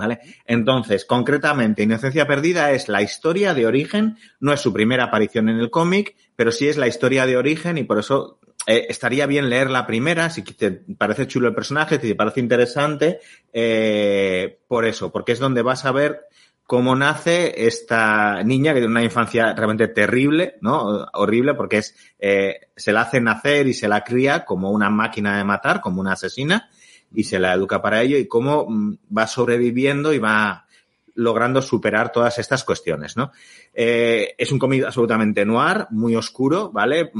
¿Vale? 0.00 0.20
Entonces, 0.46 1.04
concretamente, 1.04 1.82
Inocencia 1.82 2.26
Perdida 2.26 2.72
es 2.72 2.88
la 2.88 3.02
historia 3.02 3.52
de 3.52 3.66
origen, 3.66 4.16
no 4.40 4.54
es 4.54 4.60
su 4.60 4.72
primera 4.72 5.04
aparición 5.04 5.50
en 5.50 5.58
el 5.58 5.68
cómic, 5.68 6.16
pero 6.36 6.52
sí 6.52 6.68
es 6.68 6.78
la 6.78 6.88
historia 6.88 7.26
de 7.26 7.36
origen 7.36 7.76
y 7.76 7.84
por 7.84 7.98
eso 7.98 8.40
eh, 8.66 8.86
estaría 8.88 9.26
bien 9.26 9.50
leer 9.50 9.68
la 9.68 9.86
primera, 9.86 10.30
si 10.30 10.40
te 10.40 10.70
parece 10.70 11.26
chulo 11.26 11.48
el 11.48 11.54
personaje, 11.54 12.00
si 12.00 12.08
te 12.08 12.14
parece 12.14 12.40
interesante, 12.40 13.20
eh, 13.52 14.60
por 14.66 14.86
eso, 14.86 15.12
porque 15.12 15.32
es 15.32 15.38
donde 15.38 15.60
vas 15.60 15.84
a 15.84 15.92
ver 15.92 16.22
cómo 16.64 16.96
nace 16.96 17.66
esta 17.66 18.42
niña 18.42 18.72
que 18.72 18.80
tiene 18.80 18.92
una 18.92 19.04
infancia 19.04 19.52
realmente 19.52 19.88
terrible, 19.88 20.54
¿no? 20.62 21.08
Horrible, 21.12 21.52
porque 21.52 21.78
es, 21.78 21.94
eh, 22.18 22.68
se 22.74 22.92
la 22.92 23.02
hace 23.02 23.20
nacer 23.20 23.66
y 23.66 23.74
se 23.74 23.86
la 23.86 24.02
cría 24.02 24.46
como 24.46 24.70
una 24.70 24.88
máquina 24.88 25.36
de 25.36 25.44
matar, 25.44 25.82
como 25.82 26.00
una 26.00 26.12
asesina, 26.12 26.70
y 27.14 27.24
se 27.24 27.38
la 27.38 27.54
educa 27.54 27.82
para 27.82 28.02
ello, 28.02 28.18
y 28.18 28.26
cómo 28.26 28.66
mm, 28.68 28.98
va 29.16 29.26
sobreviviendo 29.26 30.12
y 30.12 30.18
va 30.18 30.66
logrando 31.14 31.60
superar 31.60 32.12
todas 32.12 32.38
estas 32.38 32.64
cuestiones, 32.64 33.16
¿no? 33.16 33.32
Eh, 33.74 34.34
es 34.38 34.50
un 34.52 34.58
cómic 34.58 34.84
absolutamente 34.84 35.44
noir, 35.44 35.86
muy 35.90 36.16
oscuro, 36.16 36.70
¿vale? 36.70 37.12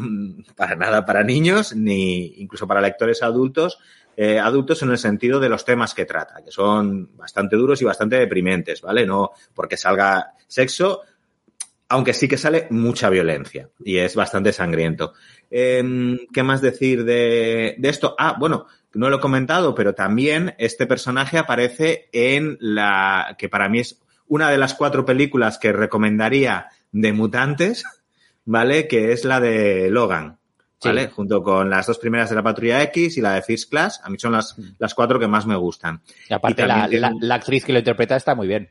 Para 0.57 0.77
nada 0.77 1.05
para 1.05 1.23
niños, 1.23 1.75
ni 1.75 2.35
incluso 2.39 2.67
para 2.67 2.81
lectores 2.81 3.23
adultos, 3.23 3.79
eh, 4.17 4.39
adultos 4.39 4.83
en 4.83 4.91
el 4.91 4.99
sentido 4.99 5.41
de 5.41 5.49
los 5.49 5.65
temas 5.65 5.95
que 5.95 6.05
trata, 6.05 6.43
que 6.45 6.51
son 6.51 7.17
bastante 7.17 7.57
duros 7.57 7.81
y 7.83 7.85
bastante 7.85 8.17
deprimentes, 8.17 8.81
¿vale? 8.81 9.07
No 9.07 9.31
porque 9.55 9.77
salga 9.77 10.33
sexo, 10.47 11.03
aunque 11.89 12.15
sí 12.15 12.29
que 12.29 12.39
sale 12.39 12.69
mucha 12.71 13.11
violencia 13.11 13.69
y 13.85 13.99
es 13.99 14.15
bastante 14.15 14.53
sangriento. 14.53 15.13
Eh, 15.51 16.19
¿Qué 16.33 16.43
más 16.43 16.61
decir 16.61 17.05
de, 17.05 17.75
de 17.79 17.89
esto? 17.89 18.15
Ah, 18.19 18.37
bueno, 18.39 18.67
no 18.95 19.11
lo 19.11 19.17
he 19.17 19.21
comentado, 19.21 19.75
pero 19.75 19.95
también 19.95 20.55
este 20.59 20.87
personaje 20.87 21.39
aparece 21.39 22.09
en 22.13 22.57
la 22.61 23.37
que 23.39 23.49
para 23.49 23.69
mí 23.69 23.81
es 23.81 24.01
una 24.27 24.51
de 24.51 24.59
las 24.59 24.75
cuatro 24.75 25.05
películas 25.05 25.59
que 25.59 25.73
recomendaría 25.73 26.69
de 26.93 27.13
mutantes, 27.13 27.85
¿vale? 28.45 28.89
Que 28.89 29.13
es 29.13 29.25
la 29.25 29.41
de 29.41 29.91
Logan, 29.91 30.39
¿vale? 30.85 31.05
Sí. 31.05 31.11
Junto 31.15 31.43
con 31.43 31.71
las 31.71 31.87
dos 31.87 31.99
primeras 31.99 32.31
de 32.31 32.37
la 32.37 32.43
Patrulla 32.43 32.83
X 32.85 33.17
y 33.17 33.21
la 33.21 33.35
de 33.35 33.43
First 33.43 33.71
Class, 33.71 34.01
a 34.03 34.11
mí 34.11 34.19
son 34.19 34.33
las, 34.33 34.57
las 34.79 34.95
cuatro 34.95 35.19
que 35.19 35.29
más 35.29 35.47
me 35.47 35.57
gustan. 35.57 36.01
Y 36.29 36.35
aparte 36.35 36.63
y 36.63 36.67
la, 36.67 36.89
tiene... 36.89 37.01
la, 37.01 37.13
la 37.21 37.35
actriz 37.37 37.65
que 37.65 37.73
lo 37.73 37.79
interpreta 37.79 38.17
está 38.17 38.35
muy 38.35 38.47
bien 38.47 38.71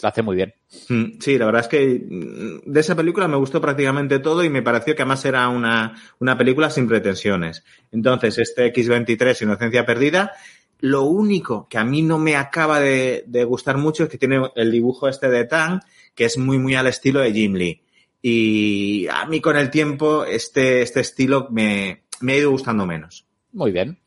lo 0.00 0.08
hace 0.08 0.22
muy 0.22 0.36
bien. 0.36 0.54
Mm, 0.88 1.18
sí, 1.20 1.38
la 1.38 1.46
verdad 1.46 1.62
es 1.62 1.68
que 1.68 2.04
mm, 2.08 2.70
de 2.70 2.80
esa 2.80 2.94
película 2.94 3.28
me 3.28 3.36
gustó 3.36 3.60
prácticamente 3.60 4.18
todo 4.18 4.44
y 4.44 4.50
me 4.50 4.62
pareció 4.62 4.94
que 4.94 5.02
además 5.02 5.24
era 5.24 5.48
una, 5.48 5.94
una 6.18 6.38
película 6.38 6.70
sin 6.70 6.88
pretensiones. 6.88 7.64
Entonces, 7.90 8.38
este 8.38 8.72
X23, 8.72 9.42
Inocencia 9.42 9.84
Perdida, 9.84 10.32
lo 10.80 11.02
único 11.02 11.68
que 11.68 11.78
a 11.78 11.84
mí 11.84 12.02
no 12.02 12.18
me 12.18 12.36
acaba 12.36 12.80
de, 12.80 13.24
de, 13.26 13.44
gustar 13.44 13.78
mucho 13.78 14.04
es 14.04 14.08
que 14.08 14.18
tiene 14.18 14.40
el 14.56 14.70
dibujo 14.70 15.08
este 15.08 15.28
de 15.28 15.44
Tang, 15.44 15.80
que 16.14 16.24
es 16.24 16.38
muy, 16.38 16.58
muy 16.58 16.74
al 16.74 16.86
estilo 16.86 17.20
de 17.20 17.32
Jim 17.32 17.54
Lee. 17.54 17.82
Y 18.20 19.06
a 19.08 19.26
mí 19.26 19.40
con 19.40 19.56
el 19.56 19.70
tiempo 19.70 20.24
este, 20.24 20.82
este 20.82 21.00
estilo 21.00 21.48
me, 21.50 22.04
me 22.20 22.32
ha 22.32 22.36
ido 22.36 22.50
gustando 22.50 22.86
menos. 22.86 23.26
Muy 23.52 23.72
bien. 23.72 23.98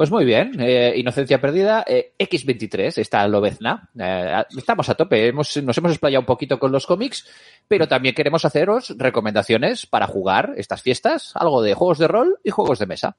Pues 0.00 0.10
muy 0.10 0.24
bien, 0.24 0.58
eh, 0.58 0.94
Inocencia 0.96 1.42
Perdida, 1.42 1.84
eh, 1.86 2.14
X23, 2.18 2.96
está 2.96 3.28
Lobezna. 3.28 3.90
Eh, 3.98 4.44
estamos 4.56 4.88
a 4.88 4.94
tope, 4.94 5.28
hemos, 5.28 5.54
nos 5.58 5.76
hemos 5.76 5.92
explayado 5.92 6.20
un 6.20 6.26
poquito 6.26 6.58
con 6.58 6.72
los 6.72 6.86
cómics, 6.86 7.28
pero 7.68 7.86
también 7.86 8.14
queremos 8.14 8.46
haceros 8.46 8.94
recomendaciones 8.96 9.84
para 9.84 10.06
jugar 10.06 10.54
estas 10.56 10.80
fiestas, 10.80 11.32
algo 11.34 11.60
de 11.60 11.74
juegos 11.74 11.98
de 11.98 12.08
rol 12.08 12.40
y 12.42 12.48
juegos 12.48 12.78
de 12.78 12.86
mesa. 12.86 13.18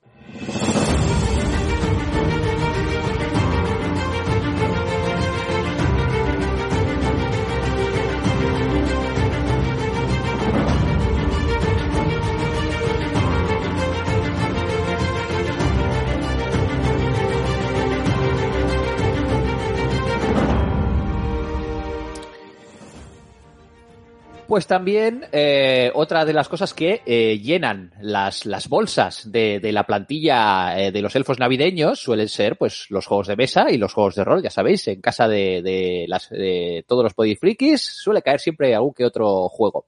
Pues 24.52 24.68
también 24.68 25.24
eh, 25.32 25.94
otra 25.94 26.26
de 26.26 26.34
las 26.34 26.50
cosas 26.50 26.74
que 26.74 27.02
eh, 27.06 27.40
llenan 27.40 27.94
las, 28.02 28.46
las 28.46 28.68
bolsas 28.68 29.32
de, 29.32 29.62
de 29.62 29.72
la 29.72 29.86
plantilla 29.86 30.78
eh, 30.78 30.92
de 30.92 31.02
los 31.02 31.16
elfos 31.16 31.40
navideños 31.40 32.02
suelen 32.02 32.28
ser 32.28 32.58
pues 32.58 32.88
los 32.90 33.06
juegos 33.06 33.28
de 33.28 33.38
mesa 33.38 33.72
y 33.72 33.78
los 33.78 33.94
juegos 33.94 34.16
de 34.16 34.26
rol, 34.26 34.44
ya 34.44 34.50
sabéis, 34.50 34.90
en 34.90 35.00
casa 35.00 35.30
de, 35.30 35.62
de, 35.62 36.04
las, 36.10 36.30
de 36.32 36.84
todos 36.86 37.02
los 37.02 37.14
podifrikis 37.14 37.82
suele 37.82 38.22
caer 38.22 38.42
siempre 38.42 38.76
algún 38.76 38.94
que 38.94 39.06
otro 39.06 39.48
juego. 39.48 39.86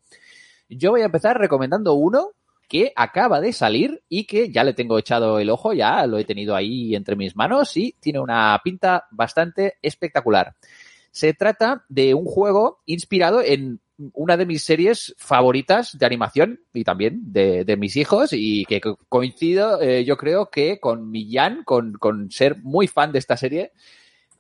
Yo 0.70 0.92
voy 0.92 1.02
a 1.02 1.08
empezar 1.08 1.38
recomendando 1.38 1.96
uno 1.96 2.30
que 2.70 2.94
acaba 2.96 3.42
de 3.42 3.52
salir 3.52 4.02
y 4.08 4.24
que 4.24 4.50
ya 4.50 4.64
le 4.64 4.72
tengo 4.72 4.98
echado 4.98 5.40
el 5.40 5.50
ojo, 5.50 5.74
ya 5.74 6.08
lo 6.08 6.18
he 6.20 6.24
tenido 6.24 6.56
ahí 6.56 6.96
entre 6.96 7.18
mis 7.18 7.36
manos 7.36 7.76
y 7.76 7.98
tiene 8.00 8.22
una 8.22 8.58
pinta 8.64 9.08
bastante 9.12 9.74
espectacular. 9.82 10.56
Se 11.12 11.34
trata 11.34 11.84
de 11.90 12.14
un 12.14 12.24
juego 12.24 12.80
inspirado 12.86 13.42
en 13.42 13.82
una 14.14 14.38
de 14.38 14.46
mis 14.46 14.64
series 14.64 15.14
favoritas 15.18 15.98
de 15.98 16.06
animación 16.06 16.60
y 16.74 16.84
también 16.84 17.22
de, 17.32 17.64
de 17.64 17.78
mis 17.78 17.96
hijos 17.96 18.32
y 18.34 18.66
que 18.66 18.82
coincido 19.10 19.82
eh, 19.82 20.04
yo 20.04 20.18
creo 20.18 20.50
que 20.50 20.80
con 20.80 21.10
Millán, 21.12 21.64
con, 21.64 21.94
con 21.94 22.32
ser 22.32 22.58
muy 22.64 22.88
fan 22.88 23.12
de 23.12 23.20
esta 23.20 23.38
serie, 23.38 23.72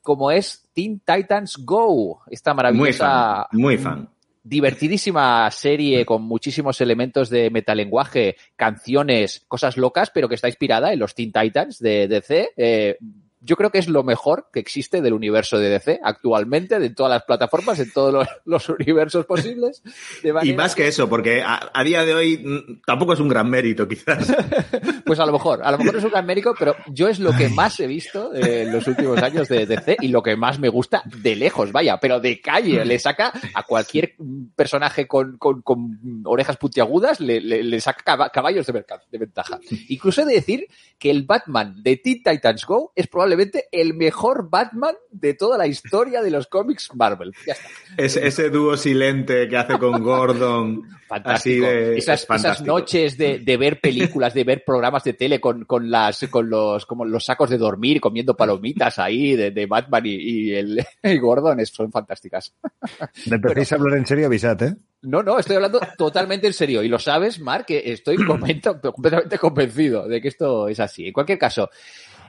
como 0.01 0.31
es 0.31 0.69
Teen 0.73 0.99
Titans 0.99 1.57
Go, 1.63 2.21
esta 2.29 2.53
maravillosa... 2.53 3.47
Muy 3.51 3.77
fan, 3.77 3.93
muy 3.93 4.05
fan 4.05 4.13
divertidísima 4.43 5.49
serie 5.51 6.05
con 6.05 6.21
muchísimos 6.23 6.81
elementos 6.81 7.29
de 7.29 7.49
metalenguaje, 7.49 8.35
canciones, 8.57 9.45
cosas 9.47 9.77
locas, 9.77 10.11
pero 10.13 10.27
que 10.27 10.35
está 10.35 10.49
inspirada 10.49 10.91
en 10.91 10.99
los 10.99 11.15
Teen 11.15 11.31
Titans 11.31 11.79
de 11.79 12.07
DC. 12.09 12.51
Eh, 12.57 12.97
yo 13.43 13.55
creo 13.55 13.69
que 13.69 13.77
es 13.79 13.89
lo 13.89 14.03
mejor 14.03 14.47
que 14.51 14.59
existe 14.59 15.01
del 15.01 15.13
universo 15.13 15.57
de 15.57 15.69
DC 15.69 15.99
actualmente, 16.01 16.79
de 16.79 16.89
todas 16.89 17.11
las 17.11 17.23
plataformas, 17.23 17.79
en 17.79 17.91
todos 17.91 18.13
los, 18.13 18.27
los 18.45 18.69
universos 18.69 19.25
posibles. 19.25 19.83
Manera... 20.23 20.45
Y 20.45 20.53
más 20.53 20.75
que 20.75 20.87
eso, 20.87 21.09
porque 21.09 21.41
a, 21.41 21.71
a, 21.73 21.83
día 21.83 22.05
de 22.05 22.13
hoy 22.13 22.37
mm, 22.37 22.81
tampoco 22.85 23.13
es 23.13 23.19
un 23.19 23.27
gran 23.27 23.49
mérito, 23.49 23.87
quizás. 23.87 24.33
pues 25.05 25.19
a 25.19 25.25
lo 25.25 25.33
mejor, 25.33 25.61
a 25.63 25.71
lo 25.71 25.77
mejor 25.77 25.97
es 25.97 26.03
un 26.03 26.11
gran 26.11 26.25
mérito, 26.25 26.55
pero 26.57 26.75
yo 26.87 27.07
es 27.09 27.19
lo 27.19 27.33
que 27.33 27.49
más 27.49 27.79
he 27.79 27.87
visto 27.87 28.33
en 28.33 28.71
los 28.71 28.87
últimos 28.87 29.21
años 29.21 29.47
de 29.49 29.65
DC 29.65 29.97
y 30.01 30.07
lo 30.07 30.23
que 30.23 30.35
más 30.35 30.59
me 30.59 30.69
gusta 30.69 31.03
de 31.05 31.35
lejos, 31.35 31.71
vaya, 31.71 31.97
pero 31.99 32.19
de 32.19 32.39
calle. 32.39 32.85
Le 32.85 32.99
saca 32.99 33.33
a 33.53 33.63
cualquier 33.63 34.15
personaje 34.55 35.07
con, 35.07 35.37
con, 35.37 35.61
con 35.61 35.99
orejas 36.25 36.57
puntiagudas, 36.57 37.19
le, 37.19 37.41
le, 37.41 37.63
le 37.63 37.81
saca 37.81 38.29
caballos 38.29 38.65
de, 38.65 38.85
de 39.11 39.17
ventaja. 39.17 39.59
Incluso 39.89 40.21
he 40.21 40.25
de 40.25 40.33
decir 40.35 40.67
que 40.97 41.11
el 41.11 41.23
Batman 41.23 41.81
de 41.83 41.97
Teen 41.97 42.23
Titans 42.23 42.65
Go 42.65 42.93
es 42.95 43.07
probablemente 43.07 43.32
probablemente 43.33 43.67
el 43.71 43.93
mejor 43.93 44.49
Batman 44.49 44.95
de 45.11 45.33
toda 45.33 45.57
la 45.57 45.67
historia 45.67 46.21
de 46.21 46.31
los 46.31 46.47
cómics 46.47 46.89
Marvel. 46.93 47.33
Ya 47.45 47.53
está. 47.53 47.67
Es, 47.97 48.15
ese 48.17 48.49
dúo 48.49 48.77
silente 48.77 49.47
que 49.47 49.57
hace 49.57 49.77
con 49.77 50.01
Gordon. 50.03 50.83
fantástico. 51.07 51.65
Así 51.65 51.75
de, 51.75 51.97
esas, 51.97 52.25
fantástico. 52.25 52.53
esas, 52.53 52.67
noches 52.67 53.17
de, 53.17 53.39
de, 53.39 53.57
ver 53.57 53.79
películas, 53.79 54.33
de 54.33 54.43
ver 54.43 54.63
programas 54.65 55.03
de 55.03 55.13
tele 55.13 55.39
con, 55.39 55.65
con 55.65 55.89
las, 55.89 56.27
con 56.29 56.49
los, 56.49 56.85
como 56.85 57.05
los 57.05 57.25
sacos 57.25 57.49
de 57.49 57.57
dormir, 57.57 58.01
comiendo 58.01 58.35
palomitas 58.35 58.99
ahí 58.99 59.35
de, 59.35 59.51
de 59.51 59.65
Batman 59.65 60.05
y, 60.05 60.15
y, 60.15 60.55
el, 60.55 60.85
y 61.03 61.17
Gordon 61.17 61.59
es, 61.59 61.69
son 61.69 61.91
fantásticas. 61.91 62.53
¿Me 63.27 63.35
empecéis 63.35 63.71
a 63.73 63.75
hablar 63.75 63.97
en 63.97 64.05
serio? 64.05 64.27
Avisad, 64.27 64.61
¿eh? 64.63 64.75
No, 65.03 65.21
no, 65.21 65.37
estoy 65.37 65.57
hablando 65.57 65.81
totalmente 65.97 66.47
en 66.47 66.53
serio. 66.53 66.81
Y 66.81 66.87
lo 66.87 66.97
sabes, 66.97 67.37
Mark, 67.41 67.65
que 67.65 67.91
estoy 67.91 68.15
completamente 68.15 69.37
convencido 69.37 70.07
de 70.07 70.21
que 70.21 70.29
esto 70.29 70.69
es 70.69 70.79
así. 70.79 71.07
En 71.07 71.13
cualquier 71.13 71.37
caso, 71.37 71.69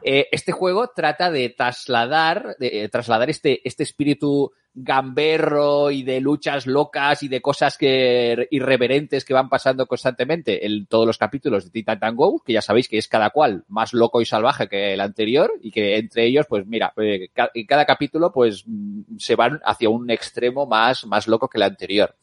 Eh, 0.07 0.29
este 0.33 0.53
juego 0.53 0.91
trata 0.95 1.31
de 1.31 1.49
trasladar, 1.49 2.57
de, 2.59 2.85
eh, 2.85 2.89
trasladar 2.91 3.31
este, 3.31 3.67
este 3.67 3.85
espíritu 3.85 4.53
gamberro 4.75 5.91
y 5.91 6.03
de 6.03 6.21
luchas 6.21 6.67
locas 6.67 7.23
y 7.23 7.29
de 7.29 7.41
cosas 7.41 7.79
que 7.79 8.47
irreverentes 8.51 9.25
que 9.25 9.33
van 9.33 9.49
pasando 9.49 9.87
constantemente 9.87 10.67
en 10.67 10.85
todos 10.85 11.07
los 11.07 11.17
capítulos 11.17 11.65
de 11.65 11.71
Titan 11.71 12.01
Tango, 12.01 12.43
que 12.45 12.53
ya 12.53 12.61
sabéis 12.61 12.87
que 12.87 12.99
es 12.99 13.09
cada 13.09 13.31
cual 13.31 13.65
más 13.69 13.95
loco 13.95 14.21
y 14.21 14.27
salvaje 14.27 14.69
que 14.69 14.93
el 14.93 15.01
anterior 15.01 15.51
y 15.63 15.71
que 15.71 15.97
entre 15.97 16.27
ellos, 16.27 16.45
pues 16.51 16.67
mira, 16.67 16.93
eh, 16.99 17.31
en 17.55 17.67
cada 17.67 17.87
capítulo 17.87 18.31
pues 18.31 18.65
mm, 18.67 19.17
se 19.17 19.37
van 19.37 19.63
hacia 19.65 19.89
un 19.89 20.11
extremo 20.11 20.67
más, 20.67 21.07
más 21.07 21.29
loco 21.29 21.49
que 21.49 21.57
el 21.57 21.63
anterior. 21.63 22.15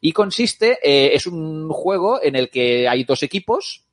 Y 0.00 0.12
consiste, 0.12 0.78
es 0.84 1.26
un 1.26 1.68
juego 1.70 2.20
en 2.22 2.36
el 2.36 2.50
que 2.50 2.86
hay 2.86 3.02
dos 3.02 3.24
equipos, 3.24 3.87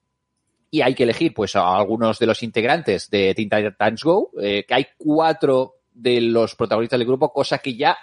y 0.75 0.81
hay 0.81 0.93
que 0.93 1.03
elegir 1.03 1.33
pues 1.33 1.55
a 1.55 1.73
algunos 1.73 2.19
de 2.19 2.25
los 2.25 2.43
integrantes 2.43 3.09
de 3.09 3.33
Teen 3.33 3.49
Titans 3.49 4.03
Go, 4.03 4.31
eh, 4.41 4.65
que 4.67 4.73
hay 4.73 4.87
cuatro 4.97 5.75
de 5.93 6.19
los 6.19 6.53
protagonistas 6.55 6.99
del 6.99 7.07
grupo, 7.07 7.31
cosa 7.31 7.59
que 7.59 7.75
ya 7.75 7.97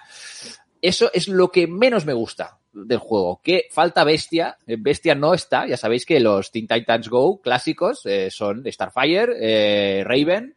eso 0.80 1.10
es 1.12 1.28
lo 1.28 1.50
que 1.50 1.66
menos 1.66 2.06
me 2.06 2.14
gusta 2.14 2.58
del 2.72 2.96
juego, 2.96 3.42
que 3.44 3.66
falta 3.70 4.04
Bestia, 4.04 4.56
eh, 4.66 4.76
Bestia 4.78 5.14
no 5.14 5.34
está, 5.34 5.66
ya 5.66 5.76
sabéis 5.76 6.06
que 6.06 6.18
los 6.18 6.50
Teen 6.50 6.66
Titans 6.66 7.10
Go 7.10 7.42
clásicos 7.42 8.06
eh, 8.06 8.30
son 8.30 8.64
Starfire, 8.64 10.02
Raven, 10.04 10.56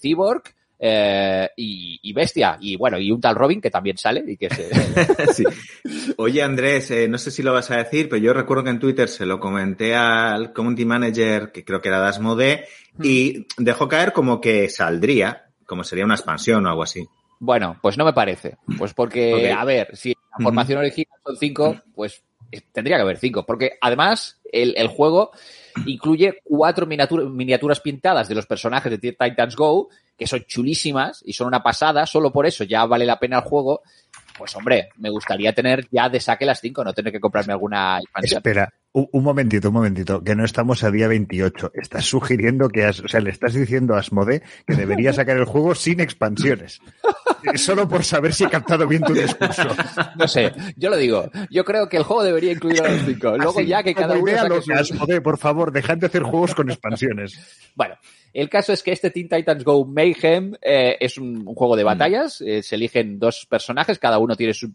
Cyborg, 0.00 0.44
eh, 0.82 1.50
y, 1.56 2.00
y, 2.02 2.12
Bestia, 2.14 2.56
y 2.58 2.74
bueno, 2.74 2.98
y 2.98 3.10
un 3.12 3.20
tal 3.20 3.34
Robin 3.34 3.60
que 3.60 3.70
también 3.70 3.98
sale 3.98 4.24
y 4.26 4.38
que 4.38 4.48
se... 4.48 4.70
sí. 5.34 5.44
Oye 6.16 6.42
Andrés, 6.42 6.90
eh, 6.90 7.06
no 7.06 7.18
sé 7.18 7.30
si 7.30 7.42
lo 7.42 7.52
vas 7.52 7.70
a 7.70 7.76
decir, 7.76 8.08
pero 8.08 8.22
yo 8.22 8.32
recuerdo 8.32 8.64
que 8.64 8.70
en 8.70 8.78
Twitter 8.78 9.08
se 9.08 9.26
lo 9.26 9.38
comenté 9.38 9.94
al 9.94 10.54
community 10.54 10.86
manager, 10.86 11.52
que 11.52 11.66
creo 11.66 11.82
que 11.82 11.88
era 11.88 11.98
Dasmode, 11.98 12.64
mm. 12.94 13.04
y 13.04 13.46
dejó 13.58 13.88
caer 13.88 14.14
como 14.14 14.40
que 14.40 14.70
saldría, 14.70 15.50
como 15.66 15.84
sería 15.84 16.06
una 16.06 16.14
expansión 16.14 16.64
o 16.64 16.70
algo 16.70 16.82
así. 16.82 17.06
Bueno, 17.38 17.78
pues 17.82 17.98
no 17.98 18.04
me 18.06 18.12
parece. 18.14 18.56
Pues 18.78 18.94
porque, 18.94 19.34
okay. 19.34 19.50
a 19.50 19.64
ver, 19.64 19.96
si 19.96 20.10
la 20.10 20.44
formación 20.44 20.78
original 20.78 21.18
son 21.24 21.36
cinco, 21.36 21.76
pues 21.94 22.22
tendría 22.72 22.96
que 22.96 23.02
haber 23.02 23.16
cinco. 23.16 23.46
Porque 23.46 23.78
además, 23.80 24.40
el, 24.52 24.74
el 24.76 24.88
juego 24.88 25.30
incluye 25.86 26.40
cuatro 26.44 26.86
miniatura, 26.86 27.24
miniaturas 27.24 27.80
pintadas 27.80 28.28
de 28.28 28.34
los 28.34 28.46
personajes 28.46 28.90
de 28.90 29.12
Titans 29.12 29.56
Go, 29.56 29.88
que 30.16 30.26
son 30.26 30.44
chulísimas 30.46 31.22
y 31.24 31.32
son 31.32 31.46
una 31.46 31.62
pasada. 31.62 32.06
Solo 32.06 32.30
por 32.30 32.46
eso 32.46 32.64
ya 32.64 32.84
vale 32.86 33.06
la 33.06 33.18
pena 33.18 33.38
el 33.38 33.42
juego. 33.42 33.82
Pues 34.36 34.54
hombre, 34.56 34.88
me 34.96 35.10
gustaría 35.10 35.52
tener 35.54 35.86
ya 35.90 36.08
de 36.08 36.20
saque 36.20 36.46
las 36.46 36.60
cinco, 36.60 36.82
no 36.82 36.94
tener 36.94 37.12
que 37.12 37.20
comprarme 37.20 37.52
alguna 37.52 37.98
expansión. 37.98 38.38
Espera, 38.38 38.72
un, 38.92 39.08
un, 39.12 39.22
momentito, 39.22 39.68
un 39.68 39.74
momentito, 39.74 40.24
que 40.24 40.34
no 40.34 40.44
estamos 40.44 40.82
a 40.82 40.90
día 40.90 41.08
28. 41.08 41.72
Estás 41.74 42.06
sugiriendo 42.06 42.68
que, 42.68 42.84
has, 42.84 43.00
o 43.00 43.08
sea, 43.08 43.20
le 43.20 43.30
estás 43.30 43.54
diciendo 43.54 43.94
a 43.94 43.98
Asmode 43.98 44.42
que 44.66 44.74
debería 44.74 45.12
sacar 45.12 45.36
el 45.36 45.44
juego 45.44 45.74
sin 45.74 46.00
expansiones. 46.00 46.80
Solo 47.56 47.88
por 47.88 48.04
saber 48.04 48.32
si 48.32 48.44
he 48.44 48.48
captado 48.48 48.86
bien 48.86 49.02
tu 49.02 49.12
discurso. 49.12 49.68
No 50.16 50.28
sé, 50.28 50.52
yo 50.76 50.90
lo 50.90 50.96
digo. 50.96 51.30
Yo 51.50 51.64
creo 51.64 51.88
que 51.88 51.96
el 51.96 52.02
juego 52.02 52.22
debería 52.22 52.52
incluir 52.52 52.82
a 52.82 52.90
los 52.90 53.02
cinco. 53.02 53.36
Luego 53.36 53.58
Así, 53.58 53.66
ya 53.66 53.82
que 53.82 53.94
cada 53.94 54.14
uno 54.14 54.36
saque 54.36 54.62
su... 54.62 54.72
Asmode, 54.72 55.20
por 55.20 55.38
favor, 55.38 55.72
dejad 55.72 55.98
de 55.98 56.06
hacer 56.06 56.22
juegos 56.22 56.54
con 56.54 56.70
expansiones. 56.70 57.38
Bueno, 57.74 57.96
el 58.32 58.48
caso 58.48 58.72
es 58.72 58.82
que 58.82 58.92
este 58.92 59.10
Teen 59.10 59.28
Titans 59.28 59.64
Go 59.64 59.84
Mayhem 59.84 60.54
eh, 60.62 60.96
es 61.00 61.18
un, 61.18 61.46
un, 61.46 61.54
juego 61.54 61.76
de 61.76 61.84
batallas. 61.84 62.40
Eh, 62.40 62.62
se 62.62 62.76
eligen 62.76 63.18
dos 63.18 63.46
personajes, 63.48 63.98
cada 63.98 64.18
uno 64.18 64.36
tiene 64.36 64.54
su, 64.54 64.72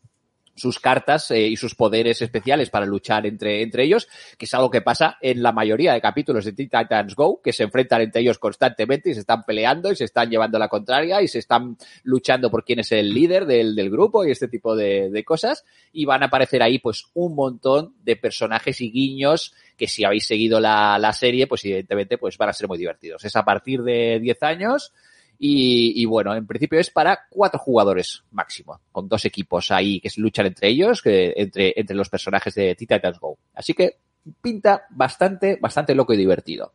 sus 0.55 0.79
cartas 0.79 1.29
eh, 1.31 1.47
y 1.47 1.57
sus 1.57 1.75
poderes 1.75 2.21
especiales 2.21 2.69
para 2.69 2.85
luchar 2.85 3.25
entre, 3.25 3.61
entre 3.61 3.83
ellos, 3.83 4.07
que 4.37 4.45
es 4.45 4.53
algo 4.53 4.69
que 4.69 4.81
pasa 4.81 5.17
en 5.21 5.43
la 5.43 5.51
mayoría 5.51 5.93
de 5.93 6.01
capítulos 6.01 6.45
de 6.45 6.53
Teen 6.53 6.69
Titans 6.69 7.15
Go, 7.15 7.41
que 7.41 7.53
se 7.53 7.63
enfrentan 7.63 8.01
entre 8.01 8.21
ellos 8.21 8.39
constantemente 8.39 9.09
y 9.09 9.13
se 9.13 9.19
están 9.19 9.43
peleando 9.43 9.91
y 9.91 9.95
se 9.95 10.05
están 10.05 10.29
llevando 10.29 10.57
la 10.57 10.69
contraria 10.69 11.21
y 11.21 11.27
se 11.27 11.39
están 11.39 11.77
luchando 12.03 12.49
por 12.49 12.63
quién 12.63 12.79
es 12.79 12.91
el 12.91 13.13
líder 13.13 13.45
del, 13.45 13.75
del 13.75 13.89
grupo 13.89 14.25
y 14.25 14.31
este 14.31 14.47
tipo 14.47 14.75
de, 14.75 15.09
de 15.09 15.23
cosas. 15.23 15.65
Y 15.91 16.05
van 16.05 16.23
a 16.23 16.27
aparecer 16.27 16.63
ahí 16.63 16.79
pues 16.79 17.05
un 17.13 17.35
montón 17.35 17.93
de 18.03 18.15
personajes 18.15 18.79
y 18.81 18.91
guiños 18.91 19.53
que 19.77 19.87
si 19.87 20.05
habéis 20.05 20.25
seguido 20.25 20.59
la, 20.59 20.97
la 20.99 21.11
serie, 21.11 21.47
pues 21.47 21.65
evidentemente 21.65 22.17
pues 22.17 22.37
van 22.37 22.49
a 22.49 22.53
ser 22.53 22.67
muy 22.67 22.77
divertidos. 22.77 23.25
Es 23.25 23.35
a 23.35 23.43
partir 23.43 23.83
de 23.83 24.19
10 24.21 24.43
años 24.43 24.93
y, 25.37 26.01
y, 26.01 26.05
bueno, 26.05 26.35
en 26.35 26.47
principio 26.47 26.79
es 26.79 26.89
para 26.89 27.19
cuatro 27.29 27.59
jugadores 27.59 28.23
máximo, 28.31 28.79
con 28.91 29.07
dos 29.07 29.25
equipos 29.25 29.71
ahí 29.71 29.99
que 29.99 30.09
se 30.09 30.21
luchan 30.21 30.45
entre 30.45 30.69
ellos, 30.69 31.01
que, 31.01 31.33
entre, 31.35 31.73
entre 31.75 31.95
los 31.95 32.09
personajes 32.09 32.55
de 32.55 32.75
Titans 32.75 33.19
Go. 33.19 33.37
Así 33.53 33.73
que 33.73 33.97
pinta 34.41 34.85
bastante, 34.89 35.57
bastante 35.59 35.95
loco 35.95 36.13
y 36.13 36.17
divertido. 36.17 36.73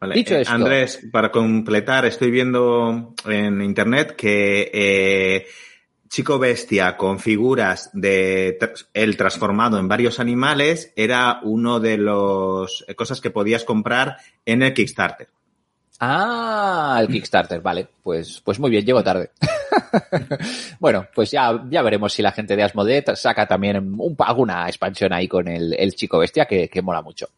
Vale. 0.00 0.14
Dicho 0.14 0.36
esto, 0.36 0.52
Andrés, 0.52 1.06
para 1.10 1.30
completar, 1.30 2.04
estoy 2.04 2.30
viendo 2.30 3.14
en 3.26 3.62
internet 3.62 4.14
que 4.14 4.70
eh, 4.72 5.46
Chico 6.08 6.38
Bestia 6.38 6.96
con 6.96 7.18
figuras 7.18 7.90
de 7.94 8.58
el 8.92 9.16
transformado 9.16 9.78
en 9.78 9.88
varios 9.88 10.20
animales 10.20 10.92
era 10.96 11.40
uno 11.42 11.80
de 11.80 11.96
los 11.96 12.84
cosas 12.94 13.20
que 13.20 13.30
podías 13.30 13.64
comprar 13.64 14.18
en 14.44 14.62
el 14.62 14.74
Kickstarter. 14.74 15.28
Ah, 16.00 16.98
el 17.00 17.08
Kickstarter, 17.08 17.60
vale. 17.60 17.88
Pues, 18.02 18.40
pues 18.44 18.58
muy 18.58 18.70
bien, 18.70 18.84
llego 18.84 19.02
tarde. 19.02 19.30
bueno, 20.80 21.06
pues 21.14 21.30
ya, 21.30 21.64
ya 21.70 21.82
veremos 21.82 22.12
si 22.12 22.22
la 22.22 22.32
gente 22.32 22.56
de 22.56 22.62
Asmodee 22.62 23.04
saca 23.14 23.46
también 23.46 23.76
un, 23.98 24.16
alguna 24.18 24.66
expansión 24.68 25.12
ahí 25.12 25.26
con 25.26 25.48
el, 25.48 25.74
el 25.74 25.94
chico 25.94 26.18
bestia 26.18 26.44
que, 26.44 26.68
que 26.68 26.82
mola 26.82 27.02
mucho. 27.02 27.28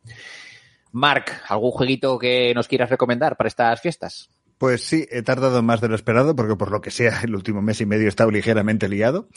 Mark, 0.93 1.27
¿algún 1.49 1.71
jueguito 1.71 2.19
que 2.19 2.53
nos 2.55 2.67
quieras 2.67 2.91
recomendar 2.91 3.37
para 3.37 3.49
estas 3.49 3.81
fiestas? 3.81 4.31
Pues 4.57 4.83
sí, 4.83 5.07
he 5.11 5.23
tardado 5.23 5.63
más 5.63 5.81
de 5.81 5.89
lo 5.89 5.95
esperado 5.95 6.35
porque 6.35 6.57
por 6.57 6.73
lo 6.73 6.81
que 6.81 6.91
sea 6.91 7.21
el 7.23 7.37
último 7.37 7.63
mes 7.63 7.81
y 7.81 7.87
medio 7.87 8.07
he 8.07 8.09
estado 8.09 8.33
ligeramente 8.33 8.89
liado, 8.89 9.29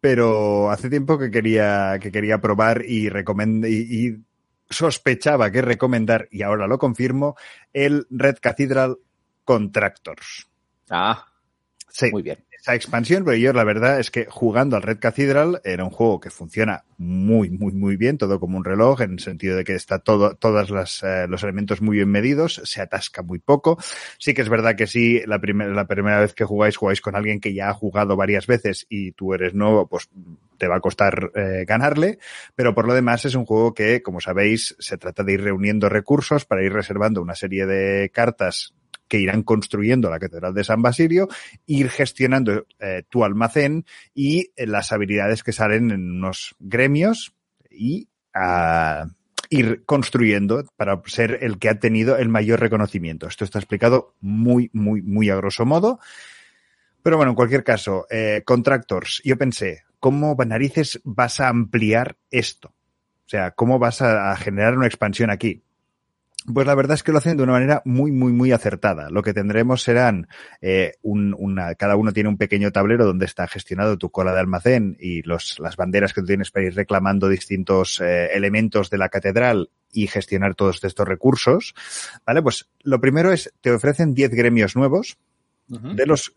pero 0.00 0.70
hace 0.70 0.90
tiempo 0.90 1.16
que 1.16 1.30
quería, 1.30 1.98
que 2.00 2.10
quería 2.10 2.40
probar 2.40 2.84
y, 2.84 3.08
recomend 3.08 3.64
y, 3.66 4.08
y 4.08 4.24
sospechaba 4.70 5.50
que 5.50 5.62
recomendar, 5.62 6.28
y 6.30 6.42
ahora 6.42 6.66
lo 6.66 6.78
confirmo, 6.78 7.36
el 7.72 8.06
Red 8.10 8.38
Cathedral 8.40 8.98
Contractors. 9.44 10.48
Ah, 10.90 11.26
sí. 11.88 12.10
Muy 12.10 12.22
bien. 12.22 12.44
Esa 12.64 12.74
expansión, 12.74 13.26
pero 13.26 13.36
yo 13.36 13.52
la 13.52 13.62
verdad 13.62 14.00
es 14.00 14.10
que 14.10 14.24
jugando 14.24 14.76
al 14.76 14.82
Red 14.82 14.98
Cathedral 14.98 15.60
era 15.64 15.84
un 15.84 15.90
juego 15.90 16.18
que 16.18 16.30
funciona 16.30 16.84
muy, 16.96 17.50
muy, 17.50 17.74
muy 17.74 17.98
bien, 17.98 18.16
todo 18.16 18.40
como 18.40 18.56
un 18.56 18.64
reloj, 18.64 19.02
en 19.02 19.12
el 19.12 19.18
sentido 19.18 19.58
de 19.58 19.64
que 19.64 19.74
está 19.74 19.98
todo, 19.98 20.34
todos 20.36 21.02
eh, 21.02 21.26
los 21.28 21.42
elementos 21.42 21.82
muy 21.82 21.96
bien 21.98 22.08
medidos, 22.08 22.62
se 22.64 22.80
atasca 22.80 23.20
muy 23.20 23.38
poco. 23.38 23.76
Sí 24.16 24.32
que 24.32 24.40
es 24.40 24.48
verdad 24.48 24.76
que 24.76 24.86
sí, 24.86 25.20
la, 25.26 25.38
la 25.42 25.86
primera 25.86 26.20
vez 26.20 26.32
que 26.32 26.46
jugáis, 26.46 26.78
jugáis 26.78 27.02
con 27.02 27.14
alguien 27.14 27.38
que 27.38 27.52
ya 27.52 27.68
ha 27.68 27.74
jugado 27.74 28.16
varias 28.16 28.46
veces 28.46 28.86
y 28.88 29.12
tú 29.12 29.34
eres 29.34 29.52
nuevo, 29.52 29.86
pues 29.86 30.08
te 30.56 30.66
va 30.66 30.76
a 30.76 30.80
costar 30.80 31.32
eh, 31.34 31.66
ganarle, 31.68 32.18
pero 32.54 32.74
por 32.74 32.86
lo 32.86 32.94
demás 32.94 33.26
es 33.26 33.34
un 33.34 33.44
juego 33.44 33.74
que, 33.74 34.00
como 34.00 34.22
sabéis, 34.22 34.74
se 34.78 34.96
trata 34.96 35.22
de 35.22 35.34
ir 35.34 35.42
reuniendo 35.42 35.90
recursos 35.90 36.46
para 36.46 36.64
ir 36.64 36.72
reservando 36.72 37.20
una 37.20 37.34
serie 37.34 37.66
de 37.66 38.08
cartas 38.08 38.72
que 39.08 39.20
irán 39.20 39.42
construyendo 39.42 40.10
la 40.10 40.18
Catedral 40.18 40.54
de 40.54 40.64
San 40.64 40.82
Basilio, 40.82 41.28
ir 41.66 41.88
gestionando 41.90 42.66
eh, 42.78 43.02
tu 43.08 43.24
almacén 43.24 43.84
y 44.14 44.50
eh, 44.56 44.66
las 44.66 44.92
habilidades 44.92 45.42
que 45.42 45.52
salen 45.52 45.90
en 45.90 46.10
unos 46.10 46.54
gremios 46.58 47.34
y 47.70 48.08
uh, 48.34 49.08
ir 49.50 49.84
construyendo 49.84 50.64
para 50.76 51.00
ser 51.06 51.38
el 51.42 51.58
que 51.58 51.68
ha 51.68 51.78
tenido 51.78 52.16
el 52.16 52.28
mayor 52.28 52.60
reconocimiento. 52.60 53.26
Esto 53.26 53.44
está 53.44 53.58
explicado 53.58 54.14
muy, 54.20 54.70
muy, 54.72 55.02
muy 55.02 55.30
a 55.30 55.36
grosso 55.36 55.64
modo. 55.64 56.00
Pero 57.02 57.16
bueno, 57.16 57.32
en 57.32 57.36
cualquier 57.36 57.64
caso, 57.64 58.06
eh, 58.10 58.42
Contractors, 58.44 59.20
yo 59.24 59.36
pensé, 59.36 59.82
¿cómo 60.00 60.34
narices 60.46 61.00
vas 61.04 61.40
a 61.40 61.48
ampliar 61.48 62.16
esto? 62.30 62.68
O 62.68 63.28
sea, 63.28 63.52
¿cómo 63.52 63.78
vas 63.78 64.02
a 64.02 64.34
generar 64.36 64.76
una 64.76 64.86
expansión 64.86 65.30
aquí? 65.30 65.62
Pues 66.52 66.66
la 66.66 66.74
verdad 66.74 66.94
es 66.94 67.02
que 67.02 67.10
lo 67.10 67.18
hacen 67.18 67.38
de 67.38 67.42
una 67.42 67.52
manera 67.52 67.80
muy, 67.86 68.12
muy, 68.12 68.32
muy 68.32 68.52
acertada. 68.52 69.08
Lo 69.08 69.22
que 69.22 69.32
tendremos 69.32 69.82
serán 69.82 70.28
eh, 70.60 70.92
un, 71.00 71.34
una, 71.38 71.74
cada 71.74 71.96
uno 71.96 72.12
tiene 72.12 72.28
un 72.28 72.36
pequeño 72.36 72.70
tablero 72.70 73.06
donde 73.06 73.24
está 73.24 73.46
gestionado 73.48 73.96
tu 73.96 74.10
cola 74.10 74.34
de 74.34 74.40
almacén 74.40 74.96
y 75.00 75.22
los, 75.22 75.58
las 75.58 75.76
banderas 75.76 76.12
que 76.12 76.20
tú 76.20 76.26
tienes 76.26 76.50
para 76.50 76.66
ir 76.66 76.74
reclamando 76.74 77.28
distintos 77.28 77.98
eh, 78.00 78.26
elementos 78.34 78.90
de 78.90 78.98
la 78.98 79.08
catedral 79.08 79.70
y 79.90 80.06
gestionar 80.06 80.54
todos 80.54 80.84
estos 80.84 81.08
recursos. 81.08 81.74
Vale, 82.26 82.42
pues 82.42 82.68
lo 82.82 83.00
primero 83.00 83.32
es, 83.32 83.50
te 83.62 83.70
ofrecen 83.70 84.12
10 84.12 84.32
gremios 84.32 84.76
nuevos. 84.76 85.16
Uh 85.70 85.78
-huh. 85.78 85.94
De 85.94 86.04
los 86.04 86.34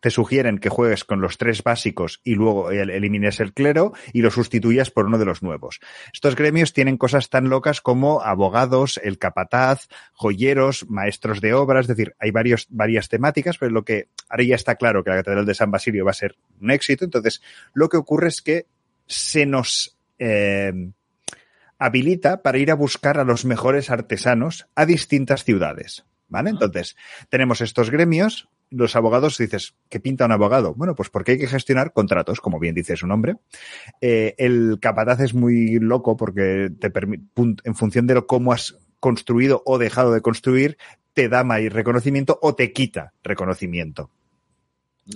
te 0.00 0.10
sugieren 0.10 0.58
que 0.58 0.68
juegues 0.68 1.04
con 1.04 1.20
los 1.20 1.38
tres 1.38 1.62
básicos 1.62 2.20
y 2.24 2.34
luego 2.34 2.70
elimines 2.70 3.40
el 3.40 3.52
clero 3.52 3.92
y 4.12 4.22
lo 4.22 4.30
sustituyas 4.30 4.90
por 4.90 5.06
uno 5.06 5.18
de 5.18 5.24
los 5.24 5.42
nuevos. 5.42 5.80
Estos 6.12 6.36
gremios 6.36 6.72
tienen 6.72 6.96
cosas 6.96 7.30
tan 7.30 7.48
locas 7.48 7.80
como 7.80 8.22
abogados, 8.22 9.00
el 9.02 9.18
capataz, 9.18 9.88
joyeros, 10.12 10.88
maestros 10.88 11.40
de 11.40 11.54
obras, 11.54 11.82
es 11.82 11.88
decir, 11.88 12.14
hay 12.18 12.30
varios, 12.30 12.66
varias 12.70 13.08
temáticas, 13.08 13.58
pero 13.58 13.72
lo 13.72 13.84
que 13.84 14.08
ahora 14.28 14.44
ya 14.44 14.54
está 14.54 14.76
claro 14.76 15.04
que 15.04 15.10
la 15.10 15.16
Catedral 15.16 15.46
de 15.46 15.54
San 15.54 15.70
Basilio 15.70 16.04
va 16.04 16.12
a 16.12 16.14
ser 16.14 16.36
un 16.60 16.70
éxito, 16.70 17.04
entonces 17.04 17.42
lo 17.72 17.88
que 17.88 17.96
ocurre 17.96 18.28
es 18.28 18.42
que 18.42 18.66
se 19.06 19.46
nos 19.46 19.98
eh, 20.18 20.72
habilita 21.78 22.42
para 22.42 22.58
ir 22.58 22.70
a 22.70 22.74
buscar 22.74 23.18
a 23.18 23.24
los 23.24 23.44
mejores 23.44 23.90
artesanos 23.90 24.66
a 24.74 24.86
distintas 24.86 25.44
ciudades. 25.44 26.04
¿Vale? 26.28 26.50
Entonces, 26.50 26.94
tenemos 27.30 27.62
estos 27.62 27.90
gremios. 27.90 28.48
Los 28.70 28.96
abogados 28.96 29.38
dices, 29.38 29.74
¿qué 29.88 30.00
pinta 30.00 30.26
un 30.26 30.32
abogado? 30.32 30.74
Bueno, 30.74 30.94
pues 30.94 31.08
porque 31.08 31.32
hay 31.32 31.38
que 31.38 31.46
gestionar 31.46 31.92
contratos, 31.92 32.40
como 32.40 32.58
bien 32.58 32.74
dice 32.74 32.96
su 32.96 33.06
nombre. 33.06 33.36
Eh, 34.00 34.34
el 34.38 34.78
capataz 34.80 35.20
es 35.20 35.34
muy 35.34 35.78
loco 35.78 36.16
porque 36.16 36.70
te 36.78 36.90
permite, 36.90 37.24
en 37.64 37.74
función 37.74 38.06
de 38.06 38.14
lo, 38.14 38.26
cómo 38.26 38.52
has 38.52 38.76
construido 39.00 39.62
o 39.64 39.78
dejado 39.78 40.12
de 40.12 40.20
construir, 40.20 40.76
te 41.14 41.28
da 41.28 41.44
más 41.44 41.62
reconocimiento 41.72 42.38
o 42.42 42.54
te 42.54 42.72
quita 42.72 43.14
reconocimiento. 43.22 44.10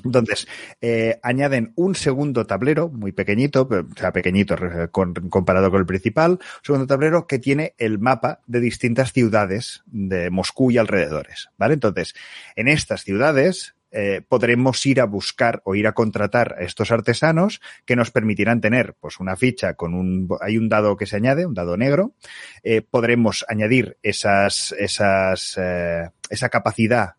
Entonces, 0.05 0.47
eh, 0.81 1.19
añaden 1.23 1.73
un 1.77 1.95
segundo 1.95 2.47
tablero, 2.47 2.89
muy 2.89 3.13
pequeñito, 3.13 3.69
o 3.71 3.99
sea, 3.99 4.13
pequeñito 4.13 4.57
con, 4.91 5.15
comparado 5.15 5.71
con 5.71 5.81
el 5.81 5.87
principal, 5.87 6.33
un 6.33 6.39
segundo 6.63 6.87
tablero 6.87 7.27
que 7.27 7.39
tiene 7.39 7.75
el 7.79 7.99
mapa 7.99 8.41
de 8.47 8.61
distintas 8.61 9.13
ciudades 9.13 9.83
de 9.87 10.31
Moscú 10.31 10.71
y 10.71 10.79
alrededores, 10.79 11.51
¿vale? 11.59 11.75
Entonces, 11.75 12.15
en 12.57 12.69
estas 12.69 13.05
ciudades 13.05 13.75
eh, 13.95 14.23
podremos 14.27 14.85
ir 14.87 15.03
a 15.03 15.05
buscar 15.05 15.61
o 15.65 15.75
ir 15.75 15.87
a 15.87 15.93
contratar 15.93 16.57
a 16.59 16.63
estos 16.63 16.91
artesanos 16.91 17.61
que 17.85 17.95
nos 17.95 18.11
permitirán 18.11 18.63
tener, 18.63 18.95
pues, 18.99 19.21
una 19.21 19.37
ficha 19.37 19.75
con 19.75 19.93
un, 19.93 20.29
hay 20.41 20.57
un 20.57 20.71
dado 20.71 20.97
que 20.97 21.05
se 21.05 21.17
añade, 21.17 21.45
un 21.45 21.53
dado 21.53 21.77
negro, 21.77 22.15
eh, 22.63 22.81
podremos 22.81 23.45
añadir 23.49 23.99
esas, 24.03 24.75
esas, 24.79 25.59
eh, 25.61 26.09
esa 26.31 26.49
capacidad 26.49 27.17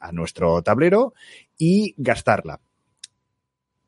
a 0.00 0.12
nuestro 0.12 0.62
tablero 0.62 1.12
y 1.58 1.94
gastarla. 1.96 2.60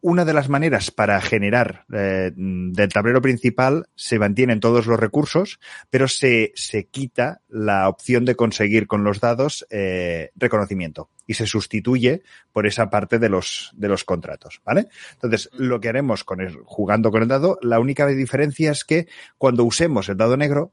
Una 0.00 0.24
de 0.24 0.32
las 0.32 0.48
maneras 0.48 0.92
para 0.92 1.20
generar 1.20 1.84
eh, 1.92 2.30
del 2.32 2.92
tablero 2.92 3.20
principal 3.20 3.88
se 3.96 4.20
mantienen 4.20 4.60
todos 4.60 4.86
los 4.86 4.98
recursos, 4.98 5.58
pero 5.90 6.06
se, 6.06 6.52
se 6.54 6.86
quita 6.86 7.40
la 7.48 7.88
opción 7.88 8.24
de 8.24 8.36
conseguir 8.36 8.86
con 8.86 9.02
los 9.02 9.18
dados 9.18 9.66
eh, 9.70 10.30
reconocimiento 10.36 11.10
y 11.26 11.34
se 11.34 11.48
sustituye 11.48 12.22
por 12.52 12.68
esa 12.68 12.90
parte 12.90 13.18
de 13.18 13.28
los, 13.28 13.72
de 13.74 13.88
los 13.88 14.04
contratos, 14.04 14.62
¿vale? 14.64 14.86
Entonces, 15.14 15.50
lo 15.54 15.80
que 15.80 15.88
haremos 15.88 16.22
con 16.22 16.40
el, 16.40 16.58
jugando 16.64 17.10
con 17.10 17.22
el 17.22 17.28
dado, 17.28 17.58
la 17.60 17.80
única 17.80 18.06
diferencia 18.06 18.70
es 18.70 18.84
que 18.84 19.08
cuando 19.36 19.64
usemos 19.64 20.08
el 20.08 20.16
dado 20.16 20.36
negro, 20.36 20.70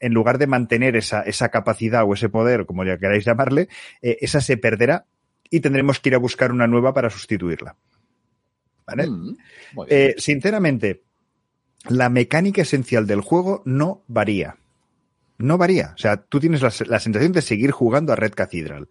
en 0.00 0.12
lugar 0.12 0.36
de 0.36 0.46
mantener 0.46 0.96
esa, 0.96 1.22
esa 1.22 1.48
capacidad 1.48 2.04
o 2.04 2.12
ese 2.12 2.28
poder, 2.28 2.66
como 2.66 2.84
ya 2.84 2.98
queráis 2.98 3.24
llamarle, 3.24 3.68
eh, 4.02 4.18
esa 4.20 4.42
se 4.42 4.58
perderá 4.58 5.06
y 5.50 5.60
tendremos 5.60 6.00
que 6.00 6.10
ir 6.10 6.14
a 6.14 6.18
buscar 6.18 6.52
una 6.52 6.66
nueva 6.66 6.92
para 6.92 7.10
sustituirla. 7.10 7.76
¿Vale? 8.86 9.06
Mm. 9.08 9.36
Eh, 9.88 10.14
sinceramente, 10.18 11.02
la 11.88 12.08
mecánica 12.08 12.62
esencial 12.62 13.06
del 13.06 13.20
juego 13.20 13.62
no 13.64 14.02
varía. 14.06 14.56
No 15.38 15.58
varía. 15.58 15.92
O 15.94 15.98
sea, 15.98 16.16
tú 16.16 16.40
tienes 16.40 16.62
la, 16.62 16.72
la 16.86 17.00
sensación 17.00 17.32
de 17.32 17.42
seguir 17.42 17.70
jugando 17.70 18.12
a 18.12 18.16
Red 18.16 18.34
Cathedral. 18.34 18.88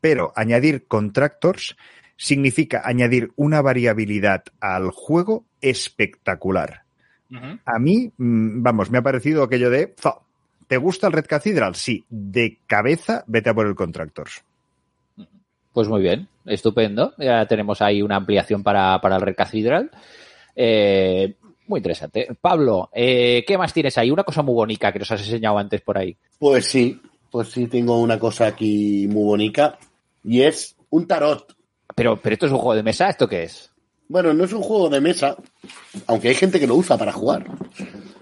Pero 0.00 0.32
añadir 0.36 0.86
contractors 0.86 1.76
significa 2.16 2.82
añadir 2.84 3.32
una 3.36 3.62
variabilidad 3.62 4.44
al 4.60 4.90
juego 4.90 5.46
espectacular. 5.60 6.82
A 7.66 7.78
mí, 7.78 8.10
mm, 8.16 8.62
vamos, 8.62 8.90
me 8.90 8.98
ha 8.98 9.02
parecido 9.02 9.42
aquello 9.42 9.70
de, 9.70 9.94
"Fa, 9.96 10.14
¿te 10.66 10.78
gusta 10.78 11.08
el 11.08 11.12
Red 11.12 11.26
Cathedral? 11.26 11.74
Sí, 11.74 12.04
de 12.08 12.58
cabeza, 12.66 13.22
vete 13.26 13.50
a 13.50 13.54
por 13.54 13.66
el 13.66 13.74
Contractors. 13.74 14.44
Pues 15.78 15.86
muy 15.86 16.02
bien, 16.02 16.26
estupendo. 16.44 17.12
Ya 17.18 17.46
tenemos 17.46 17.80
ahí 17.80 18.02
una 18.02 18.16
ampliación 18.16 18.64
para, 18.64 19.00
para 19.00 19.14
el 19.14 19.22
Red 19.22 19.36
Cathedral. 19.36 19.88
Eh, 20.56 21.36
muy 21.68 21.78
interesante. 21.78 22.26
Pablo, 22.40 22.90
eh, 22.92 23.44
¿qué 23.46 23.56
más 23.56 23.72
tienes 23.72 23.96
ahí? 23.96 24.10
Una 24.10 24.24
cosa 24.24 24.42
muy 24.42 24.56
bonita 24.56 24.90
que 24.90 24.98
nos 24.98 25.12
has 25.12 25.20
enseñado 25.20 25.56
antes 25.56 25.80
por 25.82 25.96
ahí. 25.96 26.16
Pues 26.36 26.64
sí, 26.64 27.00
pues 27.30 27.52
sí, 27.52 27.68
tengo 27.68 28.00
una 28.00 28.18
cosa 28.18 28.48
aquí 28.48 29.06
muy 29.08 29.22
bonita 29.22 29.78
y 30.24 30.42
es 30.42 30.74
un 30.90 31.06
tarot. 31.06 31.54
Pero, 31.94 32.20
pero 32.20 32.32
esto 32.32 32.46
es 32.46 32.52
un 32.52 32.58
juego 32.58 32.74
de 32.74 32.82
mesa, 32.82 33.10
¿esto 33.10 33.28
qué 33.28 33.44
es? 33.44 33.70
Bueno, 34.08 34.34
no 34.34 34.46
es 34.46 34.52
un 34.52 34.62
juego 34.62 34.88
de 34.88 35.00
mesa, 35.00 35.36
aunque 36.08 36.30
hay 36.30 36.34
gente 36.34 36.58
que 36.58 36.66
lo 36.66 36.74
usa 36.74 36.98
para 36.98 37.12
jugar. 37.12 37.46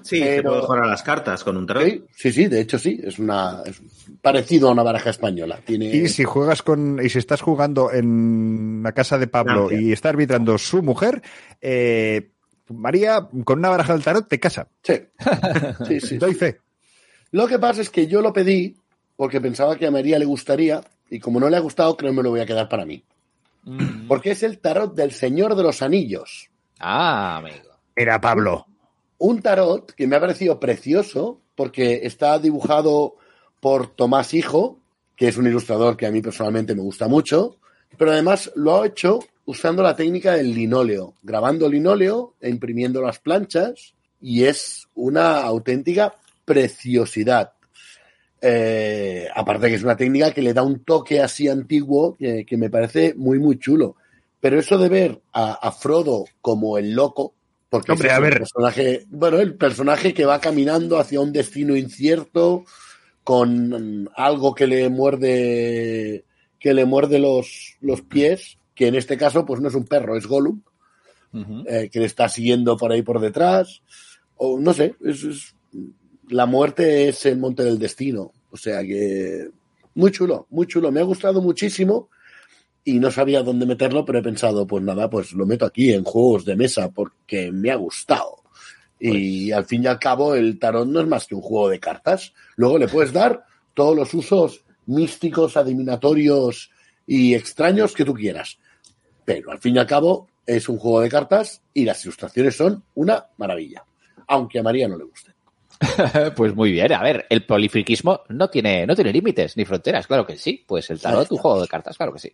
Sí, 0.07 0.19
se 0.19 0.25
Pero- 0.37 0.51
puede 0.51 0.63
jugar 0.63 0.85
a 0.85 0.87
las 0.87 1.03
cartas 1.03 1.43
con 1.45 1.57
un 1.57 1.67
tarot. 1.67 1.85
Sí, 1.85 2.03
sí, 2.15 2.33
sí, 2.33 2.47
de 2.47 2.61
hecho 2.61 2.79
sí, 2.79 3.01
es 3.03 3.19
una 3.19 3.63
es 3.67 3.81
parecido 4.23 4.69
a 4.69 4.73
una 4.73 4.83
baraja 4.83 5.11
española. 5.11 5.61
Tiene 5.65 5.87
Y 5.87 6.09
si 6.09 6.25
juegas 6.25 6.63
con, 6.63 7.01
y 7.05 7.09
si 7.09 7.19
estás 7.19 7.41
jugando 7.43 7.93
en 7.93 8.81
la 8.83 8.93
casa 8.93 9.19
de 9.19 9.27
Pablo 9.27 9.71
y 9.73 9.93
está 9.93 10.11
arbitrando 10.11 10.57
su 10.59 10.83
mujer, 10.83 11.23
eh, 11.61 12.31
María, 12.69 13.29
con 13.45 13.59
una 13.61 13.69
baraja 13.69 13.93
del 13.93 14.03
tarot 14.05 14.29
te 14.29 14.39
casa. 14.41 14.69
Sí. 14.83 14.95
Sí, 15.87 16.01
sí, 16.01 16.19
Doy 16.19 16.35
fe. 16.35 16.59
Lo 17.33 17.47
que 17.49 17.59
pasa 17.59 17.81
es 17.83 17.91
que 17.91 18.07
yo 18.07 18.23
lo 18.23 18.33
pedí 18.33 18.77
porque 19.17 19.41
pensaba 19.41 19.77
que 19.77 19.87
a 19.87 19.91
María 19.91 20.19
le 20.19 20.25
gustaría 20.25 20.81
y 21.11 21.19
como 21.21 21.41
no 21.41 21.49
le 21.49 21.57
ha 21.57 21.61
gustado, 21.61 21.97
creo 21.97 22.11
que 22.13 22.17
me 22.17 22.23
lo 22.23 22.31
voy 22.31 22.41
a 22.41 22.47
quedar 22.47 22.69
para 22.69 22.85
mí. 22.85 23.05
Porque 24.07 24.31
es 24.31 24.43
el 24.45 24.59
tarot 24.61 24.95
del 24.95 25.11
Señor 25.11 25.57
de 25.57 25.63
los 25.65 25.83
Anillos. 25.83 26.49
Ah, 26.79 27.39
amigo. 27.39 27.71
Era 27.97 28.21
Pablo. 28.21 28.67
Un 29.19 29.41
tarot 29.41 29.93
que 29.93 30.07
me 30.07 30.17
ha 30.17 30.21
parecido 30.21 30.61
precioso 30.61 31.41
porque 31.55 32.01
está 32.05 32.39
dibujado 32.39 33.17
por 33.61 33.89
Tomás 33.89 34.35
Hijo, 34.35 34.79
que 35.17 35.29
es 35.29 35.37
un 35.39 35.47
ilustrador 35.47 35.97
que 35.97 36.07
a 36.07 36.11
mí 36.11 36.21
personalmente 36.21 36.75
me 36.75 36.83
gusta 36.83 37.09
mucho, 37.09 37.57
pero 37.97 38.13
además 38.13 38.53
lo 38.55 38.83
ha 38.83 38.87
hecho 38.87 39.21
usando 39.47 39.83
la 39.83 39.97
técnica 39.97 40.35
del 40.35 40.55
linóleo, 40.55 41.15
grabando 41.23 41.69
linóleo 41.69 42.35
e 42.41 42.51
imprimiendo 42.51 43.01
las 43.01 43.19
planchas 43.19 43.95
y 44.21 44.45
es 44.45 44.87
una 44.95 45.41
auténtica 45.41 46.15
preciosidad. 46.45 47.53
Eh, 48.41 49.29
aparte 49.35 49.69
que 49.69 49.77
es 49.77 49.83
una 49.83 49.97
técnica 49.97 50.33
que 50.33 50.43
le 50.43 50.53
da 50.53 50.63
un 50.63 50.85
toque 50.85 51.23
así 51.23 51.49
antiguo 51.49 52.17
que, 52.17 52.45
me 52.59 52.69
parece 52.69 53.15
muy 53.15 53.39
muy 53.39 53.59
chulo. 53.59 53.97
Pero 54.41 54.61
eso 54.61 54.77
de 54.77 54.89
ver 54.91 55.23
a 55.33 55.73
Frodo 55.73 56.27
como 56.43 56.77
el 56.77 56.93
loco, 56.93 57.36
porque 57.85 57.93
Hombre, 57.93 58.11
a 58.11 58.13
es 58.13 58.19
el 58.19 58.25
ver. 58.25 58.39
personaje, 58.39 59.05
bueno, 59.09 59.39
el 59.39 59.55
personaje 59.55 60.15
que 60.15 60.25
va 60.25 60.41
caminando 60.41 60.99
hacia 60.99 61.21
un 61.21 61.33
destino 61.33 61.77
incierto 61.77 62.65
con 63.25 64.09
algo 64.17 64.55
que 64.55 64.67
le 64.67 64.89
muerde 64.89 66.25
que 66.59 66.73
le 66.75 66.85
muerde 66.85 67.19
los, 67.19 67.77
los 67.81 68.01
pies, 68.03 68.59
que 68.75 68.87
en 68.89 68.95
este 68.95 69.17
caso 69.17 69.45
pues 69.45 69.61
no 69.61 69.69
es 69.69 69.75
un 69.75 69.85
perro, 69.85 70.17
es 70.17 70.27
Gollum, 70.27 70.63
eh, 71.69 71.89
que 71.93 72.01
le 72.01 72.07
está 72.07 72.29
siguiendo 72.29 72.77
por 72.77 72.91
ahí 72.93 73.03
por 73.03 73.21
detrás, 73.21 73.83
o 74.37 74.59
no 74.59 74.73
sé, 74.73 74.95
es, 75.05 75.23
es- 75.25 75.55
la 76.29 76.47
muerte 76.47 77.09
es 77.09 77.25
el 77.27 77.39
monte 77.39 77.63
del 77.63 77.79
destino, 77.79 78.33
o 78.51 78.57
sea 78.57 78.83
que 78.83 79.49
muy 79.95 80.11
chulo, 80.11 80.47
muy 80.51 80.67
chulo, 80.67 80.91
me 80.91 81.01
ha 81.01 81.05
gustado 81.05 81.41
muchísimo 81.43 82.09
y 82.87 83.01
no 83.01 83.11
sabía 83.11 83.43
dónde 83.43 83.67
meterlo, 83.67 84.05
pero 84.05 84.21
he 84.21 84.23
pensado, 84.23 84.65
pues 84.65 84.81
nada, 84.81 85.11
pues 85.11 85.33
lo 85.33 85.45
meto 85.45 85.67
aquí 85.67 85.93
en 85.93 86.05
juegos 86.05 86.45
de 86.45 86.55
mesa 86.55 86.89
porque 86.89 87.51
me 87.51 87.73
ha 87.73 87.75
gustado. 87.75 88.45
Y 89.01 89.51
al 89.51 89.65
fin 89.67 89.83
y 89.83 89.89
al 89.89 89.99
cabo 89.99 90.37
el 90.37 90.57
tarot 90.61 90.87
no 90.87 91.01
es 91.01 91.07
más 91.09 91.27
que 91.27 91.35
un 91.35 91.41
juego 91.43 91.69
de 91.69 91.81
cartas. 91.81 92.33
Luego 92.55 92.79
le 92.79 92.87
puedes 92.87 93.13
dar 93.13 93.45
todos 93.75 93.97
los 93.97 94.15
usos 94.15 94.65
místicos, 94.87 95.57
adivinatorios 95.57 96.71
y 97.09 97.35
extraños 97.35 97.93
que 97.93 98.05
tú 98.05 98.15
quieras. 98.15 98.57
Pero 99.25 99.51
al 99.51 99.59
fin 99.59 99.75
y 99.75 99.79
al 99.81 99.87
cabo 99.89 100.29
es 100.47 100.69
un 100.69 100.79
juego 100.79 101.01
de 101.01 101.09
cartas 101.09 101.63
y 101.75 101.85
las 101.85 102.05
ilustraciones 102.05 102.55
son 102.55 102.85
una 102.95 103.27
maravilla. 103.37 103.85
Aunque 104.29 104.61
a 104.61 104.63
María 104.63 104.87
no 104.87 104.97
le 104.97 105.05
guste. 105.05 105.36
Pues 106.37 106.55
muy 106.55 106.73
bien, 106.73 106.93
a 106.93 107.03
ver, 107.03 107.27
el 107.29 107.45
polifriquismo 107.45 108.23
no 108.29 108.49
tiene, 108.49 108.87
no 108.87 108.95
tiene 108.95 109.13
límites 109.13 109.57
ni 109.57 109.65
fronteras, 109.65 110.07
claro 110.07 110.27
que 110.27 110.37
sí. 110.37 110.65
Pues 110.67 110.91
el 110.91 111.01
tarot, 111.01 111.31
un 111.31 111.39
juego 111.39 111.61
de 111.61 111.69
cartas, 111.69 111.97
claro 111.97 112.13
que 112.13 112.19
sí. 112.19 112.33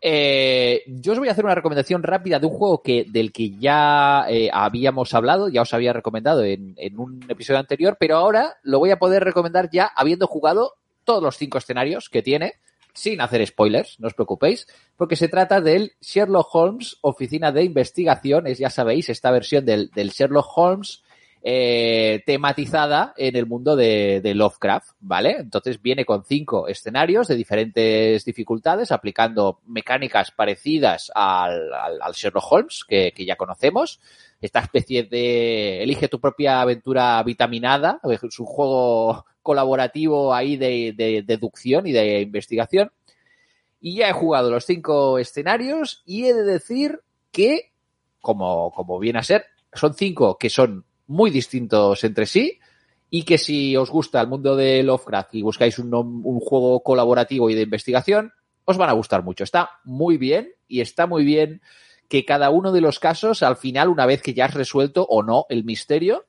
Eh, 0.00 0.84
yo 0.86 1.12
os 1.12 1.18
voy 1.18 1.28
a 1.28 1.32
hacer 1.32 1.44
una 1.44 1.54
recomendación 1.54 2.02
rápida 2.02 2.38
de 2.38 2.46
un 2.46 2.52
juego 2.52 2.82
que, 2.82 3.04
del 3.08 3.32
que 3.32 3.50
ya 3.58 4.26
eh, 4.28 4.48
habíamos 4.52 5.12
hablado, 5.14 5.48
ya 5.48 5.62
os 5.62 5.74
había 5.74 5.92
recomendado 5.92 6.44
en, 6.44 6.74
en 6.76 6.98
un 7.00 7.24
episodio 7.28 7.58
anterior, 7.58 7.96
pero 7.98 8.16
ahora 8.16 8.56
lo 8.62 8.78
voy 8.78 8.90
a 8.90 8.98
poder 8.98 9.24
recomendar 9.24 9.70
ya 9.72 9.86
habiendo 9.86 10.26
jugado 10.26 10.74
todos 11.02 11.22
los 11.22 11.36
cinco 11.36 11.58
escenarios 11.58 12.08
que 12.08 12.22
tiene, 12.22 12.54
sin 12.92 13.20
hacer 13.20 13.44
spoilers, 13.46 13.98
no 13.98 14.08
os 14.08 14.14
preocupéis, 14.14 14.66
porque 14.96 15.16
se 15.16 15.28
trata 15.28 15.60
del 15.60 15.92
Sherlock 16.00 16.54
Holmes 16.54 16.98
Oficina 17.00 17.50
de 17.50 17.64
Investigaciones, 17.64 18.58
ya 18.58 18.70
sabéis, 18.70 19.08
esta 19.08 19.30
versión 19.30 19.64
del, 19.64 19.90
del 19.90 20.10
Sherlock 20.10 20.46
Holmes 20.56 21.02
eh, 21.42 22.22
tematizada 22.26 23.14
en 23.16 23.36
el 23.36 23.46
mundo 23.46 23.76
de, 23.76 24.20
Lovecraft, 24.34 24.90
¿vale? 25.00 25.36
Entonces 25.38 25.80
viene 25.80 26.04
con 26.04 26.24
cinco 26.24 26.66
escenarios 26.68 27.28
de 27.28 27.36
diferentes 27.36 28.24
dificultades, 28.24 28.90
aplicando 28.90 29.60
mecánicas 29.66 30.30
parecidas 30.32 31.12
al, 31.14 31.70
Sherlock 32.12 32.52
Holmes 32.52 32.84
que, 32.86 33.12
que 33.12 33.24
ya 33.24 33.36
conocemos. 33.36 34.00
Esta 34.40 34.60
especie 34.60 35.04
de 35.04 35.82
elige 35.82 36.08
tu 36.08 36.20
propia 36.20 36.60
aventura 36.60 37.22
vitaminada, 37.22 38.00
es 38.04 38.40
un 38.40 38.46
juego 38.46 39.24
colaborativo 39.42 40.34
ahí 40.34 40.56
de, 40.56 40.92
de 40.96 41.22
deducción 41.22 41.86
y 41.86 41.92
de 41.92 42.20
investigación. 42.20 42.90
Y 43.80 43.96
ya 43.96 44.08
he 44.08 44.12
jugado 44.12 44.50
los 44.50 44.64
cinco 44.64 45.18
escenarios 45.18 46.02
y 46.04 46.26
he 46.26 46.34
de 46.34 46.42
decir 46.42 47.00
que, 47.30 47.72
como, 48.20 48.72
como 48.72 48.98
viene 48.98 49.20
a 49.20 49.22
ser, 49.22 49.44
son 49.72 49.94
cinco 49.94 50.36
que 50.36 50.50
son 50.50 50.84
muy 51.08 51.30
distintos 51.30 52.04
entre 52.04 52.26
sí 52.26 52.60
y 53.10 53.24
que 53.24 53.38
si 53.38 53.76
os 53.76 53.90
gusta 53.90 54.20
el 54.20 54.28
mundo 54.28 54.54
de 54.54 54.82
Lovecraft 54.82 55.34
y 55.34 55.42
buscáis 55.42 55.78
un, 55.78 55.90
juego 56.40 56.82
colaborativo 56.82 57.50
y 57.50 57.54
de 57.54 57.62
investigación, 57.62 58.32
os 58.64 58.76
van 58.76 58.90
a 58.90 58.94
gustar 58.94 59.24
mucho. 59.24 59.44
Está 59.44 59.70
muy 59.84 60.18
bien 60.18 60.52
y 60.68 60.80
está 60.80 61.06
muy 61.06 61.24
bien 61.24 61.62
que 62.08 62.24
cada 62.24 62.50
uno 62.50 62.70
de 62.72 62.80
los 62.80 62.98
casos, 62.98 63.42
al 63.42 63.56
final, 63.56 63.88
una 63.88 64.06
vez 64.06 64.22
que 64.22 64.34
ya 64.34 64.46
has 64.46 64.54
resuelto 64.54 65.06
o 65.08 65.22
no 65.22 65.46
el 65.48 65.64
misterio, 65.64 66.26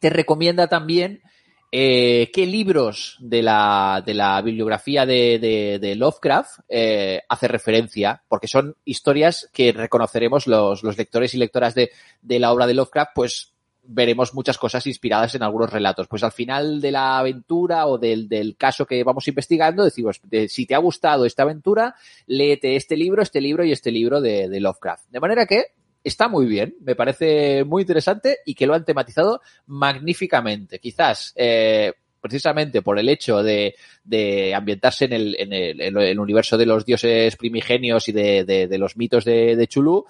te 0.00 0.10
recomienda 0.10 0.66
también 0.66 1.22
eh, 1.70 2.30
qué 2.32 2.46
libros 2.46 3.16
de 3.20 3.42
la, 3.42 4.02
de 4.04 4.14
la 4.14 4.40
bibliografía 4.40 5.04
de, 5.04 5.38
de, 5.38 5.78
de 5.78 5.94
Lovecraft 5.94 6.60
eh, 6.68 7.20
hace 7.28 7.48
referencia, 7.48 8.22
porque 8.28 8.48
son 8.48 8.76
historias 8.86 9.50
que 9.52 9.72
reconoceremos 9.72 10.46
los, 10.46 10.82
los 10.82 10.96
lectores 10.96 11.34
y 11.34 11.38
lectoras 11.38 11.74
de, 11.74 11.90
de 12.22 12.38
la 12.38 12.52
obra 12.52 12.66
de 12.66 12.74
Lovecraft, 12.74 13.10
pues 13.14 13.52
veremos 13.88 14.34
muchas 14.34 14.58
cosas 14.58 14.86
inspiradas 14.86 15.34
en 15.34 15.42
algunos 15.42 15.72
relatos. 15.72 16.06
Pues 16.08 16.22
al 16.22 16.32
final 16.32 16.80
de 16.80 16.92
la 16.92 17.18
aventura 17.18 17.86
o 17.86 17.96
del, 17.96 18.28
del 18.28 18.56
caso 18.56 18.86
que 18.86 19.02
vamos 19.02 19.26
investigando, 19.26 19.82
decimos, 19.82 20.20
de, 20.24 20.48
si 20.48 20.66
te 20.66 20.74
ha 20.74 20.78
gustado 20.78 21.24
esta 21.24 21.42
aventura, 21.42 21.94
léete 22.26 22.76
este 22.76 22.96
libro, 22.96 23.22
este 23.22 23.40
libro 23.40 23.64
y 23.64 23.72
este 23.72 23.90
libro 23.90 24.20
de, 24.20 24.60
Lovecraft. 24.60 25.08
De 25.10 25.20
manera 25.20 25.46
que 25.46 25.72
está 26.04 26.28
muy 26.28 26.46
bien, 26.46 26.76
me 26.82 26.94
parece 26.94 27.64
muy 27.64 27.82
interesante 27.82 28.38
y 28.44 28.54
que 28.54 28.66
lo 28.66 28.74
han 28.74 28.84
tematizado 28.84 29.40
magníficamente. 29.66 30.78
Quizás, 30.80 31.32
eh, 31.34 31.94
precisamente 32.20 32.82
por 32.82 32.98
el 32.98 33.08
hecho 33.08 33.42
de, 33.42 33.74
de 34.04 34.54
ambientarse 34.54 35.06
en 35.06 35.12
el, 35.14 35.36
en, 35.38 35.96
el, 35.96 36.20
universo 36.20 36.58
de 36.58 36.66
los 36.66 36.84
dioses 36.84 37.36
primigenios 37.36 38.06
y 38.08 38.12
de, 38.12 38.44
de, 38.44 38.68
de 38.68 38.78
los 38.78 38.98
mitos 38.98 39.24
de 39.24 39.66
Chulú, 39.66 40.04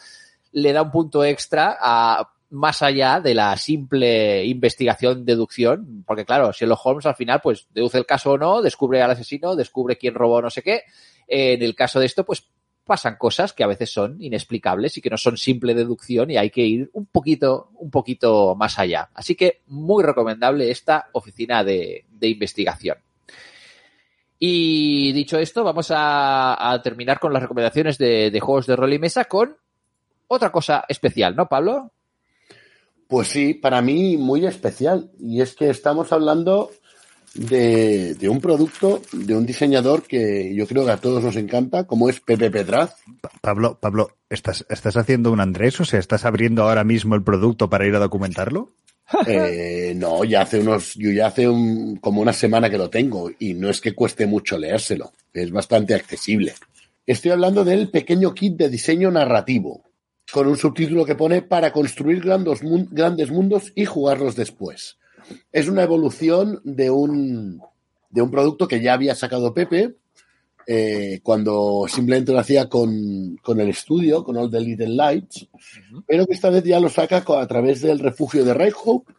le 0.53 0.72
da 0.72 0.83
un 0.83 0.91
punto 0.91 1.24
extra 1.24 1.76
a 1.81 2.33
más 2.51 2.82
allá 2.82 3.20
de 3.20 3.34
la 3.34 3.57
simple 3.57 4.44
investigación, 4.44 5.24
deducción, 5.24 6.05
porque 6.07 6.24
claro, 6.24 6.53
Sherlock 6.53 6.84
Holmes 6.84 7.07
al 7.07 7.14
final 7.14 7.40
pues 7.42 7.66
deduce 7.70 7.99
el 7.99 8.07
caso 8.07 8.32
o 8.32 8.38
no, 8.38 8.62
descubre 8.62 9.03
al 9.03 9.11
asesino, 9.11 9.55
descubre 9.57 9.99
quién 9.99 10.14
robó 10.14 10.40
no 10.40 10.51
sé 10.51 10.62
qué. 10.62 10.82
En 11.26 11.62
el 11.62 11.74
caso 11.74 12.01
de 12.01 12.07
esto, 12.07 12.24
pues 12.24 12.49
pasan 12.88 13.16
cosas 13.16 13.53
que 13.53 13.62
a 13.62 13.66
veces 13.66 13.92
son 13.92 14.16
inexplicables 14.18 14.96
y 14.96 15.03
que 15.03 15.11
no 15.11 15.18
son 15.18 15.36
simple 15.36 15.74
deducción 15.74 16.30
y 16.30 16.38
hay 16.38 16.49
que 16.49 16.62
ir 16.62 16.90
un 16.94 17.05
poquito, 17.05 17.70
un 17.74 17.90
poquito 17.90 18.55
más 18.57 18.78
allá. 18.78 19.11
Así 19.12 19.34
que 19.34 19.61
muy 19.66 20.03
recomendable 20.03 20.70
esta 20.70 21.11
oficina 21.12 21.62
de, 21.62 22.07
de 22.09 22.28
investigación. 22.28 22.96
Y 24.38 25.12
dicho 25.12 25.38
esto, 25.38 25.64
vamos 25.64 25.90
a, 25.90 26.72
a 26.72 26.80
terminar 26.80 27.20
con 27.20 27.32
las 27.32 27.42
recomendaciones 27.42 27.99
de, 27.99 28.30
de, 28.30 28.40
juegos 28.40 28.66
de 28.66 28.76
rol 28.76 28.92
y 28.92 28.99
mesa 28.99 29.26
con 29.26 29.57
otra 30.28 30.51
cosa 30.51 30.84
especial, 30.88 31.36
¿no, 31.36 31.46
Pablo? 31.46 31.92
Pues 33.09 33.29
sí, 33.29 33.55
para 33.55 33.81
mí 33.81 34.17
muy 34.17 34.47
especial. 34.47 35.11
Y 35.19 35.41
es 35.41 35.55
que 35.55 35.71
estamos 35.71 36.13
hablando 36.13 36.71
de, 37.35 38.15
de, 38.15 38.29
un 38.29 38.41
producto, 38.41 39.01
de 39.13 39.35
un 39.35 39.47
diseñador 39.47 40.03
que 40.03 40.55
yo 40.55 40.67
creo 40.67 40.85
que 40.85 40.93
a 40.93 40.99
todos 40.99 41.25
nos 41.25 41.37
encanta, 41.37 41.85
como 41.85 42.09
es 42.09 42.21
Pepe 42.21 42.51
Pedraz. 42.51 42.97
Pablo, 43.41 43.79
Pablo, 43.81 44.11
¿estás, 44.29 44.67
¿estás 44.69 44.97
haciendo 44.97 45.33
un 45.33 45.41
Andrés? 45.41 45.81
O 45.81 45.85
sea, 45.85 45.99
¿estás 45.99 46.27
abriendo 46.27 46.63
ahora 46.63 46.85
mismo 46.85 47.15
el 47.15 47.23
producto 47.23 47.71
para 47.71 47.87
ir 47.87 47.95
a 47.95 48.01
documentarlo? 48.01 48.73
Eh, 49.27 49.95
no, 49.97 50.23
ya 50.25 50.43
hace 50.43 50.61
unos, 50.61 50.93
yo 50.93 51.11
ya 51.11 51.29
hace 51.29 51.49
un, 51.49 51.97
como 51.97 52.21
una 52.21 52.35
semana 52.35 52.69
que 52.69 52.77
lo 52.77 52.91
tengo 52.91 53.31
y 53.39 53.55
no 53.55 53.71
es 53.71 53.81
que 53.81 53.95
cueste 53.95 54.27
mucho 54.27 54.59
leérselo, 54.59 55.13
es 55.33 55.51
bastante 55.51 55.95
accesible. 55.95 56.53
Estoy 57.07 57.31
hablando 57.31 57.65
del 57.65 57.89
pequeño 57.89 58.35
kit 58.35 58.59
de 58.59 58.69
diseño 58.69 59.11
narrativo, 59.11 59.83
con 60.33 60.47
un 60.47 60.57
subtítulo 60.57 61.05
que 61.05 61.14
pone 61.14 61.43
para 61.43 61.72
construir 61.72 62.20
grandes, 62.20 62.61
grandes 62.91 63.31
mundos 63.31 63.72
y 63.74 63.85
jugarlos 63.85 64.37
después. 64.37 64.99
Es 65.53 65.68
una 65.68 65.83
evolución 65.83 66.61
de 66.64 66.91
un, 66.91 67.61
de 68.11 68.22
un 68.22 68.31
producto 68.31 68.68
que 68.68 68.81
ya 68.81 68.95
había 68.95 69.14
sacado 69.14 69.55
Pepe 69.55 69.97
eh, 70.66 71.20
cuando 71.22 71.87
simplemente 71.89 72.33
lo 72.33 72.41
hacía 72.41 72.68
con, 72.68 73.37
con, 73.43 73.59
el 73.59 73.70
estudio, 73.70 74.22
con 74.22 74.37
All 74.37 74.51
the 74.51 74.61
Little 74.61 74.89
Lights, 74.89 75.43
uh 75.43 75.47
-huh. 75.57 76.05
pero 76.07 76.26
que 76.26 76.35
esta 76.35 76.51
vez 76.51 76.62
ya 76.62 76.79
lo 76.79 76.91
saca 76.91 77.24
a 77.26 77.47
través 77.47 77.81
del 77.81 77.99
refugio 77.99 78.45
de 78.45 78.74
Hope 78.85 79.12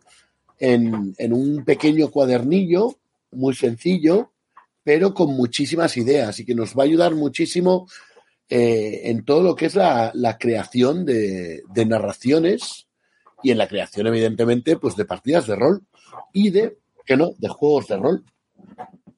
en, 0.60 1.16
en 1.18 1.34
un 1.34 1.66
pequeño 1.66 2.12
cuadernillo 2.12 2.98
muy 3.32 3.56
sencillo, 3.56 4.32
pero 4.84 5.14
con 5.14 5.34
muchísimas 5.34 5.98
ideas 5.98 6.40
y 6.40 6.46
que 6.46 6.54
nos 6.54 6.76
va 6.76 6.84
a 6.84 6.86
ayudar 6.86 7.16
muchísimo 7.16 7.88
eh, 8.50 9.02
en 9.06 9.24
todo 9.26 9.44
lo 9.44 9.56
que 9.56 9.68
es 9.68 9.76
la, 9.76 10.38
creación 10.40 11.06
de, 11.06 11.62
de, 11.72 11.86
narraciones 11.86 12.88
y 13.44 13.52
en 13.52 13.60
la 13.60 13.68
creación, 13.68 14.08
evidentemente, 14.08 14.78
pues 14.78 14.96
de 14.96 15.06
partidas 15.06 15.46
de 15.46 15.56
rol 15.56 15.84
y 16.34 16.50
de, 16.50 16.78
que 17.06 17.16
no, 17.16 17.32
de 17.38 17.48
juegos 17.48 17.88
de 17.88 17.98
rol. 17.98 18.24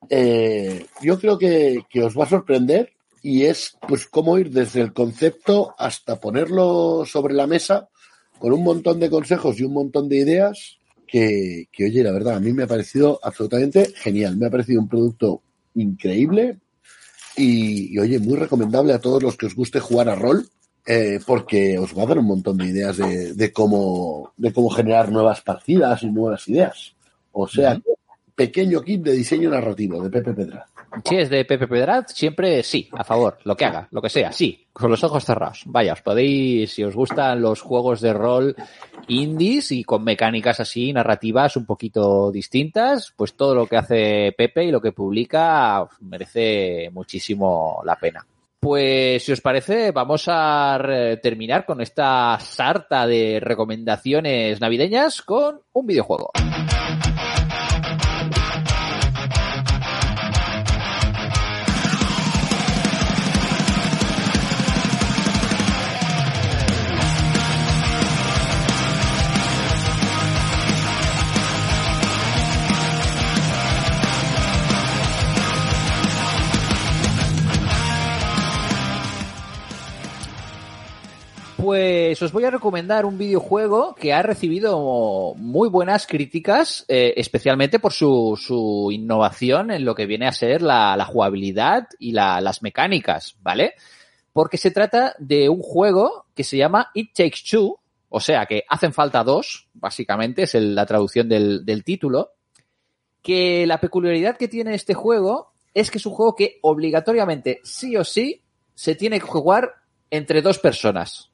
Eh, 0.10 0.86
yo 1.02 1.18
creo 1.18 1.38
que, 1.38 1.86
que, 1.90 2.04
os 2.04 2.18
va 2.18 2.26
a 2.26 2.30
sorprender 2.30 2.92
y 3.24 3.44
es 3.44 3.78
pues 3.88 4.06
cómo 4.08 4.38
ir 4.38 4.50
desde 4.52 4.82
el 4.82 4.92
concepto 4.92 5.74
hasta 5.78 6.20
ponerlo 6.20 7.06
sobre 7.06 7.34
la 7.34 7.48
mesa 7.48 7.88
con 8.38 8.52
un 8.52 8.64
montón 8.64 9.00
de 9.00 9.10
consejos 9.10 9.60
y 9.60 9.64
un 9.64 9.74
montón 9.74 10.10
de 10.10 10.18
ideas 10.18 10.80
que, 11.08 11.68
que 11.72 11.86
oye, 11.86 12.04
la 12.04 12.12
verdad, 12.12 12.36
a 12.36 12.40
mí 12.40 12.52
me 12.52 12.64
ha 12.64 12.68
parecido 12.68 13.20
absolutamente 13.24 13.94
genial. 13.96 14.36
Me 14.36 14.48
ha 14.48 14.50
parecido 14.50 14.82
un 14.82 14.90
producto 14.90 15.42
increíble, 15.76 16.60
y, 17.42 17.94
y, 17.94 18.00
oye, 18.00 18.20
muy 18.20 18.38
recomendable 18.38 18.94
a 18.94 19.00
todos 19.00 19.22
los 19.22 19.36
que 19.36 19.48
os 19.48 19.56
guste 19.56 19.80
jugar 19.80 20.10
a 20.10 20.16
rol, 20.16 20.48
eh, 20.86 21.20
porque 21.26 21.78
os 21.78 21.98
va 21.98 22.04
a 22.04 22.06
dar 22.08 22.20
un 22.20 22.26
montón 22.26 22.58
de 22.58 22.66
ideas 22.66 22.98
de, 22.98 23.34
de, 23.34 23.52
cómo, 23.52 24.34
de 24.38 24.52
cómo 24.54 24.70
generar 24.70 25.12
nuevas 25.12 25.42
partidas 25.42 26.04
y 26.04 26.10
nuevas 26.10 26.48
ideas. 26.48 26.96
O 27.32 27.48
sea, 27.48 27.74
uh 27.74 27.78
-huh. 27.78 27.96
Pequeño 28.42 28.82
kit 28.82 29.04
de 29.04 29.12
diseño 29.12 29.52
narrativo 29.52 30.02
de 30.02 30.10
Pepe 30.10 30.34
Pedraz. 30.34 30.68
Si 31.06 31.16
es 31.16 31.30
de 31.30 31.46
Pepe 31.46 31.68
Pedraz, 31.68 32.12
siempre 32.12 32.64
sí, 32.64 32.90
a 32.92 33.04
favor, 33.04 33.38
lo 33.44 33.56
que 33.56 33.66
haga, 33.66 33.88
lo 33.92 34.02
que 34.02 34.10
sea, 34.10 34.32
sí, 34.32 34.66
con 34.74 34.90
los 34.90 35.04
ojos 35.04 35.24
cerrados. 35.24 35.62
Vaya, 35.68 35.94
os 35.94 36.02
podéis, 36.02 36.74
si 36.74 36.84
os 36.84 36.96
gustan 36.96 37.40
los 37.40 37.62
juegos 37.62 38.02
de 38.02 38.14
rol 38.14 38.56
indies 39.08 39.72
y 39.72 39.84
con 39.84 40.04
mecánicas 40.04 40.60
así, 40.60 40.92
narrativas 40.92 41.56
un 41.56 41.68
poquito 41.68 42.32
distintas, 42.32 43.14
pues 43.16 43.36
todo 43.36 43.54
lo 43.54 43.68
que 43.68 43.78
hace 43.78 44.34
Pepe 44.36 44.66
y 44.66 44.72
lo 44.72 44.82
que 44.82 44.92
publica 44.92 45.88
merece 46.00 46.90
muchísimo 46.92 47.84
la 47.86 47.96
pena. 47.96 48.26
Pues 48.60 49.24
si 49.24 49.32
os 49.34 49.42
parece, 49.42 49.92
vamos 49.92 50.26
a 50.28 50.80
terminar 51.22 51.64
con 51.66 51.80
esta 51.80 52.40
sarta 52.40 53.06
de 53.06 53.40
recomendaciones 53.40 54.60
navideñas 54.60 55.22
con 55.22 55.62
un 55.74 55.86
videojuego. 55.86 56.32
Pues 81.72 82.22
os 82.22 82.34
voy 82.34 82.44
a 82.44 82.52
recomendar 82.52 83.06
un 83.06 83.18
videojuego 83.18 83.96
que 83.96 84.12
ha 84.12 84.22
recibido 84.22 85.34
muy 85.38 85.70
buenas 85.70 86.06
críticas, 86.06 86.84
eh, 86.90 87.14
especialmente 87.16 87.80
por 87.80 87.94
su, 87.94 88.90
innovación 88.92 89.72
en 89.72 89.86
lo 89.86 89.96
que 89.96 90.06
viene 90.06 90.28
a 90.28 90.34
ser 90.34 90.62
la, 90.62 91.06
jugabilidad 91.06 91.88
y 91.98 92.12
la, 92.12 92.42
las 92.42 92.62
mecánicas, 92.62 93.38
¿vale? 93.42 93.76
Porque 94.34 94.58
se 94.58 94.72
trata 94.72 95.16
de 95.18 95.48
un 95.48 95.62
juego 95.62 96.26
que 96.36 96.44
se 96.44 96.58
llama 96.58 96.92
It 96.94 97.14
Takes 97.16 97.40
Two, 97.50 97.80
o 98.10 98.20
sea 98.20 98.46
que 98.48 98.66
hacen 98.68 98.92
falta 98.92 99.24
dos, 99.24 99.70
básicamente, 99.74 100.44
es 100.44 100.56
la 100.56 100.86
traducción 100.86 101.30
del 101.30 101.84
título, 101.86 102.32
que 103.22 103.66
la 103.66 103.80
peculiaridad 103.80 104.36
que 104.36 104.50
tiene 104.50 104.76
este 104.76 104.94
juego 104.94 105.54
es 105.74 105.90
que 105.90 106.00
es 106.00 106.06
un 106.06 106.16
juego 106.16 106.36
que 106.36 106.60
obligatoriamente, 106.64 107.62
sí 107.64 107.96
o 107.96 108.04
sí, 108.04 108.42
se 108.76 108.94
tiene 108.96 109.22
que 109.22 109.28
jugar 109.28 109.76
entre 110.10 110.42
dos 110.42 110.60
personas. 110.60 111.31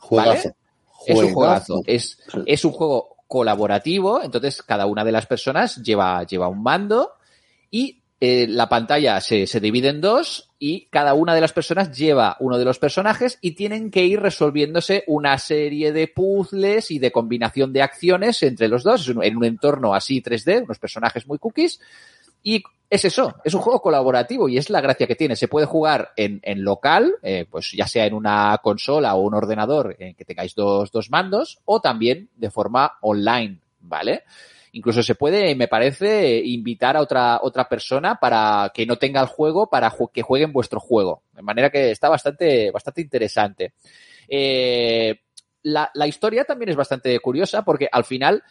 Juegazo. 0.00 0.48
¿Vale? 0.48 0.54
Es 1.06 1.18
un 1.18 1.32
juegazo. 1.32 1.82
Es, 1.86 2.18
es 2.46 2.64
un 2.64 2.72
juego 2.72 3.16
colaborativo, 3.26 4.22
entonces 4.22 4.62
cada 4.62 4.86
una 4.86 5.04
de 5.04 5.12
las 5.12 5.26
personas 5.26 5.76
lleva, 5.82 6.24
lleva 6.24 6.48
un 6.48 6.62
mando 6.62 7.12
y 7.70 8.02
eh, 8.22 8.46
la 8.48 8.68
pantalla 8.68 9.20
se, 9.20 9.46
se 9.46 9.60
divide 9.60 9.88
en 9.88 10.00
dos 10.00 10.50
y 10.58 10.88
cada 10.90 11.14
una 11.14 11.34
de 11.34 11.40
las 11.40 11.54
personas 11.54 11.96
lleva 11.96 12.36
uno 12.40 12.58
de 12.58 12.66
los 12.66 12.78
personajes 12.78 13.38
y 13.40 13.52
tienen 13.52 13.90
que 13.90 14.04
ir 14.04 14.20
resolviéndose 14.20 15.04
una 15.06 15.38
serie 15.38 15.92
de 15.92 16.08
puzzles 16.08 16.90
y 16.90 16.98
de 16.98 17.12
combinación 17.12 17.72
de 17.72 17.80
acciones 17.80 18.42
entre 18.42 18.68
los 18.68 18.82
dos 18.82 19.08
en 19.08 19.36
un 19.36 19.44
entorno 19.44 19.94
así 19.94 20.20
3D, 20.20 20.64
unos 20.64 20.78
personajes 20.78 21.26
muy 21.26 21.38
cookies. 21.38 21.80
Y 22.42 22.62
es 22.90 23.04
eso, 23.04 23.36
es 23.44 23.54
un 23.54 23.60
juego 23.60 23.80
colaborativo 23.80 24.48
y 24.48 24.58
es 24.58 24.68
la 24.68 24.80
gracia 24.80 25.06
que 25.06 25.14
tiene. 25.14 25.36
Se 25.36 25.46
puede 25.46 25.64
jugar 25.64 26.12
en, 26.16 26.40
local, 26.64 27.14
eh, 27.22 27.46
pues 27.48 27.70
ya 27.70 27.86
sea 27.86 28.04
en 28.04 28.14
una 28.14 28.58
consola 28.60 29.14
o 29.14 29.20
un 29.20 29.34
ordenador 29.34 29.94
en 30.00 30.16
que 30.16 30.24
tengáis 30.24 30.56
dos, 30.56 30.90
dos 30.90 31.08
mandos, 31.08 31.60
o 31.64 31.80
también 31.80 32.28
de 32.34 32.50
forma 32.50 32.98
online, 33.02 33.60
¿vale? 33.78 34.24
Incluso 34.72 35.04
se 35.04 35.14
puede, 35.14 35.54
me 35.54 35.68
parece, 35.68 36.42
invitar 36.44 36.96
a 36.96 37.00
otra, 37.00 37.38
otra 37.42 37.68
persona 37.68 38.16
para 38.16 38.72
que 38.74 38.86
no 38.86 38.96
tenga 38.96 39.20
el 39.20 39.28
juego, 39.28 39.70
para 39.70 39.92
que 40.12 40.22
juegue 40.22 40.44
en 40.44 40.52
vuestro 40.52 40.80
juego. 40.80 41.22
De 41.32 41.42
manera 41.42 41.70
que 41.70 41.92
está 41.92 42.08
bastante, 42.08 42.72
bastante 42.72 43.02
interesante. 43.02 43.74
Eh, 44.28 45.20
la, 45.62 45.90
la, 45.94 46.06
historia 46.08 46.44
también 46.44 46.70
es 46.70 46.76
bastante 46.76 47.18
curiosa 47.20 47.64
porque 47.64 47.88
al 47.90 48.04
final 48.04 48.42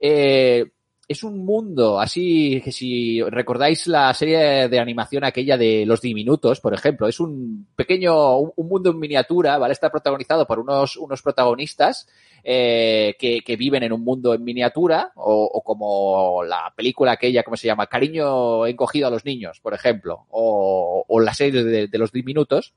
eh, 0.00 0.66
es 1.08 1.22
un 1.22 1.44
mundo, 1.44 2.00
así 2.00 2.60
que 2.64 2.72
si 2.72 3.22
recordáis 3.22 3.86
la 3.86 4.12
serie 4.14 4.68
de 4.68 4.78
animación 4.78 5.24
aquella 5.24 5.56
de 5.58 5.84
Los 5.86 6.00
Diminutos, 6.00 6.60
por 6.60 6.72
ejemplo, 6.72 7.06
es 7.06 7.20
un 7.20 7.68
pequeño, 7.76 8.38
un, 8.38 8.68
mundo 8.68 8.90
en 8.90 8.98
miniatura, 8.98 9.58
¿vale? 9.58 9.72
Está 9.72 9.90
protagonizado 9.90 10.46
por 10.46 10.58
unos, 10.58 10.96
unos 10.96 11.20
protagonistas 11.22 12.08
eh, 12.42 13.16
que, 13.18 13.40
que, 13.40 13.56
viven 13.56 13.82
en 13.82 13.92
un 13.92 14.02
mundo 14.02 14.34
en 14.34 14.44
miniatura, 14.44 15.12
o, 15.16 15.44
o, 15.44 15.62
como 15.62 16.42
la 16.42 16.72
película 16.74 17.12
aquella, 17.12 17.42
¿cómo 17.42 17.56
se 17.56 17.66
llama? 17.66 17.86
Cariño 17.86 18.66
encogido 18.66 19.08
a 19.08 19.10
los 19.10 19.24
niños, 19.24 19.60
por 19.60 19.74
ejemplo, 19.74 20.26
o, 20.30 21.04
o 21.06 21.20
la 21.20 21.34
serie 21.34 21.62
de, 21.64 21.88
de 21.88 21.98
Los 21.98 22.12
Diminutos 22.12 22.74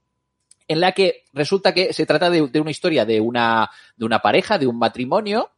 en 0.67 0.81
la 0.81 0.91
que 0.91 1.23
resulta 1.33 1.73
que 1.73 1.93
se 1.93 2.05
trata 2.05 2.29
de, 2.29 2.47
de, 2.47 2.59
una 2.59 2.71
historia 2.71 3.05
de 3.05 3.21
una, 3.21 3.69
de 3.95 4.05
una 4.05 4.19
pareja, 4.19 4.57
de 4.57 4.67
un 4.67 4.77
matrimonio, 4.77 5.51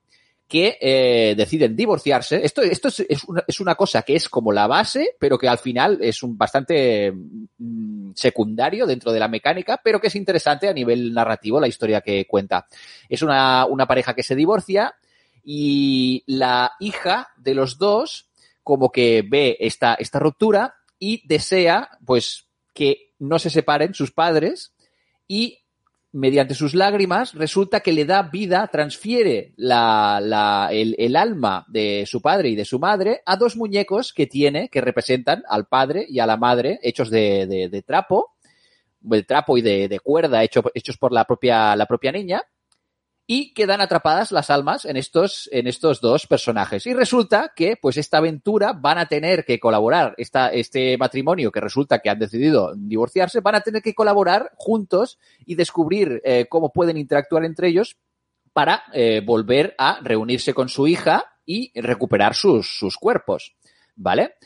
que 0.50 0.80
eh, 0.82 1.36
deciden 1.38 1.76
divorciarse. 1.76 2.44
Esto, 2.44 2.64
esto 2.64 2.88
es, 2.88 3.02
es, 3.02 3.24
una, 3.26 3.44
es, 3.48 3.60
una, 3.60 3.76
cosa 3.76 4.02
que 4.02 4.16
es 4.16 4.28
como 4.28 4.52
la 4.52 4.66
base, 4.66 5.16
pero 5.20 5.38
que 5.38 5.48
al 5.48 5.60
final 5.60 6.00
es 6.02 6.24
un 6.24 6.36
bastante 6.40 7.12
mm, 7.12 8.14
secundario 8.16 8.88
dentro 8.88 9.12
de 9.12 9.20
la 9.20 9.28
mecánica, 9.28 9.80
pero 9.84 10.02
que 10.02 10.08
es 10.08 10.16
interesante 10.16 10.68
a 10.68 10.74
nivel 10.74 11.14
narrativo 11.14 11.62
la 11.62 11.68
historia 11.68 12.02
que 12.02 12.26
cuenta. 12.26 12.66
Es 13.08 13.22
una, 13.22 13.68
una 13.68 13.86
pareja 13.86 14.16
que 14.16 14.24
se 14.24 14.36
divorcia 14.36 14.96
y 15.44 16.24
la 16.26 16.74
hija 16.80 17.30
de 17.38 17.54
los 17.54 17.78
dos 17.78 18.28
como 18.64 18.92
que 18.92 19.24
ve 19.28 19.56
esta, 19.60 19.94
esta 19.94 20.18
ruptura 20.18 20.74
y 20.98 21.28
desea 21.28 21.92
pues 22.04 22.48
que 22.74 23.14
no 23.20 23.38
se 23.38 23.52
separen 23.52 23.94
sus 23.94 24.12
padres 24.12 24.74
y 25.28 25.60
mediante 26.12 26.56
sus 26.56 26.74
lágrimas, 26.74 27.34
resulta 27.34 27.82
que 27.82 27.94
le 27.94 28.06
da 28.06 28.24
vida, 28.24 28.68
transfiere 28.72 29.54
la, 29.58 30.20
la, 30.22 30.70
el, 30.72 31.16
alma 31.16 31.66
de 31.68 32.06
su 32.08 32.22
padre 32.22 32.50
y 32.50 32.56
de 32.56 32.66
su 32.66 32.80
madre 32.80 33.22
a 33.26 33.36
dos 33.36 33.56
muñecos 33.56 34.12
que 34.14 34.26
tiene, 34.26 34.70
que 34.70 34.82
representan 34.82 35.44
al 35.48 35.68
padre 35.68 36.06
y 36.10 36.20
a 36.20 36.26
la 36.26 36.38
madre, 36.38 36.80
hechos 36.82 37.10
de, 37.10 37.46
de, 37.46 37.70
de 37.70 37.82
trapo, 37.84 38.34
de 39.02 39.24
trapo 39.24 39.58
y 39.58 39.62
de, 39.62 39.88
de 39.88 40.00
cuerda, 40.00 40.44
hecho, 40.44 40.64
hechos 40.74 40.98
por 40.98 41.12
la 41.12 41.26
propia, 41.26 41.76
la 41.76 41.86
propia 41.86 42.12
niña, 42.12 42.44
y 43.32 43.54
quedan 43.54 43.80
atrapadas 43.80 44.32
las 44.32 44.50
almas 44.50 44.86
en 44.86 44.98
estos, 44.98 45.48
en 45.52 45.68
estos 45.68 46.02
dos 46.02 46.26
personajes. 46.26 46.88
Y 46.88 46.96
resulta 46.96 47.54
que, 47.56 47.78
pues, 47.80 47.98
esta 47.98 48.18
aventura 48.18 48.74
van 48.74 48.98
a 48.98 49.06
tener 49.06 49.46
que 49.46 49.60
colaborar, 49.60 50.16
esta, 50.18 50.48
este 50.52 50.98
matrimonio 50.98 51.52
que 51.52 51.60
resulta 51.60 52.00
que 52.00 52.10
han 52.10 52.18
decidido 52.18 52.74
divorciarse, 52.76 53.42
van 53.42 53.54
a 53.54 53.62
tener 53.62 53.84
que 53.84 53.94
colaborar 53.94 54.52
juntos 54.56 55.20
y 55.46 55.54
descubrir 55.54 56.24
eh, 56.26 56.48
cómo 56.50 56.74
pueden 56.74 56.98
interactuar 56.98 57.46
entre 57.46 57.68
ellos 57.68 57.98
para 58.52 58.82
eh, 58.94 59.22
volver 59.24 59.76
a 59.78 60.00
reunirse 60.02 60.56
con 60.56 60.68
su 60.68 60.88
hija 60.88 61.24
y 61.46 61.72
recuperar 61.80 62.34
sus, 62.34 62.80
sus 62.80 62.98
cuerpos. 62.98 63.56
¿Vale? 63.96 64.38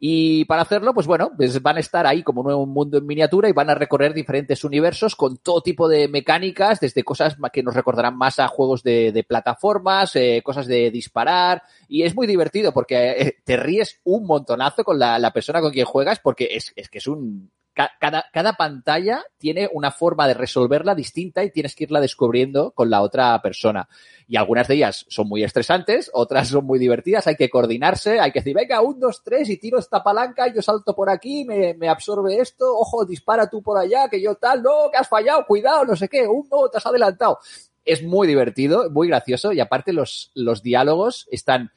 Y 0.00 0.44
para 0.44 0.62
hacerlo, 0.62 0.94
pues 0.94 1.08
bueno, 1.08 1.32
pues 1.36 1.60
van 1.60 1.76
a 1.76 1.80
estar 1.80 2.06
ahí 2.06 2.22
como 2.22 2.42
un 2.42 2.70
mundo 2.70 2.98
en 2.98 3.06
miniatura 3.06 3.48
y 3.48 3.52
van 3.52 3.70
a 3.70 3.74
recorrer 3.74 4.14
diferentes 4.14 4.62
universos 4.62 5.16
con 5.16 5.38
todo 5.38 5.60
tipo 5.60 5.88
de 5.88 6.06
mecánicas, 6.06 6.78
desde 6.78 7.02
cosas 7.02 7.36
que 7.52 7.64
nos 7.64 7.74
recordarán 7.74 8.16
más 8.16 8.38
a 8.38 8.46
juegos 8.46 8.84
de, 8.84 9.24
plataformas, 9.28 10.14
eh, 10.14 10.40
cosas 10.44 10.68
de 10.68 10.92
disparar. 10.92 11.62
Y 11.88 12.02
es 12.02 12.14
muy 12.14 12.28
divertido 12.28 12.72
porque 12.72 13.10
eh, 13.10 13.36
te 13.44 13.56
ríes 13.56 14.00
un 14.04 14.24
montonazo 14.24 14.84
con 14.84 14.98
la, 14.98 15.32
persona 15.32 15.60
con 15.60 15.72
quien 15.72 15.86
juegas 15.86 16.20
porque 16.20 16.48
es 16.52 16.88
que 16.88 16.98
es 16.98 17.06
un, 17.08 17.50
cada, 18.00 18.26
cada, 18.32 18.52
pantalla 18.54 19.24
tiene 19.38 19.70
una 19.72 19.92
forma 19.92 20.26
de 20.26 20.34
resolverla 20.34 20.96
distinta 20.96 21.44
y 21.44 21.52
tienes 21.52 21.76
que 21.76 21.84
irla 21.84 22.00
descubriendo 22.00 22.72
con 22.72 22.90
la 22.90 23.02
otra 23.02 23.40
persona. 23.40 23.88
Y 24.26 24.36
algunas 24.36 24.66
de 24.66 24.74
ellas 24.74 25.06
son 25.08 25.28
muy 25.28 25.44
estresantes, 25.44 26.10
otras 26.12 26.48
son 26.48 26.64
muy 26.64 26.80
divertidas, 26.80 27.28
hay 27.28 27.36
que 27.36 27.48
coordinarse, 27.48 28.18
hay 28.18 28.32
que 28.32 28.40
decir, 28.40 28.54
venga, 28.54 28.80
un, 28.80 28.98
dos, 28.98 29.22
tres, 29.22 29.48
y 29.48 29.58
tiro 29.58 29.78
esta 29.78 30.02
palanca, 30.02 30.48
y 30.48 30.54
yo 30.54 30.60
salto 30.60 30.92
por 30.94 31.08
aquí, 31.08 31.44
me, 31.44 31.88
absorbe 31.88 32.40
esto, 32.40 32.66
ojo, 32.76 33.04
dispara 33.04 33.48
tú 33.48 33.62
por 33.62 33.78
allá, 33.78 34.08
que 34.08 34.20
yo 34.20 34.34
tal, 34.34 34.60
no, 34.60 34.90
que 34.90 34.98
has 34.98 35.08
fallado, 35.08 35.46
cuidado, 35.46 35.84
no 35.84 35.94
sé 35.94 36.08
qué, 36.08 36.26
un, 36.26 36.48
no, 36.50 36.68
te 36.68 36.78
has 36.78 36.86
adelantado. 36.86 37.38
Es 37.84 38.02
muy 38.02 38.26
divertido, 38.26 38.90
muy 38.90 39.06
gracioso, 39.06 39.52
y 39.52 39.60
aparte 39.60 39.92
los, 39.92 40.32
los 40.34 40.64
diálogos 40.64 41.28
están 41.30 41.70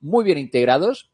muy 0.00 0.22
bien 0.22 0.36
integrados 0.36 1.10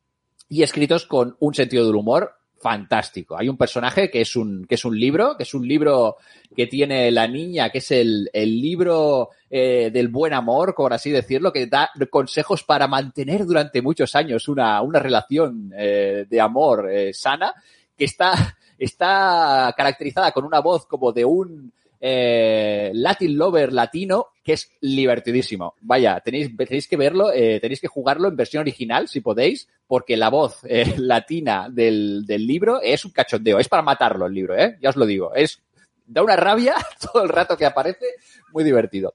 y 0.49 0.65
escritos 0.65 1.07
con 1.07 1.37
un 1.39 1.55
sentido 1.55 1.87
del 1.87 1.95
humor 1.95 2.42
fantástico. 2.63 3.37
Hay 3.37 3.49
un 3.49 3.57
personaje 3.57 4.09
que 4.09 4.21
es 4.21 4.37
un, 4.37 4.65
que 4.67 4.77
es 4.77 4.85
un 4.85 4.99
libro, 4.99 5.37
que 5.37 5.43
es 5.43 5.53
un 5.53 5.67
libro 5.67 6.17
que 6.57 6.69
tiene 6.69 7.11
la 7.11 7.27
niña, 7.27 7.71
que 7.71 7.79
es 7.79 7.91
el, 7.91 8.31
el 8.33 8.61
libro 8.61 9.31
eh, 9.51 9.91
del 9.93 10.09
buen 10.09 10.33
amor, 10.33 10.75
por 10.75 10.93
así 10.93 11.11
decirlo, 11.11 11.53
que 11.53 11.67
da 11.67 11.91
consejos 12.09 12.63
para 12.63 12.87
mantener 12.87 13.45
durante 13.45 13.83
muchos 13.83 14.15
años 14.15 14.49
una, 14.49 14.81
una 14.81 15.01
relación 15.01 15.73
eh, 15.77 16.25
de 16.29 16.41
amor 16.41 16.89
eh, 16.91 17.13
sana, 17.13 17.53
que 17.99 18.05
está, 18.05 18.57
está 18.79 19.75
caracterizada 19.77 20.31
con 20.31 20.45
una 20.45 20.61
voz 20.61 20.87
como 20.87 21.13
de 21.13 21.25
un 21.25 21.73
eh, 22.05 22.91
Latin 22.95 23.39
Lover 23.39 23.73
latino, 23.73 24.27
que 24.43 24.55
es 24.55 24.69
divertidísimo. 24.81 25.77
Vaya, 25.83 26.21
tenéis, 26.21 26.51
tenéis 26.57 26.89
que 26.89 26.97
verlo, 26.97 27.33
eh, 27.33 27.61
tenéis 27.61 27.81
que 27.81 27.87
jugarlo 27.87 28.27
en 28.27 28.35
versión 28.35 28.63
original, 28.63 29.07
si 29.07 29.21
podéis, 29.21 29.69
porque 29.87 30.17
la 30.17 30.29
voz 30.29 30.59
eh, 30.65 30.95
latina 30.99 31.69
del, 31.71 32.25
del, 32.27 32.45
libro 32.45 32.83
es 32.83 33.05
un 33.05 33.13
cachondeo, 33.13 33.61
es 33.61 33.69
para 33.69 33.85
matarlo 33.85 34.27
el 34.27 34.35
libro, 34.35 34.59
¿eh? 34.59 34.77
ya 34.83 34.91
os 34.91 34.97
lo 34.97 35.07
digo, 35.07 35.33
es 35.33 35.63
da 36.05 36.25
una 36.25 36.35
rabia 36.35 36.75
todo 37.13 37.23
el 37.23 37.29
rato 37.29 37.57
que 37.57 37.67
aparece, 37.67 38.07
muy 38.53 38.65
divertido. 38.65 39.15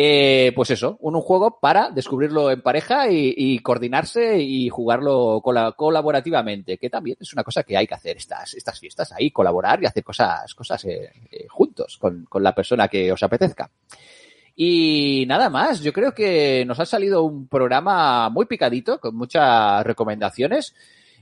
Eh, 0.00 0.52
pues 0.54 0.70
eso, 0.70 0.96
un, 1.00 1.16
un, 1.16 1.22
juego 1.22 1.58
para 1.58 1.90
descubrirlo 1.90 2.52
en 2.52 2.62
pareja 2.62 3.10
y, 3.10 3.34
y 3.36 3.58
coordinarse 3.58 4.38
y 4.38 4.68
jugarlo 4.68 5.40
col 5.42 5.74
colaborativamente, 5.74 6.78
que 6.78 6.88
también 6.88 7.16
es 7.18 7.32
una 7.32 7.42
cosa 7.42 7.64
que 7.64 7.76
hay 7.76 7.88
que 7.88 7.96
hacer 7.96 8.16
estas, 8.16 8.54
estas 8.54 8.78
fiestas, 8.78 9.10
ahí 9.10 9.32
colaborar 9.32 9.82
y 9.82 9.86
hacer 9.86 10.04
cosas, 10.04 10.54
cosas 10.54 10.84
eh, 10.84 11.10
eh, 11.32 11.46
juntos 11.48 11.98
con, 11.98 12.26
con 12.26 12.44
la 12.44 12.54
persona 12.54 12.86
que 12.86 13.10
os 13.10 13.20
apetezca. 13.24 13.72
Y 14.54 15.24
nada 15.26 15.50
más, 15.50 15.80
yo 15.80 15.92
creo 15.92 16.14
que 16.14 16.64
nos 16.64 16.78
ha 16.78 16.86
salido 16.86 17.24
un 17.24 17.48
programa 17.48 18.28
muy 18.28 18.46
picadito, 18.46 19.00
con 19.00 19.16
muchas 19.16 19.84
recomendaciones. 19.84 20.76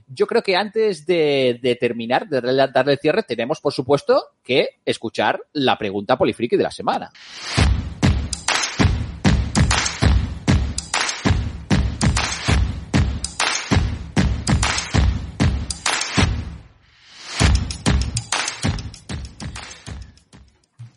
Yo 0.05 0.27
creo 0.27 0.43
que 0.43 0.55
antes 0.55 1.07
de, 1.07 1.59
de 1.63 1.75
terminar, 1.77 2.29
de 2.29 2.41
darle 2.41 2.97
cierre, 2.97 3.23
tenemos, 3.23 3.59
por 3.59 3.73
supuesto, 3.73 4.21
que 4.43 4.69
escuchar 4.85 5.41
la 5.53 5.79
pregunta 5.79 6.15
polifriki 6.15 6.57
de 6.57 6.63
la 6.63 6.71
semana. 6.71 7.11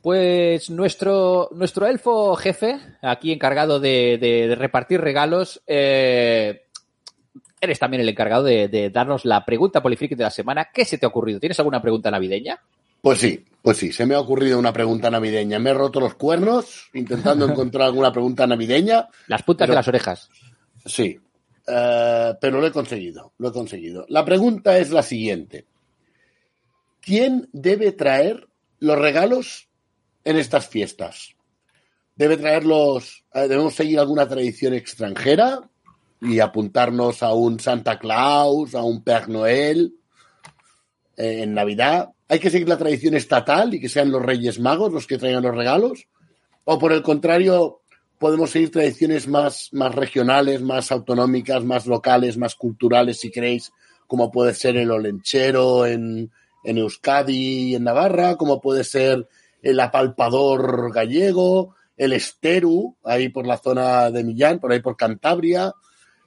Pues 0.03 0.71
nuestro, 0.71 1.51
nuestro 1.53 1.87
elfo 1.87 2.35
jefe, 2.37 2.81
aquí 3.03 3.33
encargado 3.33 3.81
de, 3.81 4.19
de, 4.19 4.49
de 4.49 4.55
repartir 4.55 5.01
regalos, 5.01 5.63
eh, 5.67 6.63
eres 7.61 7.79
también 7.79 8.01
el 8.01 8.09
encargado 8.09 8.45
de, 8.45 8.69
de, 8.69 8.89
darnos 8.89 9.27
la 9.27 9.45
pregunta 9.45 9.83
polifriki 9.83 10.15
de 10.15 10.25
la 10.25 10.31
semana. 10.31 10.69
¿Qué 10.73 10.85
se 10.87 10.97
te 10.97 11.05
ha 11.05 11.11
ocurrido? 11.11 11.39
¿Tienes 11.39 11.59
alguna 11.59 11.83
pregunta 11.83 12.11
navideña? 12.11 12.59
Pues 13.03 13.19
sí, 13.19 13.45
pues 13.63 13.79
sí, 13.79 13.93
se 13.93 14.07
me 14.07 14.15
ha 14.15 14.21
ocurrido 14.21 14.59
una 14.59 14.73
pregunta 14.73 15.11
navideña. 15.11 15.59
Me 15.59 15.71
he 15.71 15.75
roto 15.75 16.01
los 16.01 16.15
cuernos 16.15 16.91
intentando 16.95 17.45
encontrar 17.51 17.87
alguna 17.87 18.13
pregunta 18.13 18.47
navideña. 18.47 19.09
Las 19.27 19.43
puntas 19.43 19.67
pero, 19.67 19.73
de 19.73 19.77
las 19.77 19.89
orejas. 19.89 20.31
Sí, 20.85 21.19
uh, 21.69 22.35
pero 22.41 22.61
lo 22.61 22.67
he 22.67 22.73
conseguido, 22.73 23.33
lo 23.39 23.49
he 23.49 23.53
conseguido. 23.53 24.05
La 24.09 24.25
pregunta 24.25 24.79
es 24.79 24.91
la 24.91 25.03
siguiente. 25.03 25.67
¿Quién 27.01 27.49
debe 27.53 27.93
traer 27.93 28.49
los 28.79 28.99
regalos 28.99 29.70
en 30.25 30.37
estas 30.37 30.69
fiestas? 30.69 31.35
¿Debe 32.17 32.37
traerlos, 32.37 33.25
eh, 33.33 33.49
debemos 33.49 33.75
seguir 33.75 33.99
alguna 33.99 34.29
tradición 34.29 34.75
extranjera 34.75 35.61
y 36.21 36.41
apuntarnos 36.41 37.23
a 37.23 37.33
un 37.33 37.59
Santa 37.61 37.99
Claus, 37.99 38.75
a 38.75 38.83
un 38.83 39.03
Père 39.03 39.29
Noel 39.29 39.95
eh, 41.17 41.43
en 41.43 41.55
Navidad? 41.55 42.11
¿Hay 42.29 42.39
que 42.39 42.51
seguir 42.51 42.69
la 42.69 42.79
tradición 42.79 43.15
estatal 43.15 43.75
y 43.75 43.81
que 43.81 43.89
sean 43.89 44.11
los 44.11 44.23
Reyes 44.23 44.61
Magos 44.61 44.93
los 44.93 45.07
que 45.07 45.19
traigan 45.19 45.43
los 45.43 45.55
regalos? 45.55 46.07
¿O 46.65 46.79
por 46.79 46.93
el 46.93 47.03
contrario, 47.03 47.81
podemos 48.19 48.51
seguir 48.51 48.71
tradiciones 48.71 49.27
más, 49.27 49.71
más 49.73 49.95
regionales, 49.95 50.61
más 50.61 50.93
autonómicas, 50.93 51.65
más 51.65 51.87
locales, 51.87 52.37
más 52.37 52.55
culturales, 52.55 53.19
si 53.19 53.31
queréis, 53.31 53.73
como 54.07 54.31
puede 54.31 54.53
ser 54.53 54.77
el 54.77 54.91
olenchero 54.91 55.87
en, 55.87 56.31
en 56.65 56.79
Euskadi 56.79 57.71
y 57.71 57.75
en 57.77 57.85
Navarra, 57.85 58.37
como 58.37 58.61
puede 58.61 58.85
ser 58.85 59.27
el 59.63 59.79
apalpador 59.81 60.93
gallego, 60.93 61.75
el 61.97 62.13
esteru, 62.13 62.97
ahí 63.05 63.29
por 63.29 63.47
la 63.47 63.59
zona 63.59 64.11
de 64.11 64.25
Millán, 64.25 64.59
por 64.59 64.73
ahí 64.73 64.81
por 64.81 64.97
Cantabria. 64.97 65.73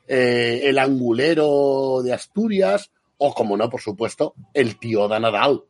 eh, 0.08 0.62
el 0.66 0.78
angulero 0.80 2.02
de 2.04 2.12
Asturias 2.14 2.92
o, 3.18 3.34
como 3.34 3.56
no, 3.56 3.70
por 3.70 3.80
supuesto, 3.80 4.34
el 4.54 4.78
tío 4.78 5.08
de 5.08 5.18
Nadal. 5.20 5.62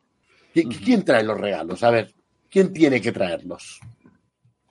¿Qui- 0.56 0.84
¿Quién 0.84 1.06
trae 1.06 1.24
los 1.24 1.40
regalos? 1.40 1.84
A 1.84 1.92
ver, 1.92 2.14
¿quién 2.50 2.74
tiene 2.74 3.00
que 3.00 3.12
traerlos? 3.12 3.80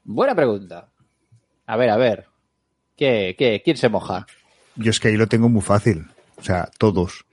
Buena 0.05 0.34
pregunta. 0.34 0.88
A 1.66 1.76
ver, 1.76 1.90
a 1.90 1.97
ver. 1.97 2.26
¿Qué, 2.97 3.36
qué, 3.38 3.62
¿Quién 3.64 3.76
se 3.76 3.88
moja? 3.88 4.26
Yo 4.76 4.90
es 4.90 4.99
que 4.99 5.09
ahí 5.09 5.16
lo 5.16 5.28
tengo 5.28 5.49
muy 5.49 5.62
fácil. 5.62 6.07
O 6.36 6.43
sea, 6.43 6.68
todos. 6.78 7.24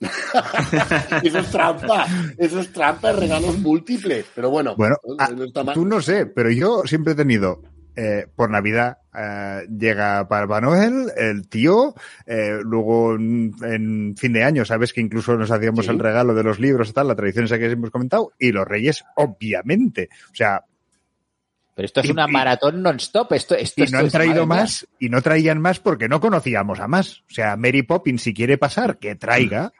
Eso 1.22 1.38
es 1.38 1.50
trampa, 1.50 2.06
eso 2.38 2.60
es 2.60 2.72
trampa, 2.72 3.12
regalos 3.12 3.58
múltiples. 3.58 4.26
Pero 4.34 4.50
bueno, 4.50 4.74
Bueno, 4.76 4.96
no, 5.06 5.16
ah, 5.18 5.72
tú 5.72 5.84
no 5.86 6.00
sé, 6.00 6.26
pero 6.26 6.50
yo 6.50 6.82
siempre 6.84 7.12
he 7.12 7.16
tenido, 7.16 7.62
eh, 7.96 8.26
por 8.34 8.50
Navidad 8.50 8.98
eh, 9.16 9.66
llega 9.78 10.26
Papá 10.28 10.60
Noel, 10.60 11.10
el 11.16 11.48
tío, 11.48 11.94
eh, 12.26 12.58
luego 12.62 13.14
en, 13.14 13.52
en 13.62 14.14
fin 14.16 14.32
de 14.32 14.42
año, 14.44 14.64
sabes 14.64 14.92
que 14.92 15.00
incluso 15.00 15.36
nos 15.36 15.50
hacíamos 15.50 15.84
Sí. 15.86 15.90
el 15.92 15.98
regalo 16.00 16.34
de 16.34 16.42
los 16.42 16.58
libros 16.58 16.88
y 16.90 16.92
tal, 16.92 17.08
la 17.08 17.14
tradición 17.16 17.44
esa 17.44 17.58
que 17.58 17.70
hemos 17.70 17.90
comentado, 17.90 18.32
y 18.38 18.52
los 18.52 18.66
reyes, 18.66 19.04
obviamente. 19.16 20.08
O 20.32 20.34
sea, 20.34 20.62
Pero 21.76 21.86
esto 21.86 22.00
es 22.00 22.06
Y- 22.06 22.12
una 22.12 22.28
maratón 22.28 22.82
non-stop. 22.82 23.32
Esto, 23.32 23.56
esto, 23.56 23.80
y 23.80 23.84
esto 23.84 23.96
no 23.96 24.04
han 24.04 24.10
traído 24.10 24.46
más, 24.46 24.86
y 25.00 25.08
no 25.08 25.20
traían 25.22 25.60
más 25.60 25.80
porque 25.80 26.08
no 26.08 26.20
conocíamos 26.20 26.78
a 26.78 26.86
más. 26.86 27.22
O 27.28 27.34
sea, 27.34 27.56
Mary 27.56 27.82
Poppins, 27.82 28.22
si 28.22 28.32
quiere 28.32 28.58
pasar, 28.58 28.98
que 28.98 29.16
traiga. 29.16 29.72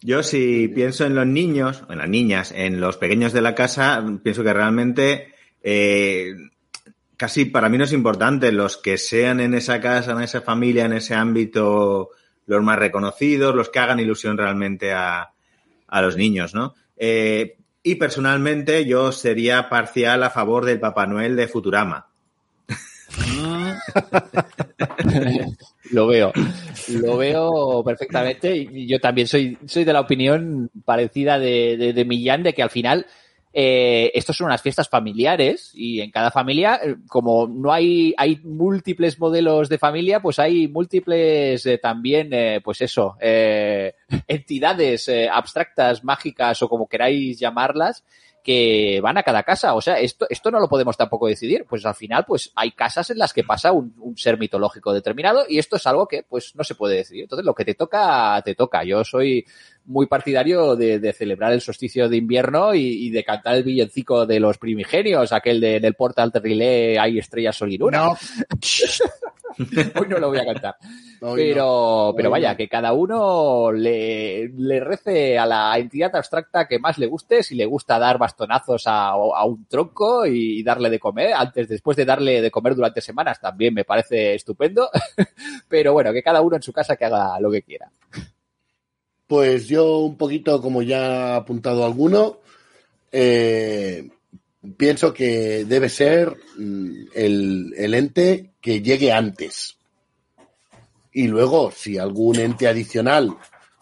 Yo 0.00 0.22
si 0.22 0.68
pienso 0.68 1.04
en 1.04 1.14
los 1.14 1.26
niños, 1.26 1.82
en 1.88 1.98
las 1.98 2.08
niñas, 2.08 2.52
en 2.54 2.80
los 2.80 2.96
pequeños 2.96 3.32
de 3.32 3.42
la 3.42 3.54
casa, 3.54 4.04
pienso 4.22 4.44
que 4.44 4.52
realmente 4.52 5.34
eh, 5.62 6.34
casi 7.16 7.46
para 7.46 7.68
mí 7.68 7.78
no 7.78 7.84
es 7.84 7.92
importante 7.92 8.52
los 8.52 8.76
que 8.76 8.96
sean 8.96 9.40
en 9.40 9.54
esa 9.54 9.80
casa, 9.80 10.12
en 10.12 10.22
esa 10.22 10.40
familia, 10.40 10.84
en 10.84 10.92
ese 10.92 11.14
ámbito, 11.14 12.10
los 12.46 12.62
más 12.62 12.78
reconocidos, 12.78 13.54
los 13.54 13.70
que 13.70 13.78
hagan 13.80 13.98
ilusión 13.98 14.38
realmente 14.38 14.92
a, 14.92 15.32
a 15.88 16.02
los 16.02 16.16
niños, 16.16 16.54
¿no? 16.54 16.74
Eh, 16.96 17.56
y 17.82 17.96
personalmente 17.96 18.84
yo 18.84 19.12
sería 19.12 19.68
parcial 19.68 20.22
a 20.22 20.30
favor 20.30 20.64
del 20.64 20.78
Papá 20.78 21.06
Noel 21.06 21.36
de 21.36 21.48
Futurama. 21.48 22.06
Lo 25.92 26.06
veo, 26.06 26.32
lo 26.88 27.16
veo 27.16 27.82
perfectamente 27.84 28.56
y 28.56 28.86
yo 28.86 28.98
también 29.00 29.26
soy, 29.26 29.58
soy 29.66 29.84
de 29.84 29.92
la 29.92 30.00
opinión 30.00 30.70
parecida 30.84 31.38
de, 31.38 31.76
de, 31.76 31.92
de 31.92 32.04
Millán 32.04 32.42
de 32.42 32.52
que 32.52 32.62
al 32.62 32.70
final 32.70 33.06
eh, 33.52 34.12
estos 34.14 34.36
son 34.36 34.46
unas 34.46 34.62
fiestas 34.62 34.88
familiares 34.88 35.72
y 35.74 36.00
en 36.00 36.10
cada 36.10 36.30
familia, 36.30 36.78
eh, 36.82 36.96
como 37.08 37.46
no 37.46 37.72
hay, 37.72 38.14
hay 38.16 38.36
múltiples 38.44 39.18
modelos 39.18 39.68
de 39.68 39.78
familia, 39.78 40.20
pues 40.20 40.38
hay 40.38 40.68
múltiples 40.68 41.64
eh, 41.64 41.78
también, 41.78 42.28
eh, 42.32 42.60
pues 42.62 42.82
eso, 42.82 43.16
eh, 43.20 43.94
entidades 44.28 45.08
eh, 45.08 45.28
abstractas, 45.32 46.04
mágicas 46.04 46.62
o 46.62 46.68
como 46.68 46.88
queráis 46.88 47.40
llamarlas, 47.40 48.04
que 48.48 48.98
van 49.02 49.18
a 49.18 49.22
cada 49.22 49.42
casa. 49.42 49.74
O 49.74 49.82
sea, 49.82 50.00
esto, 50.00 50.26
esto 50.30 50.50
no 50.50 50.58
lo 50.58 50.70
podemos 50.70 50.96
tampoco 50.96 51.26
decidir. 51.26 51.66
Pues 51.68 51.84
al 51.84 51.94
final, 51.94 52.24
pues 52.26 52.50
hay 52.54 52.70
casas 52.70 53.10
en 53.10 53.18
las 53.18 53.34
que 53.34 53.44
pasa 53.44 53.72
un, 53.72 53.94
un 53.98 54.16
ser 54.16 54.38
mitológico 54.38 54.90
determinado 54.94 55.44
y 55.46 55.58
esto 55.58 55.76
es 55.76 55.86
algo 55.86 56.08
que 56.08 56.22
pues 56.22 56.56
no 56.56 56.64
se 56.64 56.74
puede 56.74 56.96
decidir. 56.96 57.24
Entonces, 57.24 57.44
lo 57.44 57.54
que 57.54 57.66
te 57.66 57.74
toca, 57.74 58.40
te 58.42 58.54
toca. 58.54 58.84
Yo 58.84 59.04
soy 59.04 59.44
muy 59.88 60.06
partidario 60.06 60.76
de, 60.76 60.98
de 60.98 61.12
celebrar 61.12 61.52
el 61.52 61.60
solsticio 61.60 62.08
de 62.08 62.18
invierno 62.18 62.74
y, 62.74 63.06
y 63.06 63.10
de 63.10 63.24
cantar 63.24 63.56
el 63.56 63.64
villancico 63.64 64.26
de 64.26 64.38
los 64.38 64.58
primigenios, 64.58 65.32
aquel 65.32 65.60
de 65.60 65.76
en 65.76 65.84
el 65.84 65.94
Portal 65.94 66.30
de 66.30 66.40
Relay 66.40 66.96
hay 66.96 67.18
estrellas 67.18 67.56
sol 67.56 67.72
y 67.72 67.78
luna. 67.78 67.98
No, 67.98 68.16
Hoy 69.58 70.08
no 70.08 70.18
lo 70.18 70.28
voy 70.28 70.38
a 70.38 70.44
cantar. 70.44 70.76
Hoy 71.20 71.48
Pero, 71.48 72.08
no. 72.08 72.14
pero 72.16 72.30
vaya, 72.30 72.52
no. 72.52 72.56
que 72.56 72.68
cada 72.68 72.92
uno 72.92 73.72
le, 73.72 74.48
le 74.48 74.80
rece 74.80 75.38
a 75.38 75.46
la 75.46 75.76
entidad 75.78 76.14
abstracta 76.14 76.68
que 76.68 76.78
más 76.78 76.98
le 76.98 77.06
guste, 77.06 77.42
si 77.42 77.56
le 77.56 77.66
gusta 77.66 77.98
dar 77.98 78.18
bastonazos 78.18 78.86
a, 78.86 79.08
a 79.08 79.44
un 79.44 79.66
tronco 79.66 80.26
y 80.26 80.62
darle 80.62 80.90
de 80.90 81.00
comer, 81.00 81.32
antes, 81.34 81.68
después 81.68 81.96
de 81.96 82.04
darle 82.04 82.40
de 82.40 82.50
comer 82.50 82.74
durante 82.74 83.00
semanas, 83.00 83.40
también 83.40 83.74
me 83.74 83.84
parece 83.84 84.34
estupendo. 84.34 84.90
Pero 85.68 85.92
bueno, 85.92 86.12
que 86.12 86.22
cada 86.22 86.40
uno 86.40 86.56
en 86.56 86.62
su 86.62 86.72
casa 86.72 86.96
que 86.96 87.06
haga 87.06 87.40
lo 87.40 87.50
que 87.50 87.62
quiera. 87.62 87.90
Pues 89.28 89.68
yo 89.68 89.98
un 89.98 90.16
poquito, 90.16 90.60
como 90.60 90.82
ya 90.82 91.34
ha 91.34 91.36
apuntado 91.36 91.84
alguno, 91.84 92.38
eh, 93.12 94.08
pienso 94.76 95.14
que 95.14 95.64
debe 95.64 95.88
ser 95.88 96.36
mm, 96.56 97.08
el, 97.14 97.74
el 97.76 97.94
ente 97.94 98.50
que 98.60 98.82
llegue 98.82 99.12
antes. 99.12 99.76
Y 101.12 101.28
luego, 101.28 101.70
si 101.70 101.98
algún 101.98 102.40
ente 102.40 102.66
adicional 102.66 103.36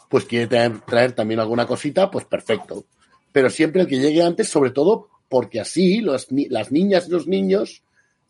pues 0.08 0.24
quiere 0.24 0.46
traer, 0.46 0.80
traer 0.80 1.12
también 1.12 1.40
alguna 1.40 1.66
cosita, 1.66 2.10
pues 2.10 2.24
perfecto. 2.24 2.84
Pero 3.32 3.50
siempre 3.50 3.82
el 3.82 3.88
que 3.88 3.98
llegue 3.98 4.22
antes, 4.22 4.48
sobre 4.48 4.70
todo 4.70 5.08
porque 5.28 5.60
así 5.60 6.00
los 6.00 6.28
las 6.30 6.70
niñas 6.70 7.08
y 7.08 7.10
los 7.10 7.26
niños 7.26 7.82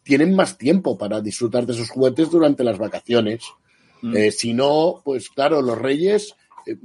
tienen 0.02 0.34
más 0.34 0.56
tiempo 0.56 0.96
para 0.96 1.20
disfrutar 1.20 1.66
de 1.66 1.74
sus 1.74 1.90
juguetes 1.90 2.30
durante 2.30 2.64
las 2.64 2.78
vacaciones. 2.78 3.44
Mm. 4.02 4.16
Eh, 4.16 4.30
si 4.30 4.54
no, 4.54 5.02
pues 5.04 5.28
claro, 5.30 5.60
los 5.62 5.78
reyes, 5.78 6.34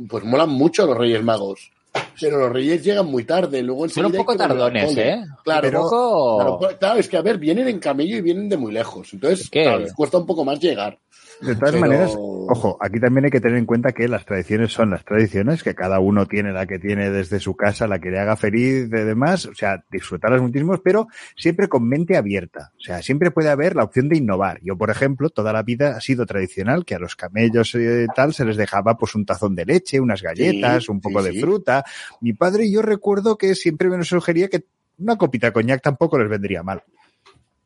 pues 0.07 0.23
molan 0.23 0.49
mucho 0.49 0.85
los 0.85 0.97
reyes 0.97 1.23
magos. 1.23 1.71
Pero 2.19 2.39
los 2.39 2.51
reyes 2.51 2.83
llegan 2.83 3.07
muy 3.07 3.25
tarde, 3.25 3.61
luego 3.61 3.89
Son 3.89 4.05
un 4.05 4.13
poco 4.13 4.35
tardones. 4.35 4.95
¿eh? 4.95 5.23
Claro, 5.43 5.71
poco... 5.71 6.57
Claro, 6.59 6.77
claro, 6.79 6.99
es 6.99 7.09
que 7.09 7.17
a 7.17 7.21
ver, 7.21 7.37
vienen 7.37 7.67
en 7.67 7.79
camello 7.79 8.17
y 8.17 8.21
vienen 8.21 8.47
de 8.47 8.57
muy 8.57 8.71
lejos. 8.71 9.13
Entonces, 9.13 9.49
claro, 9.49 9.79
les 9.79 9.93
cuesta 9.93 10.17
un 10.17 10.25
poco 10.25 10.45
más 10.45 10.59
llegar. 10.59 10.97
De 11.41 11.55
todas 11.55 11.71
Pero- 11.71 11.79
maneras, 11.81 12.11
ojo, 12.15 12.77
aquí 12.79 12.99
también 12.99 13.25
hay 13.25 13.31
que 13.31 13.41
tener 13.41 13.57
en 13.57 13.65
cuenta 13.65 13.91
que 13.93 14.07
las 14.07 14.25
tradiciones 14.25 14.71
son 14.71 14.91
las 14.91 15.03
tradiciones, 15.03 15.63
que 15.63 15.73
cada 15.73 15.99
uno 15.99 16.27
tiene 16.27 16.51
la 16.53 16.67
que 16.67 16.77
tiene 16.77 17.09
desde 17.09 17.39
su 17.39 17.55
casa, 17.55 17.87
la 17.87 17.97
que 17.99 18.11
le 18.11 18.19
haga 18.19 18.35
feliz 18.35 18.85
y 18.85 18.89
demás, 18.89 19.47
o 19.47 19.55
sea, 19.55 19.83
disfrutarlas 19.89 20.41
muchísimo, 20.41 20.77
pero 20.83 21.07
siempre 21.35 21.67
con 21.67 21.87
mente 21.87 22.15
abierta. 22.15 22.71
O 22.77 22.81
sea, 22.81 23.01
siempre 23.01 23.31
puede 23.31 23.49
haber 23.49 23.75
la 23.75 23.83
opción 23.83 24.07
de 24.07 24.17
innovar. 24.17 24.59
Yo, 24.61 24.77
por 24.77 24.91
ejemplo, 24.91 25.29
toda 25.31 25.51
la 25.51 25.63
vida 25.63 25.97
ha 25.97 26.01
sido 26.01 26.25
tradicional 26.27 26.85
que 26.85 26.93
a 26.95 26.99
los 26.99 27.15
camellos 27.15 27.73
y 27.73 28.05
tal 28.15 28.33
se 28.35 28.45
les 28.45 28.55
dejaba 28.57 28.97
pues 28.97 29.15
un 29.15 29.25
tazón 29.25 29.55
de 29.55 29.65
leche, 29.65 29.99
unas 29.99 30.21
galletas, 30.21 30.83
Sí, 30.85 30.91
un 30.91 31.01
poco 31.01 31.21
sí, 31.21 31.27
de 31.29 31.33
sí. 31.33 31.41
fruta. 31.41 31.83
Mi 32.21 32.33
padre 32.33 32.65
y 32.65 32.73
yo 32.73 32.81
recuerdo 32.83 33.37
que 33.37 33.55
siempre 33.55 33.89
me 33.89 34.03
sugería 34.03 34.47
que 34.47 34.65
una 34.99 35.15
copita 35.15 35.47
de 35.47 35.53
coñac 35.53 35.81
tampoco 35.81 36.19
les 36.19 36.29
vendría 36.29 36.61
mal. 36.61 36.83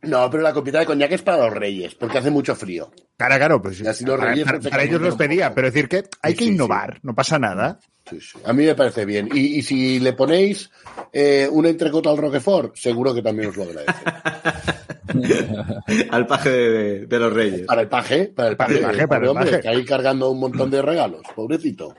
No, 0.05 0.29
pero 0.29 0.43
la 0.43 0.53
copita 0.53 0.79
de 0.79 0.85
coñac 0.85 1.11
es 1.11 1.21
para 1.21 1.45
los 1.45 1.53
reyes, 1.53 1.95
porque 1.95 2.17
hace 2.19 2.29
mucho 2.31 2.55
frío. 2.55 2.91
Claro, 3.17 3.35
claro, 3.37 3.61
pues 3.61 3.79
Y 3.81 3.87
así 3.87 4.05
los 4.05 4.17
para, 4.17 4.31
reyes 4.31 4.45
para- 4.45 4.59
para 4.59 4.83
ellos 4.83 5.01
los 5.01 5.15
pedía, 5.15 5.53
pero 5.53 5.67
decir 5.67 5.87
que 5.87 6.03
hay 6.21 6.33
Sí, 6.33 6.37
que 6.39 6.43
sí, 6.45 6.51
innovar, 6.51 6.99
no 7.03 7.13
pasa 7.15 7.39
nada. 7.39 7.79
Sí, 8.09 8.19
sí. 8.21 8.37
A 8.45 8.53
mí 8.53 8.65
me 8.65 8.75
parece 8.75 9.03
bien. 9.05 9.29
Y, 9.33 9.57
y 9.57 9.61
si 9.63 9.99
le 9.99 10.13
ponéis 10.13 10.69
eh, 11.11 11.47
un 11.51 11.65
entrecot 11.65 12.05
al 12.07 12.17
Roquefort, 12.17 12.75
seguro 12.75 13.13
que 13.15 13.21
también 13.23 13.49
os 13.49 13.57
lo 13.57 13.63
agradece. 13.63 13.93
Al 16.11 16.27
paje 16.27 16.49
de, 16.49 17.05
de 17.07 17.19
los 17.19 17.33
reyes. 17.33 17.61
Para 17.67 17.81
el 17.81 17.87
paje, 17.87 18.25
para 18.35 18.49
el 18.49 18.57
Para 18.57 18.67
paje, 18.69 18.79
el 18.79 18.85
paje, 18.85 19.07
para 19.07 19.23
el 19.23 19.29
hombre, 19.29 19.45
paje. 19.51 19.61
que 19.61 19.69
ahí 19.69 19.85
cargando 19.85 20.29
un 20.31 20.39
montón 20.39 20.69
de 20.69 20.81
regalos, 20.81 21.21
pobrecito. 21.35 21.95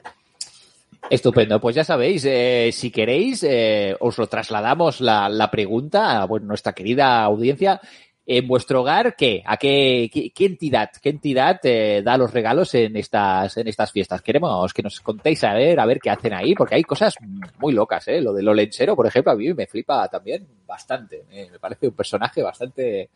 Estupendo, 1.08 1.60
pues 1.60 1.76
ya 1.76 1.84
sabéis, 1.84 2.24
eh, 2.24 2.70
si 2.72 2.90
queréis, 2.90 3.44
eh, 3.44 3.96
os 4.00 4.18
lo 4.18 4.26
trasladamos 4.26 5.00
la, 5.00 5.28
la 5.28 5.50
pregunta 5.50 6.22
a 6.22 6.26
nuestra 6.26 6.72
querida 6.72 7.22
audiencia. 7.22 7.80
En 8.28 8.48
vuestro 8.48 8.80
hogar, 8.80 9.14
¿qué? 9.14 9.40
¿A 9.46 9.56
qué, 9.56 10.10
qué, 10.34 10.46
entidad, 10.46 10.90
qué 11.00 11.10
entidad 11.10 11.60
eh, 11.62 12.02
da 12.04 12.18
los 12.18 12.32
regalos 12.32 12.74
en 12.74 12.96
estas, 12.96 13.56
en 13.56 13.68
estas 13.68 13.92
fiestas? 13.92 14.20
Queremos 14.20 14.74
que 14.74 14.82
nos 14.82 14.98
contéis 14.98 15.44
a 15.44 15.54
ver, 15.54 15.78
a 15.78 15.86
ver 15.86 16.00
qué 16.00 16.10
hacen 16.10 16.34
ahí, 16.34 16.52
porque 16.56 16.74
hay 16.74 16.82
cosas 16.82 17.14
muy 17.60 17.72
locas, 17.72 18.08
¿eh? 18.08 18.20
Lo 18.20 18.32
de 18.32 18.42
lo 18.42 18.52
lenchero, 18.52 18.96
por 18.96 19.06
ejemplo, 19.06 19.30
a 19.30 19.36
mí 19.36 19.54
me 19.54 19.68
flipa 19.68 20.08
también 20.08 20.44
bastante. 20.66 21.22
eh, 21.30 21.48
me 21.52 21.60
parece 21.60 21.86
un 21.86 21.94
personaje 21.94 22.42
bastante, 22.42 23.10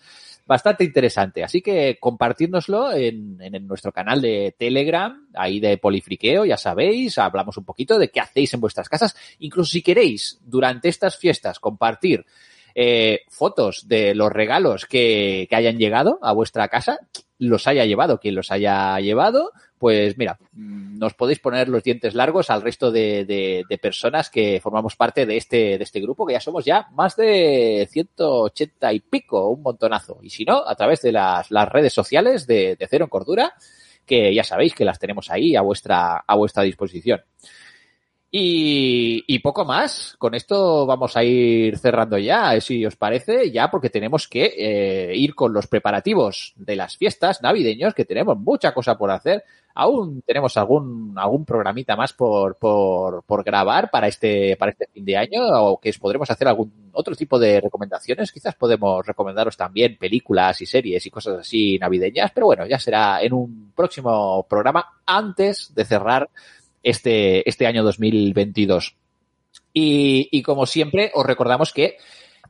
bastante 0.46 0.84
interesante. 0.84 1.42
Así 1.42 1.60
que 1.60 1.98
compartírnoslo 1.98 2.92
en, 2.92 3.36
en, 3.40 3.56
en 3.56 3.66
nuestro 3.66 3.90
canal 3.90 4.22
de 4.22 4.54
Telegram, 4.56 5.26
ahí 5.34 5.58
de 5.58 5.76
Polifriqueo, 5.78 6.44
ya 6.44 6.56
sabéis, 6.56 7.18
hablamos 7.18 7.56
un 7.56 7.64
poquito 7.64 7.98
de 7.98 8.10
qué 8.12 8.20
hacéis 8.20 8.54
en 8.54 8.60
vuestras 8.60 8.88
casas. 8.88 9.16
Incluso 9.40 9.72
si 9.72 9.82
queréis, 9.82 10.38
durante 10.44 10.88
estas 10.88 11.16
fiestas, 11.16 11.58
compartir 11.58 12.24
eh, 12.74 13.20
fotos 13.28 13.88
de 13.88 14.14
los 14.14 14.32
regalos 14.32 14.86
que, 14.86 15.46
que 15.48 15.56
hayan 15.56 15.78
llegado 15.78 16.18
a 16.22 16.32
vuestra 16.32 16.68
casa, 16.68 16.98
los 17.38 17.66
haya 17.66 17.84
llevado, 17.86 18.20
quien 18.20 18.34
los 18.34 18.50
haya 18.50 18.98
llevado, 19.00 19.52
pues 19.78 20.18
mira, 20.18 20.38
mm, 20.52 20.98
nos 20.98 21.14
podéis 21.14 21.38
poner 21.38 21.68
los 21.68 21.82
dientes 21.82 22.14
largos 22.14 22.50
al 22.50 22.60
resto 22.60 22.92
de, 22.92 23.24
de, 23.24 23.64
de 23.68 23.78
personas 23.78 24.28
que 24.28 24.60
formamos 24.60 24.94
parte 24.94 25.24
de 25.24 25.38
este, 25.38 25.78
de 25.78 25.84
este 25.84 26.00
grupo, 26.00 26.26
que 26.26 26.34
ya 26.34 26.40
somos 26.40 26.66
ya 26.66 26.88
más 26.92 27.16
de 27.16 27.88
180 27.90 28.92
y 28.92 29.00
pico, 29.00 29.48
un 29.48 29.62
montonazo. 29.62 30.18
Y 30.22 30.28
si 30.28 30.44
no, 30.44 30.62
a 30.66 30.74
través 30.74 31.00
de 31.00 31.12
las, 31.12 31.50
las 31.50 31.68
redes 31.68 31.94
sociales 31.94 32.46
de, 32.46 32.76
de 32.76 32.86
Cero 32.88 33.06
en 33.06 33.10
Cordura, 33.10 33.54
que 34.04 34.34
ya 34.34 34.44
sabéis 34.44 34.74
que 34.74 34.84
las 34.84 34.98
tenemos 34.98 35.30
ahí 35.30 35.56
a 35.56 35.62
vuestra, 35.62 36.24
a 36.26 36.34
vuestra 36.34 36.62
disposición. 36.62 37.22
Y, 38.32 39.38
poco 39.40 39.64
más. 39.64 40.14
Con 40.18 40.34
esto 40.34 40.86
vamos 40.86 41.16
a 41.16 41.24
ir 41.24 41.76
cerrando 41.78 42.16
ya, 42.16 42.60
si 42.60 42.86
os 42.86 42.94
parece, 42.94 43.50
ya 43.50 43.70
porque 43.70 43.90
tenemos 43.90 44.28
que 44.28 44.54
eh, 44.56 45.16
ir 45.16 45.34
con 45.34 45.52
los 45.52 45.66
preparativos 45.66 46.52
de 46.56 46.76
las 46.76 46.96
fiestas 46.96 47.42
navideños, 47.42 47.94
que 47.94 48.04
tenemos 48.04 48.38
mucha 48.38 48.72
cosa 48.72 48.96
por 48.96 49.10
hacer. 49.10 49.44
Aún 49.74 50.22
tenemos 50.22 50.56
algún, 50.56 51.14
algún 51.16 51.44
programita 51.44 51.96
más 51.96 52.12
por, 52.12 52.56
por, 52.56 53.22
por 53.24 53.42
grabar 53.42 53.90
para 53.90 54.08
este, 54.08 54.56
para 54.56 54.72
este 54.72 54.88
fin 54.92 55.04
de 55.04 55.16
año, 55.16 55.42
o 55.42 55.80
que 55.80 55.90
os 55.90 55.98
podremos 55.98 56.30
hacer 56.30 56.46
algún 56.46 56.90
otro 56.92 57.16
tipo 57.16 57.38
de 57.38 57.60
recomendaciones. 57.60 58.30
Quizás 58.30 58.54
podemos 58.54 59.04
recomendaros 59.04 59.56
también 59.56 59.96
películas 59.96 60.60
y 60.60 60.66
series 60.66 61.04
y 61.04 61.10
cosas 61.10 61.40
así 61.40 61.78
navideñas, 61.78 62.30
pero 62.32 62.46
bueno, 62.46 62.66
ya 62.66 62.78
será 62.78 63.22
en 63.22 63.32
un 63.32 63.72
próximo 63.74 64.46
programa 64.48 65.00
antes 65.06 65.74
de 65.74 65.84
cerrar 65.84 66.28
este, 66.82 67.48
este 67.48 67.66
año 67.66 67.82
2022. 67.82 68.96
Y, 69.72 70.28
y 70.30 70.42
como 70.42 70.66
siempre, 70.66 71.10
os 71.14 71.24
recordamos 71.24 71.72
que 71.72 71.96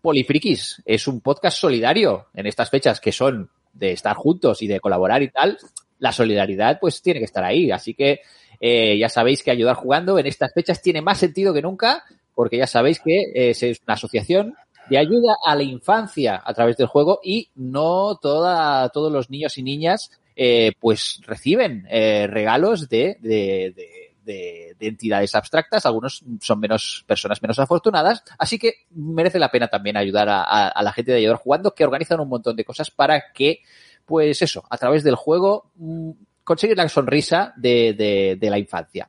Polifrikis 0.00 0.82
es 0.84 1.06
un 1.06 1.20
podcast 1.20 1.58
solidario 1.58 2.26
en 2.34 2.46
estas 2.46 2.70
fechas 2.70 3.00
que 3.00 3.12
son 3.12 3.50
de 3.72 3.92
estar 3.92 4.16
juntos 4.16 4.62
y 4.62 4.66
de 4.66 4.80
colaborar 4.80 5.22
y 5.22 5.30
tal. 5.30 5.58
La 5.98 6.12
solidaridad 6.12 6.78
pues 6.80 7.02
tiene 7.02 7.20
que 7.20 7.26
estar 7.26 7.44
ahí. 7.44 7.70
Así 7.70 7.94
que 7.94 8.20
eh, 8.60 8.98
ya 8.98 9.08
sabéis 9.08 9.42
que 9.42 9.50
ayudar 9.50 9.76
jugando 9.76 10.18
en 10.18 10.26
estas 10.26 10.52
fechas 10.52 10.82
tiene 10.82 11.02
más 11.02 11.18
sentido 11.18 11.52
que 11.52 11.62
nunca 11.62 12.04
porque 12.34 12.56
ya 12.56 12.66
sabéis 12.66 13.00
que 13.00 13.20
eh, 13.34 13.50
es 13.50 13.80
una 13.84 13.94
asociación 13.94 14.54
de 14.88 14.98
ayuda 14.98 15.36
a 15.44 15.54
la 15.54 15.62
infancia 15.62 16.42
a 16.42 16.54
través 16.54 16.76
del 16.76 16.86
juego 16.86 17.20
y 17.22 17.50
no 17.54 18.16
toda, 18.16 18.88
todos 18.88 19.12
los 19.12 19.30
niños 19.30 19.56
y 19.58 19.62
niñas 19.62 20.10
eh, 20.36 20.72
pues 20.80 21.20
reciben 21.26 21.86
eh, 21.90 22.26
regalos 22.26 22.88
de, 22.88 23.18
de, 23.20 23.74
de 23.76 23.99
de, 24.30 24.76
de, 24.78 24.86
entidades 24.86 25.34
abstractas, 25.34 25.86
algunos 25.86 26.22
son 26.40 26.60
menos 26.60 27.04
personas 27.06 27.42
menos 27.42 27.58
afortunadas, 27.58 28.22
así 28.38 28.58
que 28.58 28.86
merece 28.90 29.38
la 29.38 29.50
pena 29.50 29.68
también 29.68 29.96
ayudar 29.96 30.28
a, 30.30 30.82
la 30.82 30.92
gente 30.92 31.12
de 31.12 31.18
ayudar 31.18 31.36
jugando 31.36 31.74
que 31.74 31.84
organizan 31.84 32.20
un 32.20 32.28
montón 32.28 32.56
de 32.56 32.64
cosas 32.64 32.90
para 32.90 33.32
que, 33.32 33.60
pues 34.06 34.42
eso, 34.42 34.64
a 34.70 34.78
través 34.78 35.02
del 35.02 35.14
juego 35.14 35.70
mmm, 35.76 36.10
conseguir 36.44 36.76
la 36.76 36.88
sonrisa 36.88 37.52
de, 37.56 37.94
de, 37.94 38.36
de 38.40 38.50
la 38.50 38.58
infancia. 38.58 39.08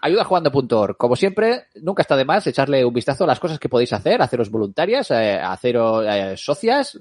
Ayudajugando.org. 0.00 0.96
Como 0.96 1.16
siempre, 1.16 1.64
nunca 1.82 2.02
está 2.02 2.16
de 2.16 2.24
más 2.24 2.46
echarle 2.46 2.84
un 2.84 2.94
vistazo 2.94 3.24
a 3.24 3.26
las 3.26 3.40
cosas 3.40 3.58
que 3.58 3.68
podéis 3.68 3.92
hacer, 3.92 4.22
haceros 4.22 4.50
voluntarias, 4.50 5.10
eh, 5.10 5.34
haceros 5.34 6.04
eh, 6.06 6.36
socias. 6.36 7.00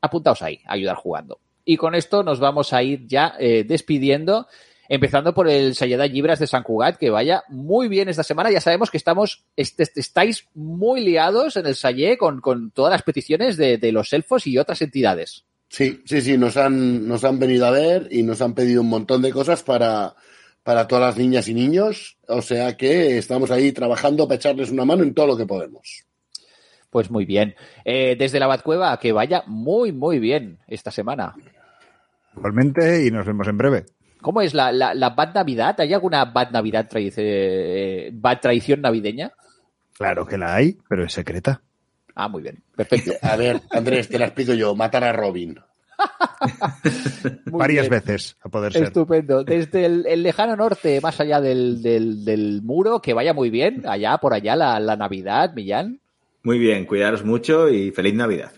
Apuntaos 0.00 0.42
ahí, 0.42 0.60
ayudar 0.66 0.96
jugando. 0.96 1.38
Y 1.64 1.76
con 1.76 1.94
esto 1.94 2.24
nos 2.24 2.40
vamos 2.40 2.72
a 2.72 2.82
ir 2.82 3.06
ya 3.06 3.34
eh, 3.38 3.64
despidiendo 3.64 4.48
empezando 4.92 5.32
por 5.32 5.48
el 5.48 5.74
Sayeda 5.74 6.06
Libras 6.06 6.38
de 6.38 6.46
San 6.46 6.62
Cugat, 6.62 6.98
que 6.98 7.08
vaya 7.08 7.44
muy 7.48 7.88
bien 7.88 8.10
esta 8.10 8.22
semana. 8.22 8.50
Ya 8.50 8.60
sabemos 8.60 8.90
que 8.90 8.98
estamos, 8.98 9.46
est 9.56 9.80
estáis 9.80 10.46
muy 10.52 11.00
liados 11.00 11.56
en 11.56 11.64
el 11.64 11.76
Sayé 11.76 12.18
con, 12.18 12.42
con 12.42 12.72
todas 12.72 12.92
las 12.92 13.02
peticiones 13.02 13.56
de, 13.56 13.78
de, 13.78 13.90
los 13.90 14.12
elfos 14.12 14.46
y 14.46 14.58
otras 14.58 14.82
entidades. 14.82 15.46
Sí, 15.70 16.02
sí, 16.04 16.20
sí, 16.20 16.36
nos 16.36 16.58
han, 16.58 17.08
nos 17.08 17.24
han 17.24 17.38
venido 17.38 17.64
a 17.64 17.70
ver 17.70 18.08
y 18.10 18.22
nos 18.22 18.42
han 18.42 18.52
pedido 18.52 18.82
un 18.82 18.90
montón 18.90 19.22
de 19.22 19.32
cosas 19.32 19.62
para, 19.62 20.14
para 20.62 20.86
todas 20.86 21.06
las 21.06 21.16
niñas 21.16 21.48
y 21.48 21.54
niños. 21.54 22.18
O 22.28 22.42
sea 22.42 22.76
que 22.76 23.16
estamos 23.16 23.50
ahí 23.50 23.72
trabajando 23.72 24.28
para 24.28 24.36
echarles 24.36 24.70
una 24.70 24.84
mano 24.84 25.04
en 25.04 25.14
todo 25.14 25.26
lo 25.26 25.38
que 25.38 25.46
podemos. 25.46 26.04
Pues 26.90 27.10
muy 27.10 27.24
bien. 27.24 27.54
Eh, 27.86 28.14
desde 28.18 28.38
la 28.38 28.46
Batcueva, 28.46 28.98
que 28.98 29.12
vaya 29.12 29.42
muy, 29.46 29.90
muy 29.90 30.18
bien 30.18 30.58
esta 30.68 30.90
semana. 30.90 31.34
Igualmente, 32.36 33.06
y 33.06 33.10
nos 33.10 33.24
vemos 33.24 33.48
en 33.48 33.56
breve. 33.56 33.86
¿Cómo 34.22 34.40
es 34.40 34.54
la, 34.54 34.72
la, 34.72 34.94
la 34.94 35.10
Bad 35.10 35.34
Navidad? 35.34 35.78
¿Hay 35.80 35.92
alguna 35.92 36.24
Bad 36.24 36.50
Navidad, 36.52 36.88
eh, 36.94 38.10
Bad 38.14 38.40
tradición 38.40 38.80
navideña? 38.80 39.32
Claro 39.98 40.26
que 40.26 40.38
la 40.38 40.54
hay, 40.54 40.78
pero 40.88 41.04
es 41.04 41.12
secreta. 41.12 41.60
Ah, 42.14 42.28
muy 42.28 42.42
bien. 42.42 42.62
Perfecto. 42.74 43.12
A 43.20 43.36
ver, 43.36 43.60
Andrés, 43.70 44.08
te 44.08 44.18
la 44.18 44.26
explico 44.26 44.54
yo. 44.54 44.74
Matar 44.74 45.04
a 45.04 45.12
Robin. 45.12 45.58
Varias 47.46 47.88
bien. 47.88 48.00
veces, 48.00 48.36
a 48.42 48.48
poder 48.48 48.72
ser. 48.72 48.84
Estupendo. 48.84 49.44
Desde 49.44 49.84
el, 49.86 50.06
el 50.06 50.22
lejano 50.22 50.56
norte, 50.56 51.00
más 51.00 51.20
allá 51.20 51.40
del, 51.40 51.82
del, 51.82 52.24
del, 52.24 52.62
muro, 52.62 53.00
que 53.00 53.14
vaya 53.14 53.32
muy 53.34 53.50
bien. 53.50 53.82
Allá, 53.86 54.18
por 54.18 54.34
allá, 54.34 54.56
la, 54.56 54.80
la 54.80 54.96
Navidad, 54.96 55.52
Millán. 55.54 56.00
Muy 56.42 56.58
bien, 56.58 56.86
cuidaros 56.86 57.24
mucho 57.24 57.68
y 57.68 57.92
feliz 57.92 58.14
Navidad. 58.14 58.52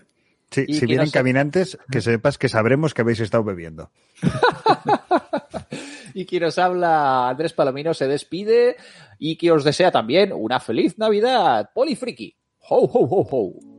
Sí, 0.55 0.73
si 0.73 0.85
vienen 0.85 1.07
no 1.07 1.11
caminantes, 1.11 1.77
que 1.91 1.99
sepas 1.99 2.37
que 2.37 2.47
sabremos 2.47 2.93
que 2.93 3.01
habéis 3.01 3.19
estado 3.19 3.43
bebiendo. 3.43 3.91
y 6.13 6.25
quien 6.25 6.45
os 6.45 6.57
habla, 6.57 7.27
Andrés 7.27 7.51
Palomino, 7.51 7.93
se 7.93 8.07
despide 8.07 8.77
y 9.19 9.35
que 9.35 9.51
os 9.51 9.65
desea 9.65 9.91
también 9.91 10.31
una 10.31 10.61
feliz 10.61 10.97
Navidad. 10.97 11.71
Polifriki. 11.73 12.37
Ho, 12.69 12.85
ho, 12.85 13.05
ho, 13.05 13.27
ho. 13.29 13.74